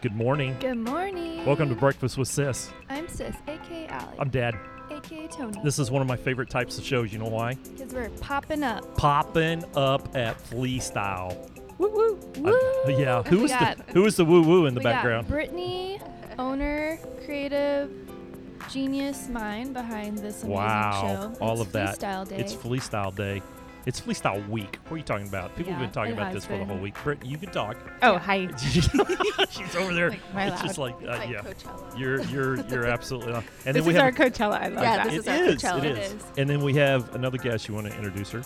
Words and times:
Good 0.00 0.14
morning. 0.14 0.56
Good 0.60 0.78
morning. 0.78 1.44
Welcome 1.44 1.68
to 1.70 1.74
Breakfast 1.74 2.16
with 2.16 2.28
Sis. 2.28 2.70
I'm 2.88 3.08
Sis, 3.08 3.34
aka 3.48 3.88
Allie, 3.88 4.16
I'm 4.20 4.30
Dad. 4.30 4.54
aka 4.90 5.26
Tony. 5.26 5.60
This 5.64 5.80
is 5.80 5.90
one 5.90 6.00
of 6.00 6.06
my 6.08 6.16
favorite 6.16 6.48
types 6.50 6.78
of 6.78 6.84
shows. 6.84 7.12
You 7.12 7.18
know 7.18 7.26
why? 7.28 7.54
Because 7.54 7.92
we're 7.92 8.08
popping 8.20 8.62
up. 8.62 8.96
Popping 8.96 9.64
up 9.76 10.14
at 10.16 10.40
Flea 10.40 10.78
Style. 10.78 11.50
Woo 11.78 11.88
woo. 11.88 12.20
Woo. 12.42 12.92
yeah. 12.96 13.22
Who 13.24 13.36
We 13.36 13.42
was 13.42 13.50
the 13.50 13.58
got- 13.58 13.90
Who 13.90 14.02
the 14.16 14.24
woo 14.24 14.42
woo 14.42 14.66
in 14.66 14.74
the 14.74 14.80
we 14.80 14.84
background? 14.84 15.26
Got 15.26 15.32
Brittany, 15.34 16.00
owner, 16.38 16.98
creative, 17.24 17.90
genius 18.68 19.28
mind 19.28 19.72
behind 19.74 20.18
this 20.18 20.42
amazing 20.42 20.50
Wow, 20.50 21.32
show. 21.36 21.44
all 21.44 21.52
It's 21.52 21.60
of 21.62 21.72
that. 21.72 21.98
Freestyle 21.98 22.28
Day. 22.28 22.36
It's 22.36 22.52
Flea 22.52 22.78
Style 22.80 23.10
Day. 23.10 23.42
It's 23.86 24.00
Flea 24.00 24.12
Style 24.14 24.42
Week. 24.50 24.78
What 24.88 24.94
are 24.94 24.98
you 24.98 25.02
talking 25.02 25.26
about? 25.28 25.56
People 25.56 25.72
have 25.72 25.80
been 25.80 25.90
talking 25.90 26.12
about 26.12 26.32
this 26.34 26.44
for 26.44 26.58
the 26.58 26.64
whole 26.64 26.76
week. 26.76 26.94
Britt, 27.02 27.24
you 27.24 27.38
can 27.38 27.50
talk. 27.50 27.76
Oh, 28.02 28.12
Yeah. 28.14 28.18
hi. 28.18 28.48
She's 29.50 29.74
over 29.76 29.94
there. 29.94 30.10
Like, 30.34 30.52
it's 30.52 30.62
just 30.62 30.76
like, 30.78 30.94
uh, 31.02 31.06
like 31.06 31.30
yeah. 31.30 31.40
Coachella. 31.40 31.98
You're 31.98 32.20
you're 32.24 32.56
you're 32.66 32.84
absolutely. 32.96 33.32
on. 33.32 33.44
And 33.64 33.74
this 33.76 33.82
then 33.82 33.84
we 33.84 33.90
is 33.94 34.00
have 34.00 34.04
our 34.04 34.12
Coachella. 34.12 34.60
I 34.60 34.68
love 34.68 34.82
Yeah, 34.82 34.96
that. 34.98 35.04
this 35.10 35.14
it 35.14 35.18
is 35.20 35.28
our 35.28 35.34
is, 35.44 35.62
Coachella. 35.62 35.78
It 35.78 35.84
It 35.86 35.98
is. 35.98 36.12
is. 36.12 36.24
And 36.36 36.50
then 36.50 36.60
we 36.60 36.74
have 36.74 37.14
another 37.14 37.38
guest. 37.38 37.66
You 37.68 37.74
want 37.74 37.86
to 37.86 37.96
introduce 37.96 38.30
her? 38.32 38.42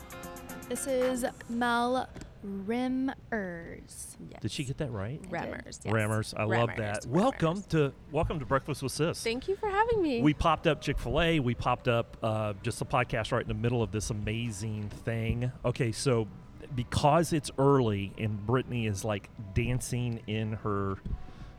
This 0.68 0.87
is 0.87 1.24
Mel 1.48 2.09
Rimmers. 2.45 4.16
Did 4.41 4.51
she 4.51 4.64
get 4.64 4.78
that 4.78 4.91
right? 4.91 5.20
I 5.20 5.23
did. 5.23 5.30
Rammers. 5.30 5.80
Yes. 5.84 5.92
Rammers. 5.92 6.34
I 6.37 6.45
love 6.45 6.70
that. 6.77 7.05
Rammers. 7.05 7.06
Welcome 7.06 7.62
to 7.70 7.92
welcome 8.10 8.38
to 8.41 8.46
Breakfast 8.46 8.82
with 8.82 8.92
Sis. 8.92 9.23
Thank 9.23 9.48
you 9.48 9.56
for 9.56 9.68
having 9.68 10.02
me. 10.02 10.23
We 10.23 10.34
popped 10.34 10.66
up 10.66 10.80
Chick 10.80 10.98
Fil 10.98 11.20
A. 11.20 11.41
We 11.41 11.55
popped 11.55 11.88
up 11.88 12.16
uh, 12.23 12.55
just 12.62 12.80
a 12.80 12.84
podcast 12.84 13.32
right 13.32 13.42
in 13.42 13.48
the 13.48 13.55
middle 13.55 13.82
of 13.82 13.92
this 13.92 14.10
amazing 14.10 14.88
thing. 15.05 15.52
Okay, 15.65 15.93
so 15.93 16.26
because 16.74 17.32
it's 17.32 17.51
early 17.59 18.13
and 18.18 18.45
Brittany 18.45 18.87
is 18.87 19.04
like 19.04 19.29
dancing 19.54 20.20
in 20.26 20.52
her 20.54 20.96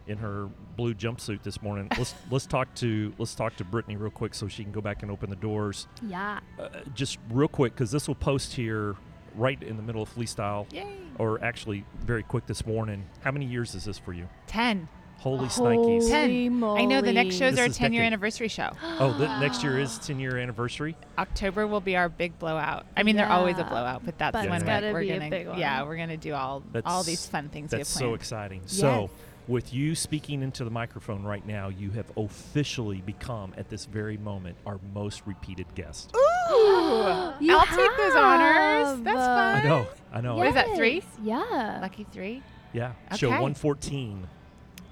in 0.06 0.18
her 0.18 0.50
blue 0.76 0.94
jumpsuit 0.94 1.44
this 1.44 1.62
morning, 1.62 1.88
let's 1.98 2.14
let's 2.30 2.46
talk 2.46 2.74
to 2.76 3.14
let's 3.18 3.36
talk 3.36 3.56
to 3.58 3.64
Brittany 3.64 3.96
real 3.96 4.12
quick 4.12 4.34
so 4.34 4.48
she 4.48 4.64
can 4.64 4.74
go 4.74 4.82
back 4.82 5.02
and 5.02 5.12
open 5.12 5.30
the 5.30 5.36
doors. 5.38 5.88
Yeah. 6.06 6.40
Uh, 6.60 6.70
just 6.94 7.20
real 7.30 7.48
quick 7.48 7.74
because 7.74 7.92
this 7.92 8.08
will 8.08 8.16
post 8.16 8.54
here 8.54 8.96
right 9.36 9.62
in 9.62 9.78
the 9.78 9.84
middle 9.84 10.02
of 10.02 10.10
Flea 10.10 10.26
Style, 10.26 10.68
Yay. 10.72 10.86
or 11.18 11.44
actually 11.44 11.86
very 12.02 12.24
quick 12.24 12.46
this 12.46 12.66
morning. 12.66 13.06
How 13.22 13.32
many 13.32 13.46
years 13.46 13.76
is 13.76 13.86
this 13.86 13.98
for 13.98 14.14
you? 14.14 14.28
10. 14.48 14.88
Holy 15.20 15.48
snikes! 15.48 15.78
Holy 15.78 16.10
Ten. 16.10 16.64
I 16.64 16.84
know 16.84 17.00
the 17.00 17.14
next 17.14 17.28
moly. 17.28 17.38
show's 17.40 17.52
This 17.52 17.60
our 17.62 17.66
is 17.68 17.78
10 17.78 17.94
year 17.94 18.02
decade. 18.02 18.08
anniversary 18.08 18.48
show. 18.50 18.72
Oh, 19.00 19.14
the 19.18 19.40
next 19.40 19.64
year 19.64 19.80
is 19.80 19.98
10 20.00 20.20
year 20.20 20.38
anniversary. 20.38 20.98
October 21.18 21.66
will 21.66 21.80
be 21.80 21.96
our 21.96 22.10
big 22.10 22.38
blowout. 22.40 22.86
I 22.98 23.04
mean, 23.04 23.16
they're 23.16 23.30
always 23.32 23.56
a 23.56 23.60
Yeah. 23.62 23.70
blowout, 23.70 24.02
but 24.04 24.18
that's 24.18 24.34
But 24.34 24.46
when 24.50 24.56
it's 24.56 24.64
we're, 24.64 24.68
gotta 24.68 24.92
we're 24.92 25.00
be 25.02 25.12
a 25.12 25.20
gonna 25.20 25.30
big 25.30 25.48
one. 25.48 25.60
yeah, 25.60 25.84
we're 25.84 25.96
gonna 25.96 26.18
do 26.18 26.34
all 26.34 26.42
all 26.44 26.64
That's- 26.74 27.06
these 27.06 27.26
fun 27.26 27.48
things 27.48 27.72
we 27.72 27.78
have 27.78 27.88
That's 27.88 27.98
planned. 27.98 28.12
so 28.12 28.16
exciting. 28.16 28.62
So, 28.66 29.02
Yes. 29.02 29.10
With 29.48 29.74
you 29.74 29.96
speaking 29.96 30.42
into 30.42 30.64
the 30.64 30.70
microphone 30.70 31.24
right 31.24 31.46
now, 31.46 31.70
you 31.70 31.92
have 31.92 32.12
officially 32.18 33.02
become, 33.02 33.54
at 33.58 33.70
this 33.70 33.86
very 33.86 34.18
moment, 34.18 34.58
our 34.66 34.80
most 34.94 35.24
repeated 35.26 35.68
guest. 35.76 36.16
Ooh, 36.16 36.20
You 37.40 37.58
I'll 37.58 37.66
take 37.66 37.98
those 37.98 38.16
honors. 38.16 39.02
That's 39.02 39.18
That's 39.18 39.66
I 39.66 39.68
know. 39.68 39.88
I 40.12 40.22
know. 40.22 40.36
What 40.36 40.48
is 40.48 40.54
that, 40.54 40.76
three? 40.76 41.04
Yeah. 41.24 41.80
Lucky 41.82 42.06
three. 42.12 42.42
Yeah. 42.74 42.94
Show 43.16 43.30
114. 43.30 44.28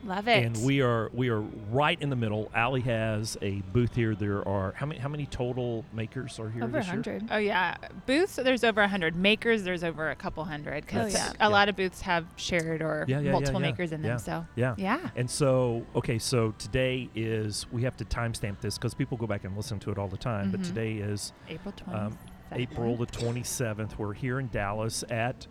Love 0.03 0.27
it. 0.27 0.43
And 0.45 0.63
we 0.65 0.81
are 0.81 1.09
we 1.13 1.29
are 1.29 1.41
right 1.69 2.01
in 2.01 2.09
the 2.09 2.15
middle. 2.15 2.51
Allie 2.55 2.81
has 2.81 3.37
a 3.41 3.61
booth 3.71 3.93
here. 3.95 4.15
There 4.15 4.47
are 4.47 4.71
how 4.75 4.85
many 4.87 4.99
how 4.99 5.09
many 5.09 5.25
total 5.27 5.85
makers 5.93 6.39
are 6.39 6.49
here 6.49 6.63
Over 6.63 6.79
this 6.79 6.87
year? 6.87 6.95
100. 7.01 7.27
Oh 7.31 7.37
yeah, 7.37 7.75
booths. 8.07 8.35
There's 8.35 8.63
over 8.63 8.85
hundred 8.87 9.15
makers. 9.15 9.63
There's 9.63 9.83
over 9.83 10.09
a 10.09 10.15
couple 10.15 10.43
hundred 10.43 10.85
because 10.85 11.13
Oh, 11.13 11.17
yeah. 11.17 11.31
a 11.31 11.35
Yeah. 11.43 11.47
lot 11.47 11.69
of 11.69 11.75
booths 11.75 12.01
have 12.01 12.25
shared 12.35 12.81
or 12.81 13.05
Yeah, 13.07 13.17
yeah, 13.19 13.25
yeah, 13.25 13.31
multiple 13.31 13.61
yeah. 13.61 13.67
makers 13.67 13.91
in 13.91 14.01
Yeah. 14.01 14.07
them. 14.09 14.19
So 14.19 14.45
Yeah. 14.55 14.75
yeah, 14.77 15.09
And 15.15 15.29
so, 15.29 15.85
okay, 15.95 16.17
so 16.17 16.53
today 16.57 17.09
is 17.13 17.65
we 17.71 17.83
have 17.83 17.95
to 17.97 18.05
timestamp 18.05 18.59
this 18.59 18.77
because 18.77 18.93
people 18.95 19.17
go 19.17 19.27
back 19.27 19.43
and 19.43 19.55
listen 19.55 19.79
to 19.79 19.91
it 19.91 19.97
all 19.99 20.07
the 20.07 20.17
time. 20.17 20.49
But 20.51 20.61
Mhm. 20.61 20.67
today 20.67 20.93
is 20.95 21.31
April 21.47 21.73
20th. 21.77 21.95
um, 22.13 22.17
April 22.53 22.97
the 22.97 23.05
27th. 23.05 23.97
We're 23.99 24.13
here 24.13 24.39
in 24.39 24.47
Dallas 24.49 25.03
at 25.09 25.47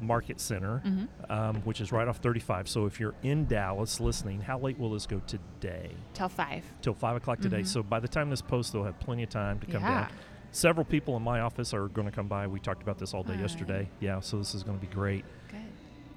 Market 0.00 0.40
Center, 0.40 0.78
hmm 0.78 1.04
um, 1.30 1.56
which 1.62 1.80
is 1.80 1.90
right 1.92 2.06
off 2.06 2.18
35. 2.18 2.68
So 2.68 2.86
if 2.86 3.00
you're 3.00 3.14
in 3.22 3.46
Dallas 3.46 4.00
listening, 4.00 4.40
how 4.40 4.58
late 4.58 4.78
will 4.78 4.90
this 4.90 5.06
go 5.06 5.20
today? 5.26 5.90
Till 6.12 6.28
five. 6.28 6.64
Till 6.82 6.94
5 6.94 7.16
o'clock 7.16 7.40
today. 7.40 7.60
Mhm. 7.60 7.66
So 7.66 7.82
by 7.82 8.00
the 8.00 8.08
time 8.08 8.30
this 8.30 8.42
posts, 8.42 8.72
they'll 8.72 8.84
have 8.84 8.98
plenty 9.00 9.22
of 9.22 9.30
time 9.30 9.58
to 9.60 9.66
come 9.66 9.82
yeah. 9.82 10.02
down. 10.02 10.08
Several 10.50 10.84
people 10.84 11.16
in 11.16 11.22
my 11.22 11.40
office 11.40 11.72
are 11.74 11.88
going 11.88 12.06
to 12.06 12.12
come 12.12 12.28
by. 12.28 12.46
We 12.46 12.60
talked 12.60 12.82
about 12.82 12.98
this 12.98 13.14
all 13.14 13.22
day 13.22 13.34
All 13.34 13.40
yesterday. 13.40 13.88
Yeah, 14.00 14.20
so 14.20 14.38
this 14.38 14.54
is 14.54 14.62
going 14.62 14.78
to 14.78 14.86
be 14.86 14.92
great. 14.92 15.24
Good. 15.50 15.60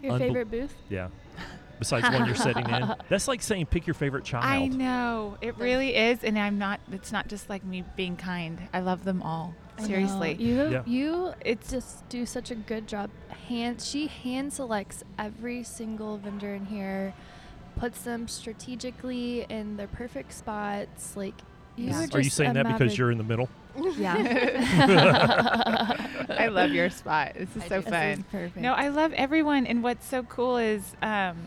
Your 0.04 0.14
Unbel- 0.14 0.20
favorite 0.20 0.52
booth? 0.52 0.76
Yeah. 0.90 1.08
Besides 1.80 2.10
one 2.10 2.26
you're 2.26 2.36
sitting 2.36 2.68
in. 2.70 2.94
That's 3.10 3.28
like 3.28 3.42
saying 3.42 3.68
pick 3.68 3.88
your 3.88 3.94
favorite 3.94 4.24
child. 4.26 4.46
I 4.46 4.68
know 4.68 5.38
it 5.42 5.58
really 5.58 5.96
is, 5.96 6.24
and 6.24 6.38
I'm 6.38 6.58
not. 6.58 6.80
It's 6.92 7.12
not 7.12 7.28
just 7.28 7.50
like 7.50 7.64
me 7.64 7.84
being 7.96 8.16
kind. 8.16 8.60
I 8.74 8.80
love 8.80 9.04
them 9.06 9.22
all. 9.22 9.54
I 9.78 9.82
know. 9.82 9.88
Seriously. 9.88 10.34
You 10.36 10.70
Yeah. 10.70 10.84
you 10.86 11.34
it's 11.46 11.72
just 11.72 12.08
do 12.10 12.26
such 12.26 12.52
a 12.52 12.56
good 12.56 12.88
job. 12.88 13.10
Hand 13.48 13.82
she 13.82 14.08
hand 14.08 14.54
selects 14.54 15.04
every 15.18 15.64
single 15.64 16.18
vendor 16.18 16.54
in 16.54 16.66
here, 16.66 17.14
puts 17.78 18.02
them 18.02 18.28
strategically 18.28 19.46
in 19.50 19.78
their 19.78 19.88
perfect 19.88 20.34
spots. 20.34 21.16
Like 21.16 21.36
you 21.76 21.88
Yeah. 21.90 21.98
Are 21.98 22.02
just 22.02 22.16
Are 22.16 22.22
you 22.22 22.30
saying 22.30 22.54
that 22.54 22.68
because 22.68 22.98
you're 22.98 23.12
in 23.12 23.18
the 23.18 23.24
middle? 23.24 23.50
Yeah. 23.98 24.16
I 26.40 26.48
love 26.48 26.72
your 26.72 26.90
spot. 26.90 27.34
This 27.36 27.56
is 27.56 27.64
I 27.64 27.68
so 27.68 27.82
do. 27.82 27.82
This 27.82 27.86
is 27.86 27.92
fun. 28.16 28.26
perfect. 28.32 28.58
No, 28.58 28.74
I 28.74 28.88
love 28.90 29.14
everyone, 29.14 29.68
and 29.68 29.84
what's 29.84 30.08
so 30.08 30.24
cool 30.24 30.58
is, 30.58 30.96
um, 31.04 31.38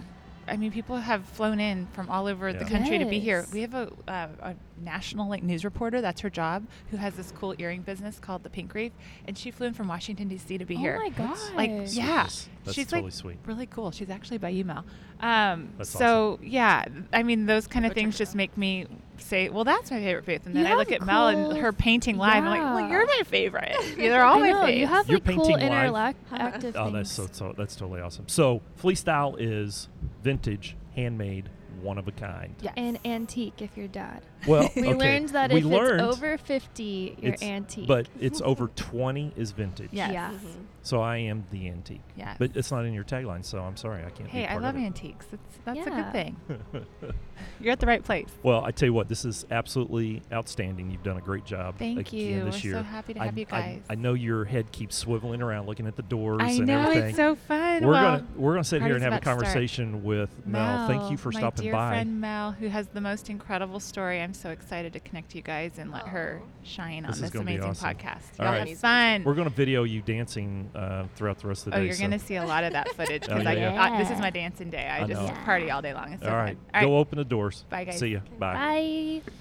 I 0.46 0.56
mean, 0.56 0.70
people 0.72 0.96
have 0.98 1.24
flown 1.24 1.58
in 1.60 1.86
from 1.92 2.08
all 2.08 2.26
over 2.26 2.52
the 2.52 2.60
Yeah. 2.64 2.68
country 2.68 2.98
to 2.98 3.04
be 3.06 3.18
here. 3.20 3.46
We 3.52 3.60
have 3.62 3.74
a, 3.74 3.92
uh, 4.08 4.28
a 4.42 4.54
national 4.80 5.28
like 5.28 5.42
news 5.42 5.64
reporter. 5.64 6.00
That's 6.00 6.20
her 6.22 6.30
job, 6.30 6.66
who 6.90 6.96
has 6.96 7.14
this 7.14 7.32
cool 7.32 7.54
earring 7.58 7.82
business 7.82 8.18
called 8.18 8.42
the 8.42 8.50
Pink 8.50 8.74
Reef, 8.74 8.92
and 9.26 9.36
she 9.38 9.50
flew 9.50 9.66
in 9.68 9.74
from 9.74 9.88
Washington 9.88 10.28
D.C. 10.28 10.58
to 10.58 10.64
be 10.64 10.76
oh 10.76 10.78
here. 10.78 10.96
Oh 10.98 11.02
my 11.02 11.08
god. 11.10 11.28
That's- 11.30 11.52
Like, 11.56 11.70
yeah, 11.94 12.22
That's 12.64 12.74
she's 12.74 12.86
totally 12.86 13.02
like 13.04 13.12
sweet. 13.12 13.36
really 13.46 13.66
cool. 13.66 13.90
She's 13.90 14.10
actually 14.10 14.38
by 14.38 14.50
email. 14.52 14.84
Um, 15.20 15.68
That's 15.78 15.90
so 15.90 16.38
yeah, 16.42 16.84
I 17.12 17.22
mean, 17.22 17.46
those 17.46 17.66
kind 17.66 17.84
of 17.84 17.92
things 17.92 18.16
just 18.16 18.34
make 18.34 18.56
me 18.56 18.86
say, 19.18 19.50
well, 19.50 19.64
that's 19.64 19.90
my 19.90 19.98
favorite 19.98 20.24
booth. 20.24 20.46
And 20.46 20.56
then 20.56 20.64
You 20.64 20.72
I 20.72 20.76
look 20.76 20.88
have 20.90 21.02
at 21.02 21.06
Mel 21.06 21.28
and 21.28 21.58
her 21.58 21.72
painting 21.74 22.16
live. 22.16 22.42
I'm 22.42 22.46
like, 22.46 22.60
well, 22.62 22.88
you're 22.88 23.04
my 23.04 23.22
favorite. 23.26 23.76
They're 23.98 24.24
all 24.24 24.40
my 24.40 24.50
favorite. 24.52 24.76
You 24.76 24.86
have 24.86 25.08
You're 25.10 25.18
like 25.18 25.36
cool 25.36 25.46
painting 25.46 25.68
live. 25.92 26.14
interactive 26.32 26.72
Oh, 26.74 26.84
things. 26.84 26.92
that's 26.94 27.12
so, 27.12 27.28
so 27.30 27.54
that's 27.54 27.76
totally 27.76 28.00
awesome. 28.00 28.28
So 28.28 28.62
Flea 28.76 28.94
Style 28.94 29.36
is 29.38 29.88
vintage, 30.22 30.74
handmade, 30.96 31.50
one 31.82 31.98
of 31.98 32.08
a 32.08 32.12
kind. 32.12 32.54
Yes. 32.60 32.74
and 32.76 32.98
antique 33.04 33.60
if 33.62 33.76
you're 33.76 33.88
dad. 33.88 34.22
Well, 34.46 34.70
We 34.76 34.82
okay, 34.88 34.94
learned 34.94 35.28
that 35.30 35.52
we 35.52 35.60
if 35.60 35.64
learned, 35.64 36.00
it's 36.00 36.16
over 36.16 36.36
50, 36.38 37.16
you're 37.20 37.34
it's- 37.34 37.42
antique. 37.48 37.86
but 37.88 38.08
it's 38.20 38.40
over 38.42 38.68
20 38.68 39.32
is 39.36 39.50
vintage. 39.52 39.90
Yes. 39.92 40.12
Yeah. 40.12 40.30
Mhm. 40.32 40.64
So 40.82 41.00
I 41.02 41.18
am 41.18 41.44
the 41.50 41.68
antique. 41.68 42.00
Yes. 42.16 42.36
But 42.38 42.56
it's 42.56 42.70
not 42.72 42.84
in 42.86 42.94
your 42.94 43.04
tagline, 43.04 43.44
so 43.44 43.58
I'm 43.60 43.76
sorry 43.76 44.00
I 44.04 44.10
can't. 44.10 44.24
be 44.24 44.30
Hey, 44.30 44.44
I 44.44 44.52
part 44.52 44.62
love 44.62 44.74
of 44.76 44.80
it. 44.80 44.84
antiques. 44.86 45.26
That's 45.30 45.58
that's 45.64 45.86
a 45.86 45.90
good 45.90 46.12
thing. 46.12 46.36
You're 47.60 47.72
at 47.72 47.80
the 47.80 47.86
right 47.86 48.02
place. 48.02 48.28
Well, 48.42 48.64
I 48.64 48.70
tell 48.70 48.86
you 48.86 48.92
what, 48.92 49.08
this 49.08 49.24
is 49.24 49.46
absolutely 49.50 50.22
outstanding. 50.32 50.90
You've 50.90 51.02
done 51.02 51.16
a 51.16 51.20
great 51.22 51.44
job. 51.44 51.76
Thank 51.78 51.98
again 51.98 52.20
you. 52.20 52.44
This 52.44 52.62
We're 52.64 52.70
year. 52.70 52.78
so 52.78 52.82
happy 52.82 53.14
to 53.14 53.20
I, 53.20 53.26
have 53.26 53.38
you 53.38 53.44
guys. 53.44 53.80
I, 53.88 53.94
know 53.94 54.14
your 54.14 54.44
head 54.44 54.72
keeps 54.72 55.02
swiveling 55.02 55.40
around, 55.40 55.66
looking 55.66 55.86
at 55.86 55.96
the 55.96 56.02
doors 56.02 56.40
I 56.40 56.50
and 56.52 56.66
know 56.66 56.80
everything. 56.82 57.08
it's 57.10 57.16
so 57.16 57.34
fun. 57.34 57.84
we're 57.84 57.92
well, 57.92 58.16
gonna 58.18 58.26
we're 58.36 58.52
gonna 58.52 58.64
sit 58.64 58.82
here 58.82 58.94
and 58.94 59.02
have 59.02 59.12
a 59.12 59.16
about 59.16 59.20
to 59.20 59.24
start. 59.24 59.38
conversation 59.52 60.04
with 60.04 60.30
Mel. 60.46 60.86
Thank 60.88 61.10
you 61.10 61.16
for 61.16 61.30
my 61.30 61.40
stopping 61.40 61.64
dear 61.64 61.72
by. 61.72 61.90
friend 61.90 62.20
Mel, 62.20 62.52
who 62.52 62.68
has 62.68 62.88
the 62.88 63.00
most 63.00 63.28
incredible 63.30 63.80
story. 63.80 64.20
I'm 64.20 64.34
so 64.34 64.50
excited 64.50 64.92
to 64.94 65.00
connect 65.00 65.34
you 65.34 65.42
guys 65.42 65.72
and 65.78 65.90
let 65.92 66.08
her 66.08 66.40
shine 66.62 67.04
This 67.04 67.16
on 67.16 67.22
this 67.22 67.34
amazing 67.34 67.64
awesome. 67.64 67.90
podcast. 67.90 68.22
All 68.38 68.46
Y'all 68.46 68.54
right. 68.54 68.68
have 68.68 68.78
fun. 68.78 69.24
We're 69.24 69.34
gonna 69.34 69.50
video 69.50 69.84
you 69.84 70.00
dancing 70.02 70.69
uh, 70.74 71.04
throughout 71.16 71.38
the 71.38 71.48
rest 71.48 71.66
of 71.66 71.72
the 71.72 71.78
Oh, 71.78 71.80
day. 71.80 71.86
you're 71.86 71.94
so- 71.94 72.02
gonna 72.02 72.18
see 72.18 72.36
a 72.36 72.44
lot 72.44 72.64
of 72.64 72.72
that 72.72 72.88
footage 72.90 73.24
Oh, 73.30 73.38
because 73.38 73.56
yeah, 73.58 73.74
I, 73.82 73.94
I, 73.96 73.98
this 74.02 74.10
is 74.10 74.18
my 74.20 74.30
dancing 74.30 74.70
day. 74.70 74.86
I, 74.86 75.02
I 75.02 75.06
just 75.06 75.20
know. 75.20 75.34
party 75.44 75.70
all 75.70 75.82
day 75.82 75.92
long. 75.94 76.12
It's 76.12 76.22
so 76.22 76.28
All 76.28 76.34
fun. 76.46 76.56
right, 76.74 76.82
go 76.82 76.96
open 76.98 77.18
the 77.18 77.24
doors. 77.24 77.64
Bye, 77.70 77.84
guys. 77.84 77.98
See 77.98 78.08
you. 78.08 78.22
Bye. 78.38 78.54
Bye. 78.54 79.32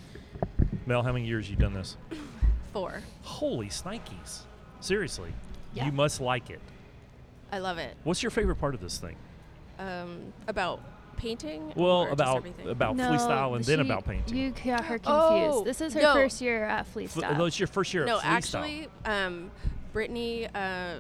Mel, 0.86 1.04
how 1.04 1.12
many 1.14 1.26
years 1.26 1.50
you 1.50 1.56
done 1.56 1.74
this? 1.74 1.98
Four. 2.74 3.02
Holy 3.24 3.70
snikes! 3.70 4.44
Seriously, 4.80 5.34
Yeah. 5.74 5.86
you 5.86 5.92
must 5.92 6.22
like 6.22 6.50
it. 6.50 6.62
I 7.52 7.60
love 7.60 7.78
it. 7.80 7.96
What's 8.04 8.22
your 8.24 8.30
favorite 8.30 8.58
part 8.58 8.76
of 8.76 8.82
this 8.82 8.98
thing? 8.98 9.16
Um, 9.80 10.34
about 10.48 10.82
painting. 11.18 11.74
Well, 11.76 12.12
about 12.12 12.38
everything? 12.38 12.70
about 12.70 12.96
no, 12.96 13.08
Flea 13.10 13.18
Style 13.20 13.56
and 13.56 13.66
then 13.66 13.80
about 13.80 14.06
painting. 14.06 14.38
You 14.38 14.52
got 14.52 14.86
her 14.86 15.00
confused. 15.00 15.06
Oh, 15.08 15.64
this 15.66 15.82
is 15.82 15.94
her 15.94 16.02
no. 16.02 16.14
first 16.14 16.42
year 16.42 16.64
at 16.64 16.82
F- 16.82 16.88
Flea 16.94 17.08
Style. 17.08 17.42
oh, 17.42 17.46
it's 17.46 17.60
your 17.60 17.68
first 17.68 17.94
year 17.94 18.06
no, 18.06 18.20
at 18.20 18.22
Flea 18.22 18.42
Style. 18.42 18.64
actually, 18.64 18.88
um, 19.06 19.52
Brittany 19.94 20.48
uh, 20.54 20.96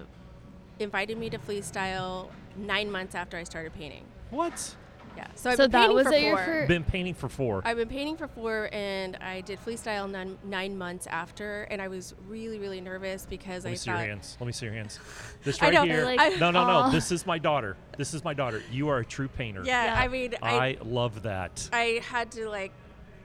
invited 0.79 1.17
me 1.17 1.29
to 1.29 1.37
Flea 1.37 1.61
Style 1.61 2.29
nine 2.55 2.91
months 2.91 3.15
after 3.15 3.37
I 3.37 3.43
started 3.43 3.73
painting. 3.73 4.03
what? 4.29 4.75
Yeah. 5.17 5.25
So, 5.35 5.49
I've 5.49 5.57
So 5.57 5.63
been 5.63 5.71
that 5.71 5.79
painting 5.81 5.95
was 5.95 6.07
for 6.07 6.13
at 6.13 6.21
your 6.21 6.37
four. 6.37 6.45
fir- 6.45 6.67
Been 6.67 6.83
painting 6.83 7.13
for 7.13 7.27
four. 7.29 7.61
I've 7.65 7.75
been 7.75 7.89
painting 7.89 8.15
for 8.15 8.27
four, 8.27 8.69
and 8.71 9.17
I 9.17 9.41
did 9.41 9.59
Flea 9.59 9.75
Style 9.75 10.07
nine, 10.07 10.37
nine 10.45 10.77
months 10.77 11.07
after, 11.07 11.63
and 11.63 11.81
I 11.81 11.89
was 11.89 12.13
really, 12.27 12.57
really 12.59 12.79
nervous 12.79 13.25
because 13.29 13.65
Let 13.65 13.69
I 13.69 13.71
me 13.71 13.77
see 13.77 13.89
your 13.89 13.97
thought 13.99 14.07
hands. 14.07 14.37
Let 14.39 14.47
me 14.47 14.53
see 14.53 14.65
your 14.67 14.75
hands. 14.75 14.99
This 15.43 15.61
I 15.61 15.65
right 15.65 15.73
know, 15.73 15.83
here. 15.83 16.05
like, 16.05 16.39
no, 16.39 16.51
no, 16.51 16.63
no. 16.65 16.71
Aw. 16.71 16.89
This 16.91 17.11
is 17.11 17.25
my 17.25 17.37
daughter. 17.37 17.75
This 17.97 18.13
is 18.13 18.23
my 18.23 18.33
daughter. 18.33 18.61
You 18.71 18.87
are 18.89 18.99
a 18.99 19.05
true 19.05 19.27
painter. 19.27 19.63
Yeah, 19.65 19.85
Yeah. 19.85 19.99
I 20.01 20.07
mean, 20.07 20.35
I, 20.41 20.53
I 20.55 20.77
love 20.83 21.23
that. 21.23 21.69
I 21.73 22.01
had 22.07 22.31
to 22.33 22.47
like 22.47 22.71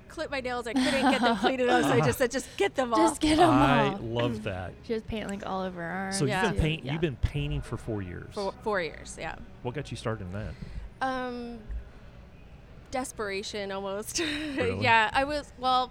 clip 0.09 0.31
my 0.31 0.41
nails. 0.41 0.67
I 0.67 0.73
couldn't 0.75 1.11
get 1.11 1.21
them 1.21 1.37
cleaned 1.37 1.63
up, 1.63 1.83
so 1.85 1.91
I 1.91 2.01
just 2.01 2.19
said, 2.19 2.31
just 2.31 2.49
get 2.57 2.75
them 2.75 2.91
Just 2.91 3.15
off. 3.15 3.21
get 3.21 3.37
them 3.39 3.51
I 3.51 3.89
off. 3.89 4.01
love 4.03 4.43
that. 4.45 4.73
She 4.85 4.95
was 4.95 5.03
painting 5.03 5.29
like 5.29 5.47
all 5.47 5.63
over 5.63 5.81
her 5.81 5.87
arms. 5.89 6.19
So 6.19 6.25
Yeah. 6.25 6.43
you've 6.45 6.53
been 6.55 6.61
paint. 6.63 6.85
Yeah. 6.85 6.93
You've 6.93 7.01
been 7.01 7.17
painting 7.17 7.61
for 7.61 7.77
four 7.77 8.03
years. 8.03 8.33
for 8.35 8.53
four 8.63 8.81
years. 8.81 9.17
Yeah. 9.19 9.35
What 9.63 9.75
got 9.75 9.91
you 9.91 9.97
started 9.97 10.25
in 10.27 10.33
that? 10.33 10.53
Um, 11.01 11.59
desperation 12.91 13.73
almost. 13.73 14.21
Really? 14.57 14.83
yeah, 14.83 15.11
I 15.13 15.25
was. 15.25 15.53
Well, 15.59 15.91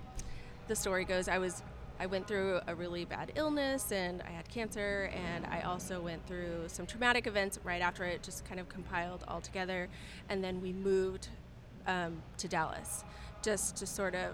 the 0.68 0.76
story 0.76 1.06
goes, 1.06 1.28
I 1.28 1.38
was. 1.38 1.62
I 2.00 2.06
went 2.08 2.28
through 2.28 2.60
a 2.68 2.74
really 2.76 3.06
bad 3.06 3.32
illness 3.36 3.92
and 3.92 4.22
I 4.24 4.32
had 4.32 4.50
cancer, 4.50 5.12
and 5.14 5.46
I 5.46 5.62
also 5.62 6.02
went 6.02 6.26
through 6.28 6.64
some 6.68 6.86
traumatic 6.88 7.28
events 7.28 7.60
right 7.64 7.82
after 7.82 8.04
it, 8.04 8.24
just 8.24 8.46
kind 8.46 8.60
of 8.60 8.68
compiled 8.68 9.24
all 9.28 9.40
together. 9.42 9.88
And 10.28 10.44
then 10.44 10.60
we 10.60 10.74
moved 10.74 11.28
um, 11.86 12.22
to 12.40 12.48
Dallas 12.48 13.04
just 13.44 13.76
to 13.78 13.86
sort 13.86 14.16
of 14.16 14.34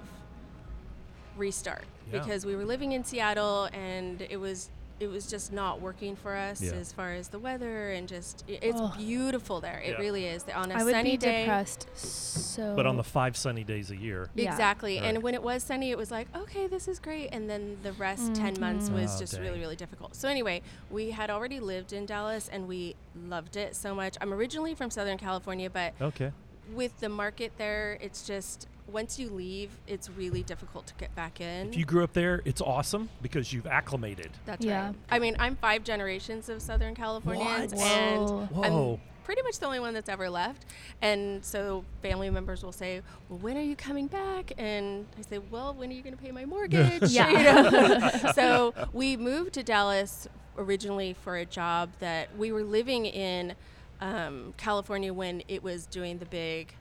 restart 1.35 1.83
Yeah. 2.11 2.19
because 2.19 2.45
we 2.45 2.56
were 2.56 2.65
living 2.65 2.91
in 2.94 3.03
Seattle 3.03 3.65
and 3.73 4.21
it 4.21 4.38
was 4.38 4.69
it 5.00 5.07
was 5.07 5.27
just 5.27 5.53
not 5.53 5.79
working 5.79 6.13
for 6.17 6.35
us 6.35 6.61
Yeah. 6.61 6.73
as 6.73 6.91
far 6.91 7.13
as 7.13 7.29
the 7.29 7.39
weather 7.39 7.91
and 7.91 8.06
just 8.06 8.44
it's 8.50 8.77
Ugh. 8.81 8.97
beautiful 8.97 9.61
there. 9.61 9.79
It 9.79 9.91
Yeah. 9.91 9.95
really 10.00 10.25
is. 10.25 10.44
On 10.53 10.69
a 10.69 10.75
I 10.75 10.83
would 10.83 10.91
sunny 10.91 11.11
be 11.11 11.17
day, 11.17 11.44
depressed 11.44 11.88
so. 11.95 12.75
But 12.75 12.85
on 12.85 12.97
the 12.97 13.03
five 13.06 13.38
sunny 13.38 13.63
days 13.63 13.91
a 13.91 13.95
year. 13.95 14.29
Yeah. 14.35 14.51
Exactly. 14.51 14.97
Right. 15.00 15.06
And 15.06 15.23
when 15.23 15.35
it 15.35 15.41
was 15.41 15.63
sunny, 15.63 15.91
it 15.91 15.97
was 15.97 16.12
like, 16.12 16.27
okay, 16.35 16.67
this 16.67 16.89
is 16.89 17.00
great. 17.00 17.29
And 17.31 17.50
then 17.50 17.77
the 17.81 17.94
rest 17.94 18.35
10 18.35 18.59
months 18.59 18.89
Mhm. 18.89 18.95
was 18.95 19.15
Oh, 19.15 19.19
just 19.19 19.33
dang. 19.35 19.41
really, 19.44 19.59
really 19.62 19.77
difficult. 19.77 20.15
So, 20.17 20.27
anyway, 20.27 20.62
we 20.91 21.12
had 21.12 21.29
already 21.29 21.62
lived 21.62 21.94
in 21.94 22.05
Dallas 22.05 22.50
and 22.50 22.67
we 22.67 22.97
loved 23.15 23.55
it 23.55 23.77
so 23.77 23.95
much. 23.95 24.17
I'm 24.19 24.33
originally 24.33 24.75
from 24.75 24.91
Southern 24.91 25.17
California, 25.17 25.69
but 25.69 25.94
Okay. 26.01 26.33
with 26.73 27.00
the 27.00 27.07
market 27.07 27.53
there, 27.57 27.97
it's 28.01 28.27
just 28.27 28.67
once 28.91 29.18
you 29.19 29.30
leave, 29.30 29.71
it's 29.88 30.09
really 30.09 30.44
difficult 30.44 30.88
to 30.88 30.94
get 30.95 31.13
back 31.15 31.39
in. 31.41 31.69
If 31.69 31.77
you 31.77 31.86
grew 31.86 32.03
up 32.03 32.13
there, 32.13 32.41
it's 32.45 32.62
awesome 32.62 33.09
because 33.21 33.53
you've 33.53 33.68
acclimated. 33.68 34.31
That's 34.45 34.65
Yeah. 34.65 34.88
right. 34.88 34.95
I 35.09 35.19
mean, 35.19 35.36
I'm 35.39 35.56
five 35.56 35.83
generations 35.83 36.50
of 36.50 36.62
Southern 36.62 36.95
Californians, 36.95 37.74
What? 37.74 37.81
and 37.86 38.19
Whoa. 38.21 38.45
Whoa. 38.51 38.94
I'm 38.94 39.00
pretty 39.24 39.41
much 39.44 39.59
the 39.59 39.65
only 39.68 39.80
one 39.80 39.94
that's 39.94 40.09
ever 40.09 40.30
left. 40.30 40.65
And 41.01 41.45
so 41.45 41.86
family 42.01 42.30
members 42.31 42.63
will 42.63 42.71
say, 42.71 43.01
"Well, 43.30 43.39
when 43.39 43.57
are 43.57 43.62
you 43.62 43.75
coming 43.75 44.07
back?" 44.07 44.51
And 44.57 45.06
I 45.18 45.21
say, 45.21 45.38
"Well, 45.38 45.74
when 45.75 45.89
are 45.91 45.94
you 45.94 46.01
going 46.01 46.15
to 46.18 46.21
pay 46.21 46.31
my 46.31 46.45
mortgage?" 46.56 47.12
Yeah. 47.12 47.30
You 47.30 47.44
know? 48.24 48.31
so 48.36 48.74
we 48.91 49.15
moved 49.18 49.53
to 49.53 49.63
Dallas 49.63 50.27
originally 50.57 51.13
for 51.13 51.38
a 51.38 51.45
job 51.45 51.91
that 52.00 52.36
we 52.38 52.51
were 52.51 52.63
living 52.63 53.06
in 53.06 53.53
um, 54.01 54.53
California 54.57 55.13
when 55.13 55.44
it 55.47 55.62
was 55.62 55.86
doing 55.86 56.18
the 56.18 56.25
big. 56.25 56.74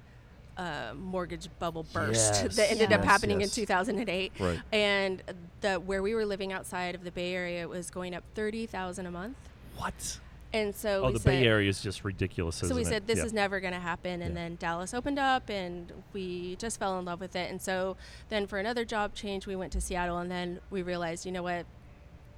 Uh, 0.59 0.93
mortgage 0.99 1.49
bubble 1.61 1.87
burst 1.93 2.43
Yes. 2.43 2.57
that 2.57 2.69
ended 2.73 2.93
up 2.93 3.03
Yes, 3.03 3.05
happening 3.09 3.41
yes. 3.41 3.57
in 3.57 3.63
2008 3.63 4.33
Right. 4.41 4.59
and 4.73 5.23
the 5.61 5.77
where 5.79 6.03
we 6.03 6.17
were 6.17 6.27
living 6.27 6.53
outside 6.53 6.97
of 6.97 7.05
the 7.05 7.13
Bay 7.13 7.33
Area 7.33 7.63
it 7.63 7.69
was 7.69 7.91
going 7.91 8.13
up 8.13 8.25
thirty 8.35 8.67
thousand 8.67 9.07
a 9.07 9.11
month, 9.13 9.37
What? 9.77 10.19
and 10.53 10.75
so 10.75 11.05
Oh, 11.05 11.07
we 11.07 11.13
the 11.13 11.21
said, 11.21 11.31
Bay 11.43 11.47
Area 11.47 11.69
is 11.71 11.81
just 11.81 12.03
ridiculous. 12.03 12.57
So 12.57 12.75
we 12.75 12.83
it? 12.83 12.87
said 12.87 13.07
this 13.07 13.19
Yeah. 13.21 13.27
is 13.27 13.33
never 13.33 13.61
going 13.61 13.73
to 13.73 13.79
happen, 13.79 14.21
and 14.21 14.35
Yeah. 14.35 14.41
then 14.43 14.57
Dallas 14.57 14.93
opened 14.93 15.21
up, 15.21 15.49
and 15.49 15.93
we 16.13 16.57
just 16.57 16.81
fell 16.81 16.99
in 16.99 17.05
love 17.05 17.21
with 17.21 17.37
it. 17.37 17.49
And 17.53 17.63
so 17.63 17.97
then 18.29 18.49
for 18.49 18.59
another 18.59 18.85
job 18.85 19.15
change, 19.15 19.47
we 19.47 19.55
went 19.55 19.73
to 19.75 19.81
Seattle, 19.81 20.19
and 20.19 20.29
then 20.29 20.59
we 20.71 20.83
realized, 20.83 21.25
you 21.25 21.31
know 21.31 21.45
what, 21.45 21.67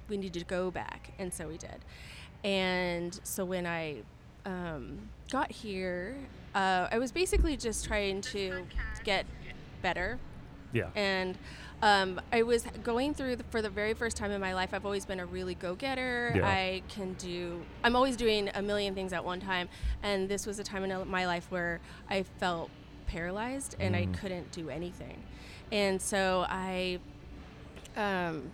we 0.07 0.17
need 0.17 0.33
to 0.33 0.43
go 0.43 0.69
back, 0.69 1.13
and 1.17 1.33
so 1.33 1.47
we 1.47 1.57
did. 1.57 1.79
And 2.43 3.19
so 3.23 3.45
when 3.45 3.65
I 3.65 4.03
um, 4.45 5.09
got 5.31 5.51
here, 5.51 6.17
uh, 6.55 6.87
I 6.91 6.97
was 6.99 7.11
basically 7.11 7.55
just 7.57 7.85
trying 7.85 8.21
to 8.21 8.65
get 9.03 9.25
better 9.81 10.19
Yeah. 10.73 10.89
and 10.95 11.37
um, 11.83 12.21
I 12.31 12.43
was 12.43 12.63
going 12.83 13.15
through 13.15 13.37
the, 13.37 13.43
for 13.45 13.59
the 13.63 13.69
very 13.69 13.95
first 13.95 14.15
time 14.15 14.29
in 14.29 14.39
my 14.39 14.53
life. 14.53 14.69
I've 14.71 14.85
always 14.85 15.03
been 15.03 15.19
a 15.19 15.25
really 15.25 15.55
go-getter. 15.55 16.31
Yeah. 16.35 16.47
I 16.47 16.83
can 16.89 17.13
do. 17.13 17.61
I'm 17.83 17.95
always 17.95 18.15
doing 18.15 18.51
a 18.53 18.61
million 18.61 18.93
things 18.93 19.13
at 19.13 19.25
one 19.25 19.39
time, 19.39 19.67
and 20.03 20.29
this 20.29 20.45
was 20.45 20.59
a 20.59 20.63
time 20.63 20.83
in 20.83 21.07
my 21.09 21.25
life 21.25 21.47
where 21.49 21.79
I 22.07 22.21
felt 22.39 22.69
paralyzed 23.07 23.75
and 23.79 23.95
I 23.95 24.05
Mm. 24.05 24.13
couldn't 24.13 24.51
do 24.51 24.69
anything, 24.69 25.23
and 25.71 25.99
so 25.99 26.45
I 26.47 26.99
um, 27.97 28.51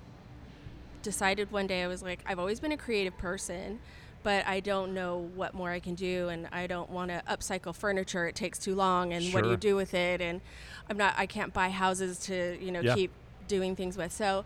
decided 1.04 1.52
one 1.52 1.68
day 1.68 1.84
I 1.84 1.88
was 1.88 2.02
like, 2.02 2.20
I've 2.26 2.40
always 2.40 2.60
been 2.62 2.72
a 2.72 2.78
creative 2.78 3.18
person. 3.18 3.80
But 4.28 4.46
I 4.46 4.60
don't 4.60 4.94
know 4.94 5.30
what 5.36 5.54
more 5.54 5.72
I 5.72 5.80
can 5.80 5.96
do, 5.96 6.28
and 6.28 6.50
I 6.52 6.68
don't 6.68 6.90
want 6.90 7.12
to 7.12 7.24
upcycle 7.30 7.74
furniture. 7.74 8.28
It 8.28 8.36
takes 8.36 8.60
too 8.60 8.76
long, 8.76 9.14
and 9.14 9.34
what 9.34 9.46
do 9.46 9.50
you 9.52 9.56
do 9.56 9.78
with 9.78 9.94
it? 9.94 10.20
And 10.20 10.42
I'm 10.90 10.98
not. 10.98 11.14
I 11.18 11.26
can't 11.26 11.54
buy 11.54 11.70
houses 11.70 12.20
to 12.26 12.58
you 12.62 12.74
know 12.74 12.82
Yeah. 12.82 12.94
keep 12.94 13.12
doing 13.48 13.74
things 13.74 13.96
with. 13.96 14.12
So 14.12 14.44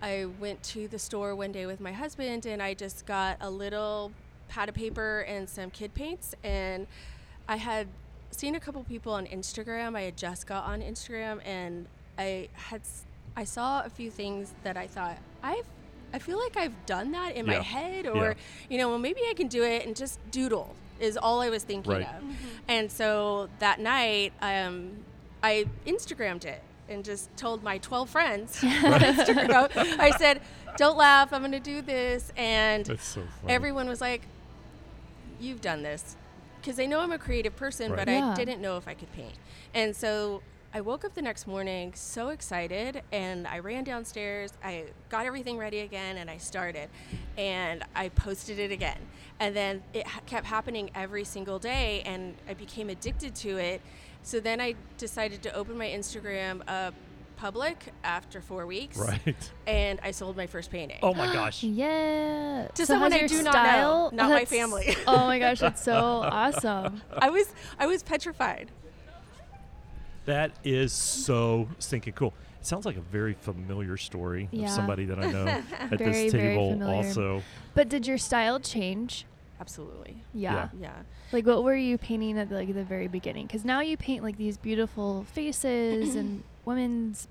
I 0.00 0.26
went 0.38 0.62
to 0.74 0.86
the 0.86 1.00
store 1.00 1.34
one 1.34 1.50
day 1.50 1.66
with 1.66 1.80
my 1.80 1.90
husband, 1.90 2.46
and 2.46 2.62
I 2.62 2.74
just 2.74 3.06
got 3.06 3.38
a 3.40 3.50
little 3.50 4.12
pad 4.46 4.68
of 4.68 4.76
paper 4.76 5.22
and 5.26 5.48
some 5.48 5.68
kid 5.68 5.94
paints, 5.94 6.36
and 6.44 6.86
I 7.48 7.56
had 7.56 7.88
seen 8.30 8.54
a 8.54 8.60
couple 8.60 8.84
people 8.84 9.14
on 9.14 9.26
Instagram. 9.26 9.96
I 9.96 10.02
had 10.02 10.16
just 10.16 10.46
got 10.46 10.62
on 10.64 10.80
Instagram, 10.80 11.44
and 11.44 11.88
I 12.16 12.50
had 12.52 12.82
I 13.36 13.42
saw 13.42 13.82
a 13.82 13.90
few 13.90 14.12
things 14.12 14.54
that 14.62 14.76
I 14.76 14.86
thought 14.86 15.18
I've. 15.42 15.66
I 16.14 16.18
feel 16.20 16.38
like 16.38 16.56
I've 16.56 16.86
done 16.86 17.10
that 17.12 17.34
in 17.34 17.44
Yeah. 17.44 17.56
my 17.58 17.62
head, 17.62 18.04
Yeah. 18.04 18.12
or 18.12 18.36
you 18.70 18.78
know, 18.78 18.88
well, 18.88 18.98
maybe 18.98 19.20
I 19.28 19.34
can 19.34 19.48
do 19.48 19.64
it 19.64 19.84
and 19.84 19.96
just 19.96 20.18
doodle 20.30 20.74
is 21.00 21.16
all 21.16 21.40
I 21.42 21.50
was 21.50 21.64
thinking 21.64 21.92
Right. 21.92 22.06
of. 22.06 22.22
And 22.68 22.90
so 22.90 23.48
that 23.58 23.80
night, 23.80 24.32
um, 24.40 25.04
I 25.42 25.66
Instagrammed 25.86 26.44
it 26.44 26.62
and 26.88 27.04
just 27.04 27.36
told 27.36 27.64
my 27.64 27.78
12 27.78 28.08
friends 28.08 28.62
on 28.62 28.70
Instagram. 29.00 29.70
I 29.98 30.12
said, 30.12 30.40
"Don't 30.76 30.96
laugh. 30.96 31.32
I'm 31.32 31.40
going 31.42 31.50
to 31.52 31.58
do 31.60 31.82
this." 31.82 32.32
And 32.36 32.98
so 33.00 33.22
everyone 33.48 33.88
was 33.88 34.00
like, 34.00 34.22
"You've 35.40 35.60
done 35.60 35.82
this," 35.82 36.16
because 36.60 36.76
they 36.76 36.86
know 36.86 37.00
I'm 37.00 37.10
a 37.12 37.18
creative 37.18 37.56
person, 37.56 37.90
Right. 37.90 38.06
but 38.06 38.08
Yeah. 38.08 38.30
I 38.30 38.34
didn't 38.34 38.60
know 38.60 38.76
if 38.76 38.86
I 38.86 38.94
could 38.94 39.12
paint. 39.12 39.34
And 39.74 39.96
so 39.96 40.42
I 40.76 40.80
woke 40.80 41.04
up 41.04 41.14
the 41.14 41.22
next 41.22 41.46
morning 41.46 41.92
so 41.94 42.30
excited, 42.30 43.02
and 43.12 43.46
I 43.46 43.60
ran 43.60 43.84
downstairs. 43.84 44.52
I 44.62 44.86
got 45.08 45.24
everything 45.24 45.56
ready 45.56 45.80
again, 45.80 46.16
and 46.16 46.28
I 46.28 46.38
started, 46.38 46.88
and 47.38 47.84
I 47.94 48.08
posted 48.08 48.58
it 48.58 48.72
again. 48.72 48.98
And 49.38 49.54
then 49.54 49.84
it 49.92 50.04
ha- 50.04 50.20
kept 50.26 50.46
happening 50.46 50.90
every 50.96 51.22
single 51.22 51.60
day, 51.60 52.02
and 52.04 52.34
I 52.48 52.54
became 52.54 52.90
addicted 52.90 53.36
to 53.36 53.56
it. 53.56 53.82
So 54.24 54.40
then 54.40 54.60
I 54.60 54.74
decided 54.98 55.44
to 55.44 55.54
open 55.54 55.78
my 55.78 55.86
Instagram 55.86 56.62
up 56.66 56.94
public 57.36 57.92
after 58.02 58.40
four 58.40 58.66
weeks, 58.66 58.98
Right. 58.98 59.50
and 59.68 60.00
I 60.02 60.10
sold 60.10 60.36
my 60.36 60.48
first 60.48 60.72
painting. 60.72 60.98
Oh 61.04 61.14
my 61.14 61.32
gosh. 61.32 61.62
Yeah. 61.62 62.66
To 62.74 62.84
So 62.86 62.94
someone 62.94 63.12
I 63.12 63.28
do 63.28 63.42
not 63.44 63.44
know, 63.44 63.50
style- 63.52 64.10
not 64.12 64.30
my 64.30 64.44
family. 64.44 64.96
oh 65.06 65.18
my 65.26 65.38
gosh, 65.38 65.60
that's 65.60 65.84
so 65.84 65.94
awesome. 66.24 67.00
I 67.16 67.30
was 67.30 67.46
I 67.78 67.86
was 67.86 68.02
petrified. 68.02 68.72
That 70.26 70.52
is 70.64 70.92
so 70.92 71.68
stinking 71.78 72.14
cool. 72.14 72.32
It 72.60 72.66
sounds 72.66 72.86
like 72.86 72.96
a 72.96 73.00
very 73.02 73.34
familiar 73.34 73.96
story 73.98 74.48
Yeah. 74.50 74.64
of 74.66 74.70
somebody 74.70 75.04
that 75.06 75.18
I 75.18 75.30
know 75.30 75.46
at 75.78 75.90
Very, 75.98 76.12
this 76.12 76.32
very 76.32 76.54
table. 76.56 76.82
Also, 76.88 77.42
But 77.74 77.88
did 77.90 78.06
your 78.06 78.16
style 78.18 78.58
change? 78.58 79.26
Absolutely. 79.60 80.22
Yeah. 80.32 80.52
Yeah. 80.54 80.68
Yeah. 80.80 80.92
Like 81.32 81.46
what 81.46 81.62
were 81.62 81.76
you 81.76 81.98
painting 81.98 82.38
at 82.38 82.50
like 82.50 82.72
the 82.72 82.84
very 82.84 83.06
beginning? 83.08 83.46
Because 83.46 83.64
now 83.64 83.80
you 83.80 83.96
paint 83.96 84.22
like 84.22 84.36
these 84.38 84.56
beautiful 84.56 85.24
faces 85.32 86.14
and 86.14 86.42
women's 86.64 87.28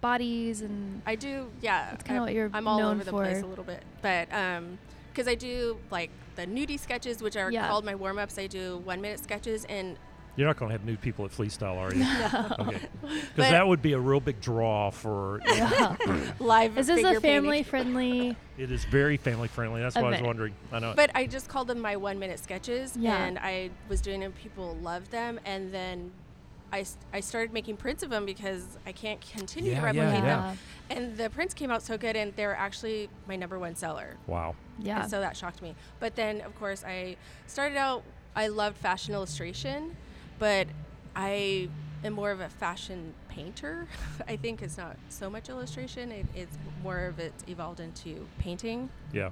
bodies 0.00 0.60
and 0.60 1.02
I 1.06 1.16
do. 1.16 1.50
Yeah. 1.60 1.90
That's 1.90 2.04
kinda 2.04 2.20
I'm- 2.20 2.22
what 2.26 2.34
you're 2.34 2.50
I'm 2.52 2.66
all 2.68 2.78
known 2.78 2.96
over 2.96 3.04
the 3.04 3.10
place 3.10 3.42
a 3.42 3.46
little 3.46 3.64
bit, 3.64 3.82
but 4.02 4.32
um, 4.32 4.78
because 5.12 5.28
I 5.28 5.34
do 5.34 5.78
like 5.90 6.10
the 6.36 6.46
nudie 6.46 6.78
sketches, 6.78 7.22
which 7.22 7.36
are 7.36 7.50
Yeah. 7.50 7.68
called 7.68 7.84
my 7.84 7.94
warm 7.94 8.18
ups. 8.18 8.38
I 8.38 8.46
do 8.48 8.78
one 8.84 9.00
minute 9.00 9.20
sketches, 9.20 9.64
and 9.66 9.96
you're 10.36 10.46
not 10.46 10.56
going 10.56 10.68
to 10.70 10.72
have 10.72 10.84
new 10.84 10.96
people 10.96 11.24
at 11.24 11.30
Flea 11.30 11.48
Style, 11.48 11.78
are 11.78 11.94
you? 11.94 12.04
Okay. 12.58 12.78
Because 13.02 13.28
But- 13.36 13.50
that 13.50 13.66
would 13.66 13.82
be 13.82 13.92
a 13.92 13.98
real 13.98 14.20
big 14.20 14.40
draw 14.40 14.90
for. 14.90 15.40
yeah. 15.46 15.96
live. 16.38 16.78
Is 16.78 16.86
this 16.86 17.04
a 17.04 17.20
family 17.20 17.58
painting. 17.58 17.64
friendly? 17.64 18.36
It 18.58 18.70
is 18.70 18.84
very 18.84 19.16
family 19.16 19.48
friendly. 19.48 19.80
That's 19.82 19.94
what 19.96 20.04
I 20.06 20.10
was 20.10 20.22
wondering. 20.22 20.54
I 20.72 20.78
know. 20.78 20.94
But 20.96 21.10
I 21.14 21.26
just 21.26 21.48
called 21.48 21.68
them 21.68 21.80
my 21.80 21.96
one 21.96 22.18
minute 22.18 22.38
sketches, 22.38 22.96
Yeah. 22.96 23.24
and 23.24 23.38
I 23.38 23.70
was 23.88 24.00
doing 24.00 24.20
them. 24.20 24.32
People 24.32 24.76
loved 24.76 25.10
them, 25.10 25.38
and 25.44 25.72
then. 25.72 26.12
I 26.72 26.84
I 27.12 27.20
started 27.20 27.52
making 27.52 27.76
prints 27.76 28.02
of 28.02 28.10
them 28.10 28.26
because 28.26 28.78
I 28.84 28.90
can't 28.90 29.20
continue 29.20 29.70
Yeah, 29.70 29.80
to 29.80 29.94
yeah, 29.94 30.02
replicate 30.02 30.24
yeah. 30.24 30.36
them. 30.48 30.58
And 30.90 31.16
the 31.16 31.30
prints 31.30 31.54
came 31.54 31.70
out 31.70 31.82
so 31.82 31.96
good, 31.96 32.16
and 32.16 32.34
they're 32.34 32.56
actually 32.56 33.08
my 33.28 33.36
number 33.36 33.60
one 33.60 33.76
seller. 33.76 34.16
wow. 34.26 34.56
Yeah. 34.80 35.02
And 35.02 35.10
so 35.10 35.20
that 35.20 35.36
shocked 35.36 35.62
me. 35.62 35.76
But 36.00 36.16
then, 36.16 36.40
of 36.40 36.52
course, 36.58 36.82
I 36.84 37.16
started 37.46 37.76
out, 37.76 38.02
I 38.34 38.48
loved 38.48 38.76
fashion 38.78 39.14
illustration, 39.14 39.94
but 40.38 40.66
I 41.16 41.68
am 42.04 42.12
more 42.12 42.30
of 42.30 42.40
a 42.40 42.48
fashion 42.48 43.14
painter. 43.28 43.86
I 44.28 44.36
think 44.36 44.62
it's 44.62 44.76
not 44.76 44.96
so 45.08 45.28
much 45.30 45.48
illustration. 45.48 46.12
It, 46.12 46.26
it's 46.34 46.56
more 46.82 47.06
of 47.06 47.18
it's 47.18 47.44
evolved 47.48 47.80
into 47.80 48.26
painting. 48.38 48.88
Yeah. 49.12 49.30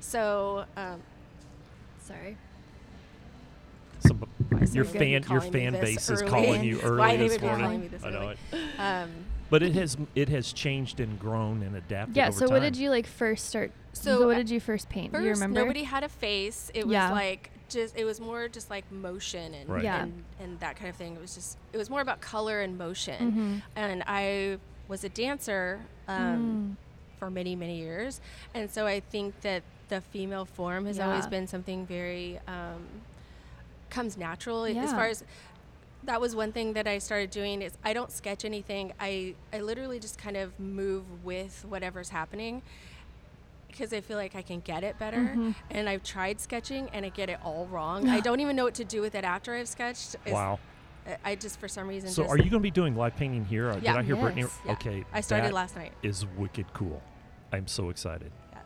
So 0.00 0.64
um, 0.76 1.00
Sorry. 2.00 2.36
Some, 4.00 4.24
your 4.72 4.84
fan, 4.84 5.24
your 5.28 5.40
fan 5.40 5.72
base 5.72 6.08
is 6.08 6.22
early? 6.22 6.30
calling 6.30 6.64
you 6.64 6.80
early 6.84 7.16
they 7.16 7.28
this 7.28 7.40
morning. 7.42 7.88
this 7.90 8.04
I 8.04 8.10
know 8.10 8.28
it. 8.28 8.38
um, 8.78 9.10
But 9.50 9.62
it 9.64 9.74
has 9.74 9.96
it 10.14 10.28
has 10.28 10.52
changed 10.52 11.00
and 11.00 11.18
grown 11.18 11.62
and 11.62 11.74
adapted. 11.76 12.16
Yeah. 12.16 12.28
over 12.28 12.32
So, 12.38 12.48
what 12.48 12.62
did 12.62 12.76
you 12.76 12.90
like 12.90 13.06
first 13.06 13.46
start? 13.46 13.72
So, 13.92 14.20
So, 14.20 14.26
what 14.26 14.36
uh, 14.36 14.38
did 14.38 14.50
you 14.50 14.60
first 14.60 14.88
paint? 14.88 15.10
first, 15.12 15.20
Do 15.22 15.26
you 15.26 15.32
remember? 15.34 15.60
nobody 15.60 15.82
had 15.82 16.04
a 16.04 16.08
face. 16.08 16.70
It 16.74 16.86
was 16.86 16.92
Yeah. 16.92 17.10
like 17.10 17.50
just 17.68 17.96
it 17.96 18.04
was 18.04 18.20
more 18.20 18.48
just 18.48 18.70
like 18.70 18.90
motion 18.90 19.54
and 19.54 19.68
Right. 19.68 19.84
Yeah. 19.84 20.02
and, 20.02 20.24
and 20.40 20.60
that 20.60 20.76
kind 20.76 20.88
of 20.88 20.96
thing. 20.96 21.14
It 21.14 21.20
was 21.20 21.34
just 21.34 21.58
it 21.72 21.76
was 21.76 21.90
more 21.90 22.00
about 22.00 22.20
color 22.20 22.60
and 22.60 22.76
motion. 22.78 23.32
Mhm. 23.32 23.62
And 23.76 24.02
I 24.06 24.58
was 24.88 25.04
a 25.04 25.08
dancer 25.08 25.80
um, 26.08 26.76
Mm. 26.76 27.18
for 27.18 27.30
many 27.30 27.54
many 27.56 27.78
years, 27.78 28.20
and 28.54 28.70
so 28.70 28.86
I 28.86 29.00
think 29.00 29.40
that 29.42 29.62
the 29.88 30.00
female 30.00 30.44
form 30.44 30.84
has 30.86 30.98
always 31.00 31.26
been 31.26 31.46
something 31.46 31.86
very 31.86 32.38
um, 32.46 32.86
comes 33.90 34.16
natural 34.18 34.64
as 34.64 34.92
far 34.92 35.06
as 35.06 35.24
that 36.04 36.20
was 36.20 36.34
one 36.36 36.52
thing 36.52 36.74
that 36.74 36.86
I 36.86 36.98
started 36.98 37.30
doing 37.30 37.60
is 37.60 37.76
I 37.84 37.92
don't 37.92 38.10
sketch 38.12 38.44
anything. 38.44 38.92
I 39.00 39.34
I 39.52 39.60
literally 39.60 39.98
just 39.98 40.16
kind 40.18 40.36
of 40.36 40.58
move 40.60 41.04
with 41.24 41.64
whatever's 41.68 42.10
happening 42.10 42.62
because 43.68 43.92
I 43.92 44.00
feel 44.00 44.16
like 44.16 44.34
I 44.34 44.42
can 44.42 44.60
get 44.60 44.82
it 44.82 44.98
better. 44.98 45.18
Mhm. 45.36 45.54
And 45.70 45.88
I've 45.88 46.02
tried 46.02 46.40
sketching 46.40 46.88
and 46.92 47.04
I 47.06 47.10
get 47.10 47.28
it 47.28 47.38
all 47.44 47.66
wrong. 47.66 48.08
I 48.08 48.20
don't 48.20 48.40
even 48.40 48.56
know 48.56 48.64
what 48.64 48.74
to 48.74 48.84
do 48.84 49.00
with 49.00 49.14
it 49.14 49.24
after 49.24 49.54
I've 49.54 49.68
sketched. 49.68 50.14
It's- 50.16 50.32
Wow. 50.34 50.58
I- 51.06 51.16
I 51.24 51.34
just 51.36 51.58
for 51.60 51.68
some 51.68 51.86
reason. 51.88 52.10
So 52.10 52.22
just, 52.22 52.32
are 52.34 52.36
you 52.36 52.44
going 52.50 52.60
to 52.60 52.66
be 52.66 52.70
doing 52.70 52.96
live 52.96 53.16
painting 53.16 53.44
here? 53.44 53.70
Uh, 53.70 53.74
Did 53.74 53.84
Yeah. 53.84 53.96
I 53.96 54.02
hear 54.02 54.16
Brittany? 54.16 54.46
Yeah. 54.66 54.72
Okay. 54.72 55.04
I 55.12 55.20
started 55.20 55.46
that 55.48 55.54
last 55.54 55.76
night. 55.76 55.92
Is 56.02 56.26
wicked 56.36 56.72
cool. 56.74 57.02
I'm 57.52 57.66
so 57.66 57.88
excited. 57.90 58.30
Yeah. 58.52 58.58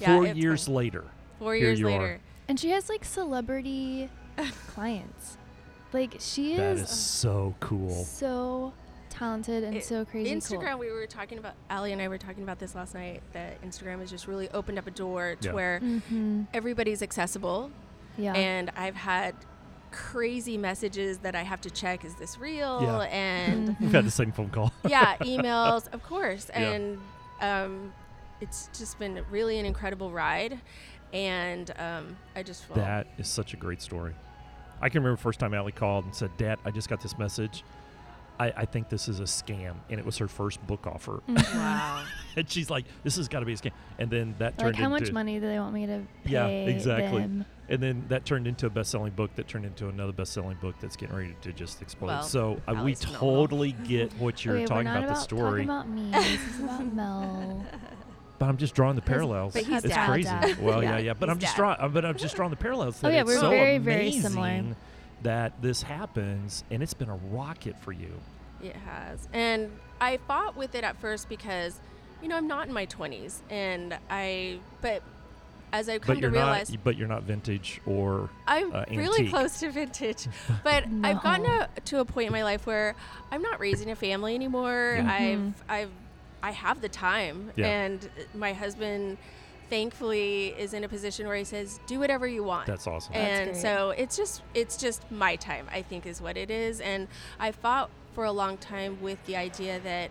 Yeah, 0.00 0.14
Four 0.14 0.26
it's 0.26 0.38
years 0.38 0.64
fun. 0.66 0.74
later. 0.74 1.04
Four 1.38 1.54
here 1.54 1.66
years 1.66 1.80
you 1.80 1.88
are. 1.88 1.90
later. 1.92 2.20
And 2.48 2.58
she 2.58 2.70
has 2.70 2.88
like 2.88 3.04
celebrity 3.04 4.10
clients. 4.68 5.36
Like 5.92 6.16
she 6.20 6.52
is. 6.52 6.58
That 6.58 6.76
is, 6.76 6.82
is 6.82 6.88
so 6.98 7.54
cool. 7.60 8.04
so 8.04 8.72
talented 9.10 9.64
and 9.64 9.76
It- 9.76 9.84
so 9.84 10.04
crazy 10.04 10.30
Instagram, 10.34 10.78
we 10.78 10.90
were 10.90 11.06
talking 11.06 11.38
about, 11.38 11.54
Allie 11.68 11.92
and 11.92 12.00
I 12.00 12.08
were 12.08 12.18
talking 12.18 12.42
about 12.42 12.58
this 12.58 12.74
last 12.74 12.94
night, 12.94 13.22
that 13.32 13.60
Instagram 13.62 14.00
has 14.00 14.10
just 14.10 14.26
really 14.26 14.48
opened 14.50 14.78
up 14.78 14.86
a 14.86 14.90
door 14.90 15.36
to 15.40 15.48
Yeah. 15.48 15.54
where 15.54 15.80
cool. 15.80 15.98
hmm 16.00 16.42
everybody's 16.54 17.02
accessible. 17.02 17.70
Yeah. 18.16 18.32
And 18.34 18.70
I've 18.76 18.96
had 18.96 19.34
crazy 19.90 20.56
messages 20.56 21.18
that 21.18 21.34
I 21.34 21.42
have 21.42 21.60
to 21.62 21.70
check 21.70 22.04
is 22.04 22.14
this 22.14 22.38
real? 22.38 22.80
Yeah. 22.82 23.00
And 23.10 23.76
We've 23.80 23.92
had 23.92 24.04
the 24.04 24.10
same 24.10 24.32
phone 24.32 24.50
call. 24.50 24.72
yeah, 24.88 25.16
emails, 25.20 25.92
of 25.92 26.02
course. 26.02 26.48
Yeah. 26.50 26.70
And 26.70 26.98
um, 27.40 27.92
it's 28.40 28.68
just 28.78 28.98
been 28.98 29.24
really 29.30 29.58
an 29.58 29.66
incredible 29.66 30.10
ride. 30.12 30.60
And 31.12 31.70
um, 31.78 32.16
I 32.36 32.42
just 32.44 32.64
feel 32.64 32.76
That 32.76 33.08
is 33.18 33.26
such 33.28 33.52
a 33.52 33.56
great 33.56 33.82
story. 33.82 34.14
I 34.80 34.88
can 34.88 35.02
remember 35.02 35.16
the 35.16 35.22
first 35.22 35.40
time 35.40 35.52
Allie 35.54 35.72
called 35.72 36.04
and 36.04 36.14
said, 36.14 36.30
Dad, 36.38 36.58
I 36.64 36.70
just 36.70 36.88
got 36.88 37.00
this 37.02 37.18
message. 37.18 37.64
I, 38.40 38.52
I 38.56 38.64
think 38.64 38.88
this 38.88 39.06
is 39.08 39.20
a 39.20 39.24
scam. 39.24 39.74
And 39.90 40.00
it 40.00 40.06
was 40.06 40.16
her 40.18 40.26
first 40.28 40.66
book 40.66 40.86
offer. 40.86 41.20
Mhm. 41.28 41.54
wow. 41.54 42.04
and 42.36 42.48
she's 42.50 42.70
like, 42.70 42.86
this 43.04 43.16
has 43.16 43.28
got 43.28 43.40
to 43.40 43.46
be 43.46 43.52
a 43.52 43.56
scam. 43.56 43.72
And 43.98 44.10
then 44.10 44.34
that 44.38 44.54
like 44.56 44.64
turned 44.66 44.76
how 44.76 44.86
into. 44.94 45.04
much 45.04 45.12
money 45.12 45.34
do 45.38 45.46
they 45.46 45.58
want 45.58 45.74
me 45.74 45.86
to 45.86 46.00
pay 46.24 46.30
Yeah, 46.32 46.46
exactly. 46.46 47.20
them? 47.22 47.44
And 47.68 47.80
then 47.82 48.04
that 48.08 48.24
turned 48.24 48.46
into 48.48 48.66
a 48.66 48.70
best-selling 48.70 49.12
book 49.12 49.34
that 49.36 49.46
turned 49.46 49.64
into 49.64 49.88
another 49.88 50.12
best-selling 50.12 50.56
book 50.60 50.74
that's 50.80 50.96
getting 50.96 51.14
ready 51.14 51.36
to 51.42 51.52
just 51.52 51.80
explode. 51.82 52.08
Well, 52.08 52.22
so 52.24 52.60
uh, 52.66 52.72
we 52.72 52.76
Allie's 52.78 53.04
phenomenal. 53.04 53.36
totally 53.36 53.72
get 53.86 54.12
what 54.14 54.44
you're 54.44 54.56
okay, 54.56 54.66
talking 54.66 54.86
we're 54.86 54.90
about 54.92 55.00
the 55.02 55.06
about 55.12 55.22
story, 55.22 55.66
Talking 55.66 55.68
about 55.68 55.88
me. 55.88 56.10
this 56.10 56.48
is 56.54 56.60
about 56.64 56.94
Mel. 56.94 57.64
but 58.40 58.48
I'm 58.48 58.56
just 58.56 58.74
drawing 58.74 58.96
the 58.96 59.02
parallels. 59.02 59.52
but 59.52 59.62
he's 59.64 59.84
it's 59.84 59.94
dad. 59.94 60.08
crazy. 60.08 60.28
Dad. 60.28 60.60
Well, 60.60 60.82
yeah, 60.82 60.92
Yeah, 60.96 60.98
yeah. 60.98 61.12
But 61.14 61.28
he's 61.28 61.34
I'm 61.34 61.38
just 61.40 61.56
dad. 61.56 61.76
drawing. 61.76 61.92
But 61.92 62.04
I'm 62.04 62.16
just 62.16 62.34
drawing 62.34 62.50
the 62.50 62.56
parallels. 62.56 62.98
Oh, 63.04 63.08
yeah, 63.08 63.20
it's 63.20 63.28
we're 63.28 63.38
so 63.38 63.50
very, 63.50 63.78
very 63.78 64.10
similar. 64.12 64.64
Amazing 65.20 65.24
That 65.24 65.62
this 65.62 65.82
happens, 65.82 66.64
and 66.70 66.82
it's 66.82 66.94
been 66.94 67.10
a 67.10 67.16
rocket 67.30 67.78
for 67.80 67.92
you. 67.92 68.20
It 68.62 68.76
has. 68.76 69.28
And 69.32 69.70
I 70.00 70.18
fought 70.18 70.56
with 70.56 70.74
it 70.74 70.84
at 70.84 70.96
first 71.00 71.28
because, 71.28 71.80
you 72.22 72.28
know, 72.28 72.36
I'm 72.36 72.46
not 72.46 72.66
in 72.68 72.74
my 72.74 72.86
20s. 72.86 73.40
And 73.50 73.96
I, 74.10 74.58
but 74.82 75.02
as 75.72 75.88
I've 75.88 76.02
come 76.02 76.08
But 76.08 76.14
to 76.16 76.20
you're 76.20 76.30
realize, 76.30 76.70
not. 76.70 76.84
But 76.84 76.96
you're 76.98 77.08
not 77.08 77.22
vintage 77.22 77.80
or. 77.86 78.28
I'm 78.46 78.74
uh, 78.74 78.84
really 78.90 79.28
close 79.28 79.60
to 79.60 79.70
vintage. 79.70 80.26
But 80.62 80.84
I've 81.04 81.22
gotten 81.22 81.44
No. 81.44 81.66
to, 81.74 81.80
to 81.86 82.00
a 82.00 82.04
point 82.04 82.26
in 82.26 82.32
my 82.32 82.42
life 82.44 82.66
where 82.66 82.94
I'm 83.30 83.40
not 83.42 83.60
raising 83.60 83.90
a 83.90 83.96
family 83.96 84.34
anymore. 84.34 84.96
Yeah. 84.98 85.10
I've, 85.10 85.62
I've, 85.68 85.90
I 86.42 86.50
have 86.52 86.80
the 86.82 86.88
time. 86.88 87.50
Yeah. 87.56 87.66
And 87.66 88.10
my 88.34 88.52
husband, 88.52 89.16
thankfully, 89.70 90.48
is 90.58 90.74
in 90.74 90.84
a 90.84 90.88
position 90.88 91.26
where 91.26 91.36
he 91.36 91.44
says, 91.44 91.80
do 91.86 91.98
whatever 92.00 92.26
you 92.26 92.42
want. 92.42 92.66
That's 92.66 92.86
awesome. 92.86 93.14
And 93.14 93.52
great. 93.52 93.62
so 93.62 93.90
it's 93.90 94.16
just 94.16 94.42
it's 94.52 94.76
just 94.76 95.10
my 95.10 95.36
time 95.36 95.66
i 95.70 95.80
think 95.80 96.04
is 96.06 96.20
what 96.20 96.36
it 96.36 96.50
is 96.50 96.80
and 96.80 97.06
i 97.38 97.50
fought 97.52 97.88
for 98.14 98.24
a 98.24 98.32
long 98.32 98.56
time 98.58 99.00
with 99.00 99.24
the 99.26 99.36
idea 99.36 99.78
that 99.80 100.10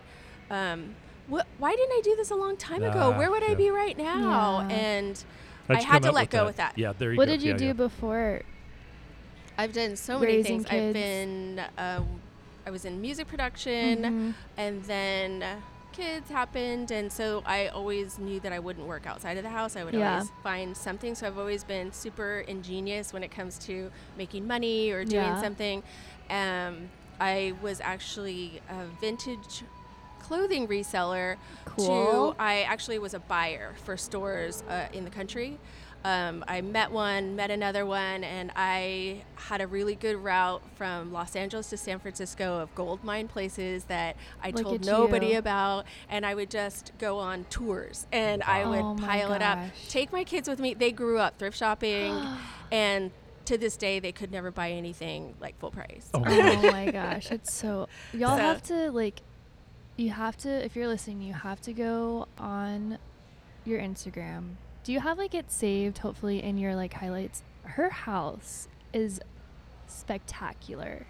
um, 0.50 0.94
wh- 1.30 1.46
why 1.58 1.70
didn't 1.76 1.92
i 1.92 2.00
do 2.02 2.16
this 2.16 2.30
a 2.30 2.34
long 2.34 2.56
time 2.56 2.82
ago 2.82 3.12
Ah, 3.14 3.18
where 3.18 3.30
would 3.30 3.42
i 3.44 3.54
be 3.54 3.70
right 3.70 3.96
now 3.96 4.66
Yeah. 4.68 4.74
and 4.76 5.24
How'd 5.68 5.76
I 5.76 5.80
had 5.82 6.02
to 6.02 6.10
let 6.12 6.22
with 6.22 6.30
go 6.30 6.44
with 6.46 6.56
that. 6.56 6.76
Yeah, 6.76 6.92
there 6.98 7.12
you 7.12 7.18
What 7.18 7.26
go. 7.26 7.32
did 7.32 7.42
you 7.42 7.52
Yeah, 7.52 7.56
do 7.58 7.66
yeah. 7.66 7.72
before? 7.74 8.42
i've 9.58 9.72
done 9.72 9.94
so 9.96 10.18
many 10.18 10.36
Raising 10.36 10.64
things 10.64 10.66
i've 10.88 10.92
been 10.94 11.60
um, 11.76 12.06
i 12.66 12.70
was 12.70 12.84
in 12.84 13.00
music 13.00 13.28
production 13.28 13.98
Mhm. 14.02 14.34
and 14.56 14.82
then 14.84 15.42
uh, 15.42 15.56
kids 15.92 16.30
happened 16.30 16.90
and 16.90 17.10
so 17.12 17.42
i 17.46 17.66
always 17.68 18.18
knew 18.18 18.38
that 18.40 18.52
i 18.52 18.58
wouldn't 18.58 18.86
work 18.86 19.06
outside 19.06 19.36
of 19.36 19.42
the 19.42 19.50
house 19.50 19.76
i 19.76 19.84
would 19.84 19.94
Yeah. 19.94 20.12
always 20.14 20.30
find 20.42 20.76
something 20.76 21.14
so 21.14 21.26
i've 21.26 21.38
always 21.38 21.64
been 21.64 21.92
super 21.92 22.40
ingenious 22.46 23.12
when 23.12 23.22
it 23.22 23.30
comes 23.30 23.58
to 23.60 23.90
making 24.16 24.46
money 24.46 24.90
or 24.90 25.04
doing 25.04 25.14
Yeah. 25.24 25.40
something 25.40 25.82
um, 26.30 26.88
i 27.20 27.52
was 27.60 27.80
actually 27.80 28.62
a 28.68 28.84
vintage 29.00 29.62
clothing 30.20 30.68
reseller 30.68 31.36
Cool. 31.64 32.32
to 32.32 32.36
i 32.38 32.62
actually 32.62 32.98
was 32.98 33.14
a 33.14 33.18
buyer 33.20 33.74
for 33.84 33.96
stores 33.96 34.62
uh, 34.68 34.86
in 34.92 35.04
the 35.04 35.10
country 35.10 35.58
um, 36.04 36.44
I 36.48 36.60
met 36.62 36.90
one, 36.92 37.36
met 37.36 37.50
another 37.50 37.84
one, 37.84 38.24
and 38.24 38.50
I 38.56 39.22
had 39.36 39.60
a 39.60 39.66
really 39.66 39.94
good 39.94 40.16
route 40.16 40.62
from 40.76 41.12
Los 41.12 41.36
Angeles 41.36 41.68
to 41.70 41.76
San 41.76 41.98
Francisco 41.98 42.60
of 42.60 42.74
gold 42.74 43.04
mine 43.04 43.28
places 43.28 43.84
that 43.84 44.16
I 44.42 44.50
Look 44.50 44.62
told 44.64 44.86
nobody 44.86 45.28
you. 45.32 45.38
about. 45.38 45.84
And 46.08 46.24
I 46.24 46.34
would 46.34 46.50
just 46.50 46.92
go 46.98 47.18
on 47.18 47.44
tours 47.50 48.06
and 48.12 48.42
I 48.44 48.64
would 48.64 48.80
Oh 48.80 48.94
my 48.94 49.06
pile 49.06 49.32
it 49.34 49.42
up, 49.42 49.58
take 49.88 50.12
my 50.12 50.24
kids 50.24 50.48
with 50.48 50.58
me. 50.58 50.72
They 50.74 50.90
grew 50.92 51.18
up 51.18 51.38
thrift 51.38 51.58
shopping, 51.58 52.16
and 52.72 53.10
to 53.46 53.58
this 53.58 53.76
day, 53.76 53.98
they 53.98 54.12
could 54.12 54.30
never 54.30 54.50
buy 54.50 54.70
anything 54.70 55.34
like 55.40 55.58
full 55.58 55.70
price. 55.70 56.08
Oh, 56.14 56.22
oh 56.26 56.70
my 56.72 56.90
gosh, 56.90 57.30
it's 57.30 57.52
so 57.52 57.88
y'all 58.12 58.36
So- 58.36 58.42
have 58.42 58.62
to 58.64 58.90
like 58.92 59.20
you 59.96 60.10
have 60.10 60.36
to 60.38 60.48
if 60.64 60.76
you're 60.76 60.88
listening, 60.88 61.20
you 61.20 61.34
have 61.34 61.60
to 61.62 61.72
go 61.74 62.26
on 62.38 62.96
your 63.66 63.80
Instagram. 63.80 64.54
Do 64.84 64.92
you 64.92 65.00
have 65.00 65.18
like 65.18 65.34
it 65.34 65.50
saved 65.52 65.98
hopefully 65.98 66.42
in 66.42 66.58
your 66.58 66.74
like 66.74 66.94
highlights? 66.94 67.42
Her 67.64 67.90
house 67.90 68.68
is 68.92 69.20
spectacular. 69.86 71.06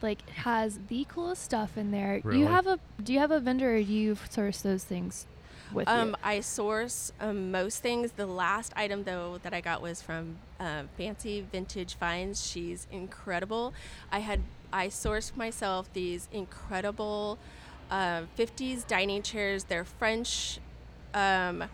Like 0.00 0.22
it 0.26 0.34
has 0.34 0.80
the 0.88 1.06
coolest 1.08 1.42
stuff 1.42 1.76
in 1.78 1.90
there. 1.92 2.20
Really? 2.24 2.40
You 2.40 2.46
have 2.46 2.66
a 2.66 2.78
do 3.02 3.12
you 3.12 3.20
have 3.20 3.30
a 3.30 3.40
vendor 3.40 3.76
or 3.76 3.82
do 3.82 3.92
you 3.92 4.16
source 4.30 4.60
those 4.62 4.82
things 4.84 5.26
with 5.72 5.88
Um, 5.88 6.08
you? 6.10 6.14
I 6.24 6.40
source 6.40 7.12
um, 7.20 7.52
most 7.52 7.80
things. 7.82 8.12
The 8.12 8.26
last 8.26 8.72
item 8.74 9.04
though 9.04 9.38
that 9.44 9.54
I 9.54 9.60
got 9.60 9.80
was 9.80 10.02
from 10.02 10.38
uh, 10.58 10.82
Fancy 10.98 11.40
Vintage 11.52 11.94
Finds. 11.94 12.44
She's 12.44 12.86
incredible. 12.90 13.72
I 14.10 14.18
had 14.18 14.40
I 14.72 14.88
sourced 14.88 15.36
myself 15.36 15.92
these 15.92 16.28
incredible 16.32 17.38
uh, 17.90 18.22
50s 18.36 18.86
dining 18.86 19.22
chairs. 19.22 19.64
They're 19.64 19.84
French. 19.84 20.58
Um, 21.14 21.64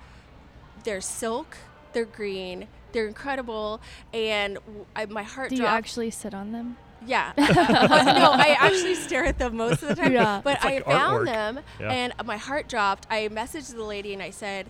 they're 0.85 1.01
silk. 1.01 1.57
They're 1.93 2.05
green. 2.05 2.69
They're 2.93 3.07
incredible, 3.07 3.81
and 4.15 4.55
w- 4.55 4.87
I, 4.97 5.05
my 5.07 5.23
heart 5.23 5.51
Do 5.51 5.57
you 5.57 5.67
actually 5.67 6.11
sit 6.11 6.33
on 6.33 6.53
them? 6.53 6.79
Yeah. 7.07 7.33
no, 7.39 7.45
I 7.47 8.57
actually 8.59 8.95
stare 8.95 9.25
at 9.27 9.39
them 9.39 9.57
most 9.57 9.83
of 9.83 9.89
the 9.91 9.95
time. 9.95 10.13
Yeah. 10.13 10.41
But 10.43 10.65
like 10.65 10.87
I 10.87 10.91
found 10.91 11.21
artwork. 11.21 11.25
them 11.27 11.61
Yeah. 11.79 11.93
and 11.93 12.13
my 12.25 12.37
heart 12.39 12.69
dropped. 12.69 13.07
I 13.11 13.29
messaged 13.29 13.75
the 13.75 13.85
lady 13.85 14.13
and 14.15 14.23
I 14.23 14.31
said, 14.31 14.67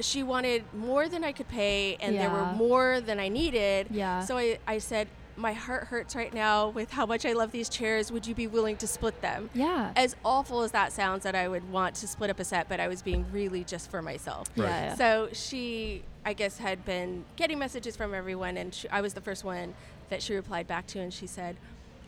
she 0.00 0.22
wanted 0.24 0.64
more 0.74 1.08
than 1.08 1.22
I 1.24 1.32
could 1.32 1.48
pay 1.48 1.96
and 2.00 2.16
there 2.16 2.30
were 2.30 2.46
more 2.46 3.00
than 3.00 3.20
I 3.20 3.28
needed. 3.28 3.86
Yeah. 3.90 4.20
So 4.24 4.36
I, 4.36 4.58
I 4.66 4.78
said, 4.78 5.06
my 5.36 5.52
heart 5.52 5.84
hurts 5.84 6.14
right 6.14 6.32
now 6.32 6.68
with 6.68 6.90
how 6.90 7.06
much 7.06 7.26
I 7.26 7.32
love 7.32 7.50
these 7.50 7.68
chairs. 7.68 8.12
Would 8.12 8.26
you 8.26 8.34
be 8.34 8.46
willing 8.46 8.76
to 8.78 8.86
split 8.86 9.20
them? 9.20 9.50
Yeah. 9.54 9.92
As 9.96 10.14
awful 10.24 10.62
as 10.62 10.72
that 10.72 10.92
sounds, 10.92 11.24
that 11.24 11.34
I 11.34 11.48
would 11.48 11.70
want 11.70 11.96
to 11.96 12.06
split 12.06 12.30
up 12.30 12.38
a 12.40 12.44
set, 12.44 12.68
but 12.68 12.80
I 12.80 12.88
was 12.88 13.02
being 13.02 13.26
really 13.32 13.64
just 13.64 13.90
for 13.90 14.02
myself. 14.02 14.48
Right. 14.56 14.68
Yeah, 14.68 14.84
yeah. 14.84 14.94
So 14.94 15.28
she, 15.32 16.02
I 16.24 16.32
guess, 16.32 16.58
had 16.58 16.84
been 16.84 17.24
getting 17.36 17.58
messages 17.58 17.96
from 17.96 18.14
everyone, 18.14 18.56
and 18.56 18.74
she, 18.74 18.88
I 18.88 19.00
was 19.00 19.14
the 19.14 19.20
first 19.20 19.44
one 19.44 19.74
that 20.08 20.22
she 20.22 20.34
replied 20.34 20.66
back 20.66 20.86
to, 20.88 21.00
and 21.00 21.12
she 21.12 21.26
said, 21.26 21.56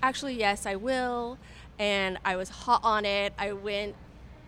actually, 0.02 0.34
yes, 0.34 0.66
I 0.66 0.76
will. 0.76 1.38
And 1.78 2.18
I 2.24 2.36
was 2.36 2.48
hot 2.48 2.80
on 2.84 3.04
it. 3.04 3.34
I 3.38 3.52
went, 3.52 3.94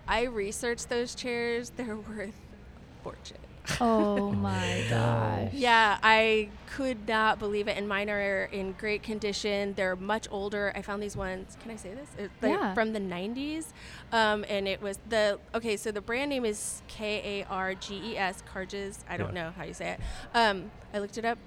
I 0.06 0.23
researched 0.23 0.88
those 0.88 1.14
chairs. 1.14 1.70
They're 1.70 1.97
worth 1.97 2.30
a 2.30 3.02
fortune. 3.02 3.37
Oh 3.80 4.30
my 4.32 4.84
gosh. 4.88 5.52
Yeah, 5.52 5.98
I 6.02 6.48
could 6.70 7.06
not 7.08 7.38
believe 7.38 7.68
it. 7.68 7.76
And 7.76 7.88
mine 7.88 8.08
are 8.10 8.44
in 8.52 8.72
great 8.72 9.02
condition. 9.02 9.75
They're 9.75 9.96
much 9.96 10.26
older. 10.30 10.72
I 10.75 10.82
found 10.82 11.02
these 11.02 11.16
ones. 11.16 11.56
Can 11.60 11.70
I 11.70 11.76
say 11.76 11.94
this? 11.94 12.08
It- 12.18 12.30
they're 12.40 12.50
Yeah. 12.50 12.75
From 12.75 12.92
the 12.92 13.00
90s. 13.00 13.66
Um, 14.12 14.44
and 14.48 14.66
it 14.68 14.80
was 14.80 14.98
the, 15.08 15.38
okay, 15.54 15.76
so 15.76 15.90
the 15.90 16.00
brand 16.00 16.30
name 16.30 16.44
is 16.44 16.82
K 16.88 17.40
A 17.42 17.46
R 17.52 17.75
G 17.75 18.00
E 18.12 18.16
S, 18.16 18.42
Karges. 18.52 18.98
I 19.08 19.16
don't 19.16 19.34
Yeah. 19.34 19.44
know 19.44 19.52
how 19.56 19.64
you 19.64 19.75
say 19.75 19.90
it. 19.92 20.00
Um, 20.34 20.70
I 20.94 20.98
looked 20.98 21.18
it 21.18 21.25
up. 21.25 21.38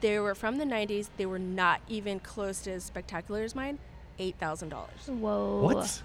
They 0.00 0.18
were 0.18 0.34
from 0.34 0.58
the 0.58 0.64
90s. 0.64 1.08
They 1.16 1.26
were 1.26 1.38
not 1.38 1.80
even 1.88 2.20
close 2.20 2.60
to 2.62 2.72
as 2.72 2.84
spectacular 2.84 3.42
as 3.42 3.54
mine. 3.54 3.78
$8,000. 4.18 4.72
Whoa. 5.08 5.60
What? 5.62 6.02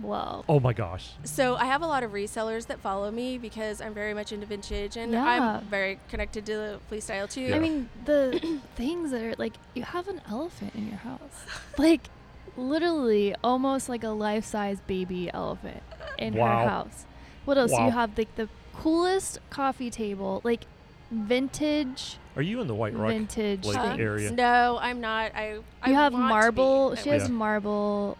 Whoa. 0.00 0.44
Oh 0.48 0.60
my 0.60 0.72
gosh. 0.72 1.10
So 1.24 1.56
I 1.56 1.66
have 1.66 1.82
a 1.82 1.86
lot 1.86 2.02
of 2.02 2.12
resellers 2.12 2.66
that 2.68 2.80
follow 2.80 3.10
me 3.10 3.36
because 3.38 3.80
I'm 3.80 3.92
very 3.92 4.14
much 4.14 4.32
into 4.32 4.46
vintage 4.46 4.96
and 4.96 5.12
Yeah. 5.12 5.24
I'm 5.24 5.64
very 5.66 5.98
connected 6.08 6.46
to 6.46 6.52
the 6.56 6.80
flea 6.88 7.00
style 7.00 7.28
too. 7.28 7.42
Yeah. 7.42 7.56
I 7.56 7.58
mean, 7.58 7.88
the 8.04 8.60
things 8.76 9.10
that 9.10 9.22
are 9.22 9.34
like, 9.36 9.54
you 9.74 9.82
have 9.82 10.08
an 10.08 10.20
elephant 10.30 10.74
in 10.74 10.88
your 10.88 10.98
house. 10.98 11.44
Like, 11.78 12.08
literally, 12.56 13.34
almost 13.44 13.88
like 13.88 14.02
a 14.04 14.08
life 14.10 14.44
size 14.44 14.80
baby 14.86 15.30
elephant 15.32 15.82
in 16.18 16.34
Wow. 16.34 16.46
her 16.62 16.68
house. 16.68 17.04
What 17.44 17.58
else? 17.58 17.72
Wow. 17.72 17.86
You 17.86 17.90
have 17.92 18.16
like 18.16 18.34
the 18.36 18.48
coolest 18.74 19.38
coffee 19.50 19.90
table, 19.90 20.40
like 20.44 20.64
vintage, 21.10 22.16
Are 22.36 22.42
you 22.42 22.60
in 22.60 22.66
the 22.68 22.74
White 22.74 22.94
Rock? 22.94 23.08
vintage 23.10 23.64
like, 23.66 23.76
uh, 23.76 23.88
things. 23.88 24.00
area. 24.00 24.30
No, 24.30 24.78
I'm 24.80 25.00
not. 25.00 25.32
I 25.34 25.58
I 25.82 25.90
You 25.90 25.94
have 25.96 26.12
want 26.12 26.22
to 26.22 26.26
be. 26.26 26.28
marble. 26.62 26.96
She 26.96 27.08
has 27.10 27.24
Yeah. 27.24 27.28
marble 27.34 28.16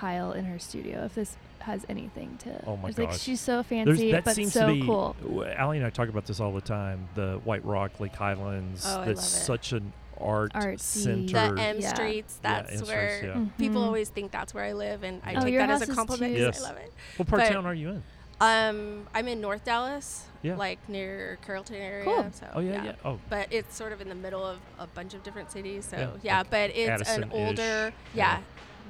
tile 0.00 0.32
in 0.32 0.44
her 0.46 0.58
studio. 0.58 1.04
If 1.04 1.14
this 1.14 1.36
has 1.60 1.84
anything 1.88 2.38
to, 2.38 2.64
Oh 2.66 2.76
my 2.76 2.88
it's 2.88 2.98
like 2.98 3.10
gosh. 3.10 3.20
she's 3.20 3.40
so 3.40 3.62
fancy, 3.62 4.12
that 4.12 4.24
but 4.24 4.34
seems 4.34 4.52
so 4.54 4.66
to 4.68 4.72
be. 4.72 4.80
cool. 4.86 5.14
w- 5.22 5.44
Allie 5.44 5.76
and 5.76 5.86
I 5.86 5.90
talk 5.90 6.08
about 6.08 6.24
this 6.26 6.40
all 6.40 6.52
the 6.52 6.60
time. 6.62 7.08
The 7.14 7.40
White 7.44 7.64
Rock, 7.64 8.00
Lake 8.00 8.14
Highlands. 8.14 8.84
Oh, 8.86 9.00
I 9.02 9.06
that's 9.06 9.18
love 9.34 9.42
it. 9.42 9.44
such 9.44 9.72
an 9.72 9.92
art 10.18 10.52
Artsy. 10.54 10.80
center. 10.80 11.54
The 11.54 11.60
M 11.60 11.76
Yeah. 11.80 11.94
streets. 11.94 12.38
Yeah, 12.42 12.54
That's 12.62 12.70
M 12.72 12.76
streets, 12.78 12.88
where 12.90 13.24
yeah. 13.24 13.44
people 13.58 13.82
Mhm. 13.82 13.86
always 13.86 14.08
think 14.08 14.30
that's 14.32 14.54
where 14.54 14.64
I 14.64 14.72
live, 14.72 15.02
and 15.02 15.20
I 15.24 15.34
Oh, 15.34 15.40
take 15.42 15.56
that 15.56 15.70
as 15.70 15.82
a 15.82 15.94
compliment. 15.94 16.36
Yes. 16.36 16.62
I 16.62 16.68
love 16.68 16.76
it. 16.78 16.92
what 17.18 17.28
part 17.28 17.42
of 17.42 17.48
but- 17.48 17.54
town 17.54 17.66
are 17.66 17.74
you 17.74 17.88
in? 17.90 18.02
Um, 18.42 19.06
I'm 19.14 19.28
in 19.28 19.42
North 19.42 19.64
Dallas, 19.66 20.24
Yeah. 20.40 20.56
like 20.56 20.78
near 20.88 21.38
Carrollton 21.44 21.76
area. 21.76 22.04
Cool. 22.04 22.26
So, 22.32 22.46
Oh 22.54 22.60
yeah, 22.60 22.84
yeah. 22.84 22.92
Oh, 23.04 23.18
But 23.28 23.48
it's 23.50 23.76
sort 23.76 23.92
of 23.92 24.00
in 24.00 24.08
the 24.08 24.14
middle 24.14 24.42
of 24.46 24.56
a 24.78 24.86
bunch 24.86 25.12
of 25.12 25.22
different 25.22 25.50
cities. 25.52 25.84
So 25.84 25.98
Yeah, 25.98 26.08
yeah, 26.22 26.38
like 26.38 26.50
but 26.50 26.70
it's 26.70 26.78
an 27.10 27.24
Addison-ish, 27.24 27.32
older, 27.34 27.92
yeah. 28.14 28.38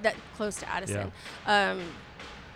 Yeah, 0.03 0.11
that 0.11 0.17
close 0.37 0.57
to 0.57 0.69
Addison. 0.69 1.13
Um, 1.47 1.81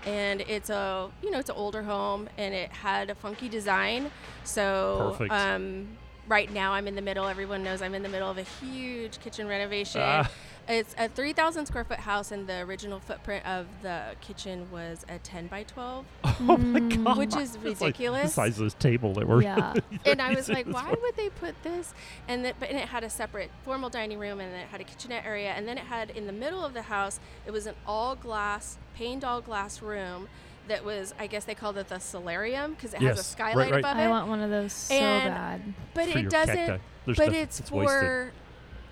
and 0.07 0.43
it's 0.43 0.69
a 0.71 1.11
you 1.23 1.31
know 1.31 1.39
it's 1.39 1.49
an 1.49 1.57
older 1.57 1.83
home 1.83 2.29
and 2.37 2.55
it 2.55 2.71
had 2.71 3.11
a 3.11 3.15
funky 3.15 3.49
design. 3.49 4.11
So 4.45 5.17
um, 5.31 5.89
right 6.29 6.53
now 6.53 6.73
I'm 6.73 6.87
in 6.87 6.95
the 6.95 7.03
middle. 7.03 7.27
Everyone 7.27 7.63
knows 7.63 7.83
I'm 7.83 7.95
in 7.95 8.03
the 8.03 8.09
middle 8.09 8.31
of 8.31 8.39
a 8.39 8.43
huge 8.43 9.19
kitchen 9.21 9.49
renovation. 9.49 10.03
Ah. 10.05 10.31
It's 10.67 10.95
a 10.97 11.09
3,000 11.09 11.67
square 11.67 11.85
foot 11.85 11.99
house, 11.99 12.33
and 12.33 12.47
the 12.47 12.61
original 12.61 12.99
footprint 12.99 13.45
of 13.47 13.67
the 13.83 14.03
kitchen 14.23 14.67
was 14.73 15.05
a 15.09 15.19
10 15.19 15.49
by 15.49 15.65
12. 15.65 16.05
oh 16.25 16.57
my 16.57 16.81
Mm. 16.81 17.05
god. 17.05 17.19
Which 17.19 17.37
is 17.37 17.57
It's 17.57 17.81
like 17.81 17.97
the 17.99 18.07
ridiculous. 18.07 18.35
size 18.35 18.59
of 18.59 18.65
this 18.65 18.75
table 18.75 19.13
that 19.15 19.29
we're. 19.29 19.43
Yeah. 19.43 19.75
and 20.07 20.23
I 20.23 20.35
was 20.35 20.49
like, 20.49 20.67
why 20.67 20.89
would 20.91 21.17
they 21.17 21.29
put 21.29 21.55
this? 21.63 21.93
And 22.29 22.45
that, 22.45 22.57
but 22.59 22.71
and 22.71 22.79
it 22.79 22.89
had 22.89 23.05
a 23.05 23.11
separate 23.11 23.51
formal 23.65 23.91
dining 23.91 24.19
room, 24.19 24.41
and 24.41 24.53
then 24.53 24.61
it 24.61 24.69
had 24.69 24.81
a 24.81 24.85
kitchenette 24.85 25.27
area, 25.27 25.51
and 25.51 25.69
then 25.69 25.77
it 25.77 25.85
had 25.85 26.11
in 26.11 26.27
the 26.27 26.33
middle 26.33 26.65
of 26.65 26.73
the 26.73 26.83
house, 26.83 27.21
it 27.47 27.51
was 27.51 27.67
an 27.67 27.75
all 27.87 28.15
glass, 28.17 28.79
paned 28.97 29.23
all 29.25 29.41
glass 29.43 29.83
room 29.83 30.29
that 30.67 30.83
was, 30.83 31.13
I 31.19 31.27
guess 31.27 31.45
they 31.45 31.55
called 31.55 31.77
it 31.77 31.89
the 31.89 31.99
solarium 31.99 32.73
because 32.73 32.95
it 32.95 33.03
has 33.03 33.03
a 33.03 33.07
Yes, 33.07 33.17
right, 33.19 33.25
skylight 33.27 33.71
right. 33.71 33.81
above 33.81 33.97
I 33.99 34.07
it. 34.07 34.09
want 34.09 34.29
one 34.29 34.41
of 34.41 34.49
those 34.49 34.73
so 34.73 34.95
And- 34.95 35.35
bad. 35.35 35.75
but 35.93 36.05
for 36.09 36.19
it 36.19 36.23
your 36.23 36.31
doesn't. 36.31 36.57
cacti. 36.57 36.79
There's 37.05 37.19
But 37.19 37.33
no- 37.33 37.39
it's, 37.39 37.71
wasted. 37.71 37.89
for 38.01 38.33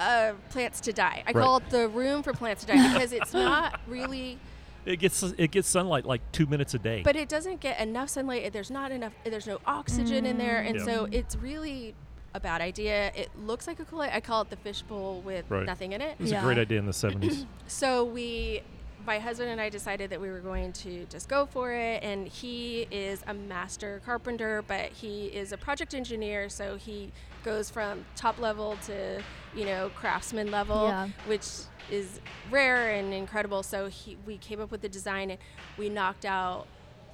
uh, 0.01 0.33
plants 0.51 0.81
to 0.83 0.93
die. 0.93 1.23
I 1.27 1.33
Right. 1.33 1.43
call 1.43 1.59
it 1.59 1.71
the 1.71 1.89
room 1.89 2.23
for 2.23 2.33
plants 2.33 2.65
to 2.65 2.69
die 2.73 2.89
because 2.93 3.13
it's 3.13 3.33
not 3.33 3.81
really. 3.87 4.39
It 4.85 4.97
gets 4.99 5.23
it 5.23 5.51
gets 5.53 5.69
sunlight 5.69 6.05
like 6.05 6.21
two 6.33 6.47
minutes 6.47 6.75
a 6.75 6.79
day. 6.79 7.03
But 7.05 7.15
it 7.15 7.29
doesn't 7.29 7.61
get 7.61 7.79
enough 7.81 8.09
sunlight. 8.09 8.53
There's 8.53 8.71
not 8.71 8.91
enough. 8.91 9.13
There's 9.25 9.47
no 9.47 9.61
oxygen 9.67 10.27
in 10.27 10.39
there, 10.39 10.59
and 10.59 10.77
Yeah. 10.77 10.85
so 10.85 11.09
it's 11.13 11.37
really 11.37 11.95
a 12.35 12.41
bad 12.41 12.61
idea. 12.61 13.13
It 13.15 13.31
looks 13.39 13.67
like 13.69 13.79
a 13.79 13.85
cool. 13.85 14.01
I 14.01 14.21
call 14.21 14.43
it 14.43 14.51
the 14.51 14.57
fishbowl 14.57 15.21
with 15.21 15.45
Right. 15.49 15.65
nothing 15.67 15.93
in 15.93 16.01
it. 16.01 16.17
it 16.19 16.21
was 16.21 16.33
Yeah. 16.33 16.41
a 16.41 16.43
great 16.45 16.59
idea 16.59 16.79
in 16.81 16.87
the 16.87 16.93
'70s. 16.93 17.47
So 17.69 18.05
we, 18.05 18.63
my 19.07 19.19
husband 19.21 19.51
and 19.51 19.61
I 19.61 19.69
decided 19.69 20.11
that 20.11 20.21
we 20.21 20.31
were 20.31 20.41
going 20.41 20.73
to 20.75 21.07
just 21.07 21.29
go 21.29 21.47
for 21.47 21.73
it. 21.73 22.03
And 22.03 22.27
he 22.27 22.89
is 22.91 23.23
a 23.29 23.35
master 23.35 24.01
carpenter, 24.05 24.63
but 24.67 24.91
he 24.91 25.27
is 25.27 25.53
a 25.53 25.57
project 25.59 25.95
engineer, 25.95 26.49
so 26.49 26.77
he 26.77 27.13
goes 27.43 27.71
from 27.71 28.05
top 28.17 28.39
level 28.39 28.77
to 28.87 29.23
you 29.55 29.65
know 29.67 29.91
craftsman 29.95 30.51
level, 30.51 30.87
Yeah. 30.89 31.09
which 31.27 31.47
is 31.91 32.21
rare 32.51 32.91
and 32.91 33.13
incredible. 33.13 33.63
So 33.63 33.89
he, 33.89 34.17
we 34.27 34.39
came 34.39 34.61
up 34.61 34.71
with 34.71 34.81
the 34.83 34.89
design, 34.89 35.31
and 35.31 35.39
we 35.77 35.89
knocked 35.89 36.25
out 36.25 36.67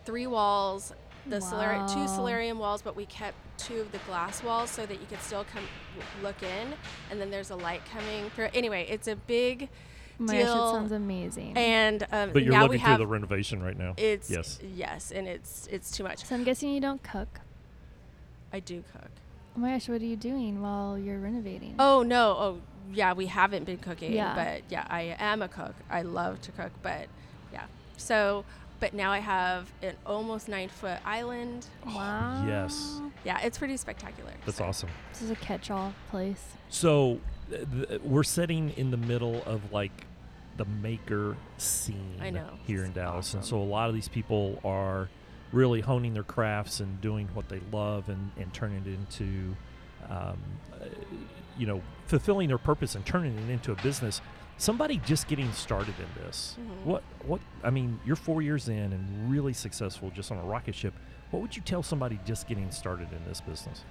three 0.04 0.26
walls. 0.26 0.92
The 1.26 1.40
solar- 1.40 1.86
two 1.88 2.08
solarium 2.08 2.58
walls, 2.58 2.80
but 2.80 2.96
we 2.96 3.04
kept 3.04 3.36
two 3.58 3.80
of 3.80 3.92
the 3.92 3.98
glass 4.06 4.42
walls 4.42 4.70
so 4.70 4.86
that 4.86 4.98
you 4.98 5.06
could 5.10 5.20
still 5.20 5.44
come 5.52 5.64
look 6.22 6.42
in, 6.42 6.68
and 7.10 7.20
then 7.20 7.30
there's 7.30 7.50
a 7.50 7.56
light 7.56 7.82
coming 7.92 8.30
through. 8.30 8.48
Anyway, 8.54 8.86
it's 8.88 9.08
a 9.08 9.16
big 9.16 9.68
my 10.20 10.32
gosh, 10.32 10.42
it 10.42 10.46
sounds 10.46 10.92
amazing. 10.92 11.56
and 11.56 12.04
um, 12.12 12.32
But 12.32 12.42
you're 12.44 12.52
now 12.52 12.62
living 12.62 12.80
we 12.80 12.84
through 12.84 12.96
the 12.96 13.06
renovation 13.06 13.62
right 13.62 13.76
now. 13.76 13.92
it's 13.98 14.30
yes. 14.30 14.58
yes, 14.74 15.10
and 15.12 15.28
it's 15.28 15.68
it's 15.70 15.90
too 15.90 16.02
much. 16.02 16.24
so 16.24 16.34
I'm 16.34 16.44
guessing 16.44 16.70
you 16.70 16.80
don't 16.80 17.02
cook. 17.02 17.40
I 18.52 18.60
do 18.60 18.82
cook. 18.92 19.10
Oh 19.58 19.60
my 19.60 19.72
gosh, 19.72 19.88
what 19.88 20.00
are 20.00 20.04
you 20.04 20.14
doing 20.14 20.62
while 20.62 20.96
you're 20.96 21.18
renovating? 21.18 21.74
Oh 21.80 22.04
no, 22.04 22.30
oh 22.38 22.60
yeah, 22.92 23.12
we 23.12 23.26
haven't 23.26 23.64
been 23.64 23.78
cooking, 23.78 24.12
Yeah. 24.12 24.32
but 24.32 24.62
yeah, 24.68 24.86
I 24.88 25.16
am 25.18 25.42
a 25.42 25.48
cook. 25.48 25.74
I 25.90 26.02
love 26.02 26.40
to 26.42 26.52
cook, 26.52 26.70
but 26.80 27.08
yeah. 27.52 27.64
So, 27.96 28.44
but 28.78 28.94
now 28.94 29.10
I 29.10 29.18
have 29.18 29.68
an 29.82 29.96
almost 30.06 30.48
nine 30.48 30.68
foot 30.68 31.00
island. 31.04 31.66
wow. 31.84 32.44
yes. 32.46 33.00
Yeah, 33.24 33.40
it's 33.40 33.58
pretty 33.58 33.76
spectacular. 33.76 34.30
That's 34.46 34.58
so. 34.58 34.64
awesome. 34.66 34.90
This 35.12 35.22
is 35.22 35.30
a 35.32 35.36
catch-all 35.36 35.92
place. 36.08 36.52
So 36.68 37.18
th- 37.50 37.66
th- 37.88 38.00
we're 38.02 38.22
sitting 38.22 38.70
in 38.76 38.92
the 38.92 38.96
middle 38.96 39.42
of 39.44 39.72
like 39.72 40.06
the 40.56 40.66
maker 40.66 41.36
scene 41.56 42.18
I 42.20 42.30
know. 42.30 42.50
here 42.64 42.82
in 42.84 42.90
It's 42.90 42.94
Dallas, 42.94 43.34
and 43.34 43.44
so 43.44 43.58
a 43.58 43.64
lot 43.64 43.88
of 43.88 43.96
these 43.96 44.08
people 44.08 44.60
are 44.62 45.08
really 45.52 45.80
honing 45.80 46.14
their 46.14 46.22
crafts 46.22 46.80
and 46.80 47.00
doing 47.00 47.28
what 47.34 47.48
they 47.48 47.60
love 47.72 48.08
and, 48.08 48.30
and 48.36 48.52
turning 48.52 48.78
it 48.78 48.86
into, 48.86 49.56
um, 50.10 50.38
you 51.56 51.66
know, 51.66 51.82
fulfilling 52.06 52.48
their 52.48 52.58
purpose 52.58 52.94
and 52.94 53.04
turning 53.06 53.36
it 53.38 53.50
into 53.50 53.72
a 53.72 53.76
business. 53.76 54.20
Somebody 54.58 54.98
just 54.98 55.28
getting 55.28 55.52
started 55.52 55.94
in 55.98 56.24
this. 56.24 56.56
Mhm. 56.60 56.84
What 56.84 57.02
what 57.24 57.40
I 57.62 57.70
mean, 57.70 58.00
you're 58.04 58.16
four 58.16 58.42
years 58.42 58.68
in 58.68 58.92
and 58.92 59.30
really 59.30 59.52
successful 59.52 60.10
just 60.10 60.32
on 60.32 60.38
a 60.38 60.42
rocket 60.42 60.74
ship. 60.74 60.94
What 61.30 61.42
would 61.42 61.54
you 61.54 61.62
tell 61.62 61.82
somebody 61.82 62.18
just 62.24 62.48
getting 62.48 62.70
started 62.72 63.08
in 63.12 63.24
this 63.26 63.40
business? 63.40 63.84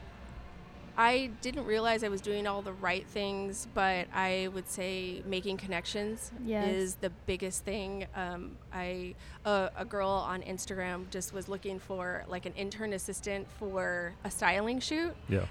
I 1.00 1.30
didn't 1.42 1.66
realize 1.66 2.04
I 2.04 2.08
was 2.10 2.22
doing 2.22 2.48
all 2.48 2.64
the 2.64 2.74
right 2.74 3.06
things, 3.08 3.68
but 3.76 4.08
I 4.14 4.50
would 4.54 4.68
say 4.68 5.22
making 5.28 5.58
connections 5.58 6.32
Yes. 6.44 6.68
is 6.70 6.96
the 6.96 7.12
biggest 7.28 7.64
thing. 7.64 8.08
Um, 8.16 8.58
I 8.74 9.14
uh, 9.46 9.70
a 9.78 9.86
girl 9.86 10.10
on 10.10 10.42
Instagram 10.42 11.08
just 11.12 11.34
was 11.34 11.48
looking 11.48 11.78
for 11.80 12.26
like 12.28 12.48
an 12.48 12.54
intern 12.54 12.94
assistant 12.94 13.48
for 13.60 14.14
a 14.24 14.32
styling 14.32 14.80
shoot, 14.80 15.16
Yeah. 15.30 15.46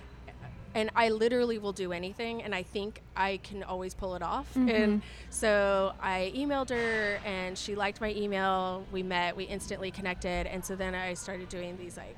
and 0.75 0.91
I 0.97 1.11
literally 1.11 1.59
will 1.59 1.73
do 1.73 1.93
anything, 1.93 2.43
and 2.43 2.53
I 2.53 2.65
think 2.65 3.01
I 3.17 3.37
can 3.39 3.63
always 3.63 3.95
pull 3.95 4.17
it 4.17 4.23
off. 4.23 4.53
Mhm. 4.55 4.75
And 4.75 5.03
so 5.31 5.93
I 6.03 6.33
emailed 6.35 6.71
her, 6.71 7.21
and 7.25 7.57
she 7.57 7.77
liked 7.77 8.01
my 8.01 8.11
email. 8.13 8.85
We 8.91 9.05
met, 9.05 9.37
we 9.37 9.45
instantly 9.45 9.93
connected, 9.93 10.49
and 10.49 10.65
so 10.65 10.75
then 10.75 10.95
I 10.97 11.15
started 11.15 11.49
doing 11.49 11.77
these 11.79 11.97
like 11.97 12.17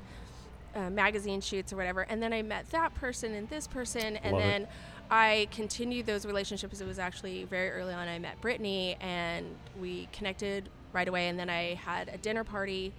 uh, 0.79 0.91
magazine 0.91 1.41
shoots 1.41 1.73
or 1.73 1.77
whatever. 1.77 2.03
And 2.03 2.23
then 2.23 2.33
I 2.33 2.43
met 2.43 2.71
that 2.71 2.95
person 2.95 3.35
and 3.35 3.49
this 3.51 3.67
person, 3.67 4.17
and 4.19 4.33
Love 4.35 4.43
it. 4.43 4.45
then 4.45 4.69
I 5.11 5.49
continued 5.51 6.07
those 6.07 6.25
relationships. 6.27 6.81
It 6.81 6.87
was 6.87 6.99
actually 6.99 7.45
very 7.45 7.71
early 7.71 7.95
on. 7.95 8.07
I 8.09 8.19
met 8.19 8.41
Brittany, 8.41 8.97
and 9.01 9.47
we 9.81 10.09
connected 10.12 10.69
right 10.93 11.09
away. 11.09 11.29
And 11.29 11.38
then 11.38 11.51
I 11.51 11.75
had 11.75 12.09
a 12.09 12.19
dinner 12.19 12.45
party 12.45 12.93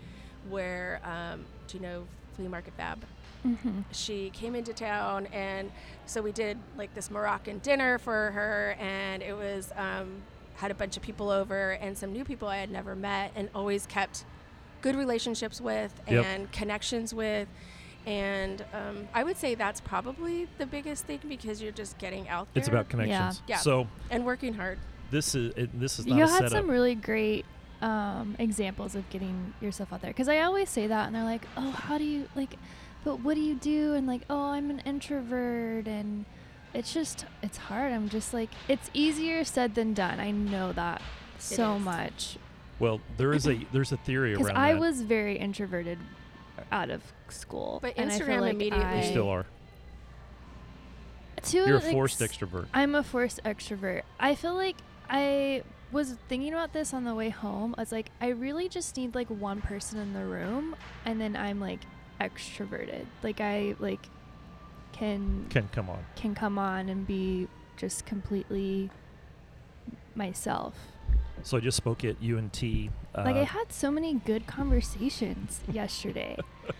where, 0.49 0.99
um, 1.03 1.45
do 1.67 1.77
you 1.77 1.83
know 1.83 2.05
Flea 2.35 2.47
Market 2.47 2.73
Fab? 2.75 2.99
Mm-hmm. 3.47 3.83
she 3.93 4.31
came 4.31 4.53
into 4.53 4.73
town 4.73 5.25
and 5.31 5.71
so 6.05 6.21
we 6.21 6.33
did 6.33 6.57
like 6.77 6.93
this 6.93 7.09
moroccan 7.09 7.59
dinner 7.59 7.97
for 7.97 8.31
her 8.31 8.75
and 8.81 9.23
it 9.23 9.31
was 9.31 9.71
um, 9.77 10.09
had 10.55 10.71
a 10.71 10.73
bunch 10.73 10.97
of 10.97 11.03
people 11.03 11.29
over 11.29 11.71
and 11.79 11.97
some 11.97 12.11
new 12.11 12.25
people 12.25 12.49
i 12.49 12.57
had 12.57 12.69
never 12.69 12.97
met 12.97 13.31
and 13.37 13.47
always 13.55 13.85
kept 13.85 14.25
good 14.81 14.95
relationships 14.95 15.59
with 15.61 15.93
Yep. 16.09 16.25
and 16.25 16.51
connections 16.51 17.13
with 17.13 17.47
and 18.05 18.63
um, 18.73 19.07
i 19.13 19.23
would 19.23 19.37
say 19.37 19.55
that's 19.55 19.81
probably 19.81 20.47
the 20.57 20.65
biggest 20.65 21.05
thing 21.05 21.19
because 21.27 21.61
you're 21.61 21.71
just 21.71 21.97
getting 21.97 22.27
out 22.29 22.47
there 22.53 22.61
It's 22.61 22.67
about 22.67 22.87
connections. 22.89 23.41
Yeah. 23.47 23.57
So 23.57 23.87
and 24.09 24.25
working 24.25 24.53
hard 24.53 24.79
this 25.11 25.35
is 25.35 25.53
it, 25.55 25.77
this 25.79 25.99
is 25.99 26.05
not 26.07 26.17
you 26.17 26.23
a 26.23 26.27
had 26.27 26.35
setup. 26.37 26.51
some 26.51 26.69
really 26.69 26.95
great 26.95 27.45
um, 27.81 28.35
examples 28.39 28.93
of 28.95 29.09
getting 29.09 29.53
yourself 29.61 29.91
out 29.93 30.01
there 30.01 30.11
because 30.11 30.27
i 30.29 30.39
always 30.41 30.69
say 30.69 30.87
that 30.87 31.07
and 31.07 31.15
they're 31.15 31.23
like 31.23 31.45
oh 31.57 31.71
how 31.71 31.97
do 31.97 32.03
you 32.03 32.27
like 32.35 32.55
but 33.03 33.21
what 33.21 33.35
do 33.35 33.41
you 33.41 33.55
do 33.55 33.93
and 33.93 34.05
like 34.07 34.21
oh 34.29 34.51
i'm 34.51 34.69
an 34.69 34.79
introvert 34.85 35.87
and 35.87 36.25
it's 36.73 36.93
just 36.93 37.25
it's 37.41 37.57
hard 37.57 37.91
i'm 37.93 38.09
just 38.09 38.33
like 38.33 38.49
it's 38.67 38.89
easier 38.93 39.43
said 39.45 39.75
than 39.75 39.93
done 39.93 40.19
i 40.19 40.29
know 40.29 40.71
that 40.73 41.01
so 41.37 41.75
is. 41.75 41.81
much 41.81 42.37
well, 42.79 43.01
there 43.17 43.33
is 43.33 43.47
a 43.47 43.55
there's 43.73 43.91
a 43.91 43.97
theory 43.97 44.33
around. 44.33 44.43
because 44.45 44.57
i 44.57 44.73
that. 44.73 44.79
was 44.79 45.01
very 45.01 45.37
introverted 45.37 45.97
out 46.71 46.89
of 46.89 47.01
school 47.29 47.79
But 47.81 47.93
and 47.97 48.11
I 48.11 48.17
feel 48.17 48.27
Instagram 48.27 48.41
like 48.41 48.53
immediately- 48.55 48.85
I, 48.85 49.01
you 49.03 49.09
still 49.09 49.29
are. 49.29 49.45
to 51.43 51.57
You're 51.57 51.77
a 51.77 51.81
forced 51.81 52.21
ex- 52.21 52.37
extrovert. 52.37 52.67
I'm 52.73 52.95
a 52.95 53.03
forced 53.03 53.41
extrovert. 53.43 54.01
I 54.19 54.35
feel 54.35 54.55
like 54.55 54.75
I 55.09 55.63
was 55.91 56.15
thinking 56.27 56.53
about 56.53 56.73
this 56.73 56.93
on 56.93 57.03
the 57.05 57.15
way 57.15 57.29
home. 57.29 57.73
I 57.77 57.81
was 57.81 57.91
like, 57.91 58.11
I 58.21 58.27
really 58.29 58.67
just 58.69 58.95
need 58.97 59.15
like 59.15 59.27
one 59.29 59.61
person 59.61 59.99
in 59.99 60.13
the 60.13 60.23
room, 60.25 60.75
and 61.05 61.19
then 61.19 61.35
I'm 61.35 61.59
like 61.59 61.79
extroverted. 62.21 63.05
Like 63.23 63.39
I 63.41 63.75
like 63.79 64.05
can 64.91 65.45
Can 65.49 65.69
come 65.71 65.89
on. 65.89 65.99
can 66.15 66.35
come 66.35 66.59
on 66.59 66.89
and 66.89 67.07
be 67.07 67.47
just 67.77 68.05
completely 68.05 68.89
myself. 70.15 70.75
So 71.43 71.57
I 71.57 71.59
just 71.59 71.77
spoke 71.77 72.03
at 72.05 72.17
UNT. 72.21 72.63
Uh, 72.63 73.23
like 73.23 73.35
I 73.35 73.43
had 73.43 73.71
so 73.71 73.89
many 73.91 74.13
good 74.25 74.47
conversations 74.47 75.61
yesterday. 75.71 76.37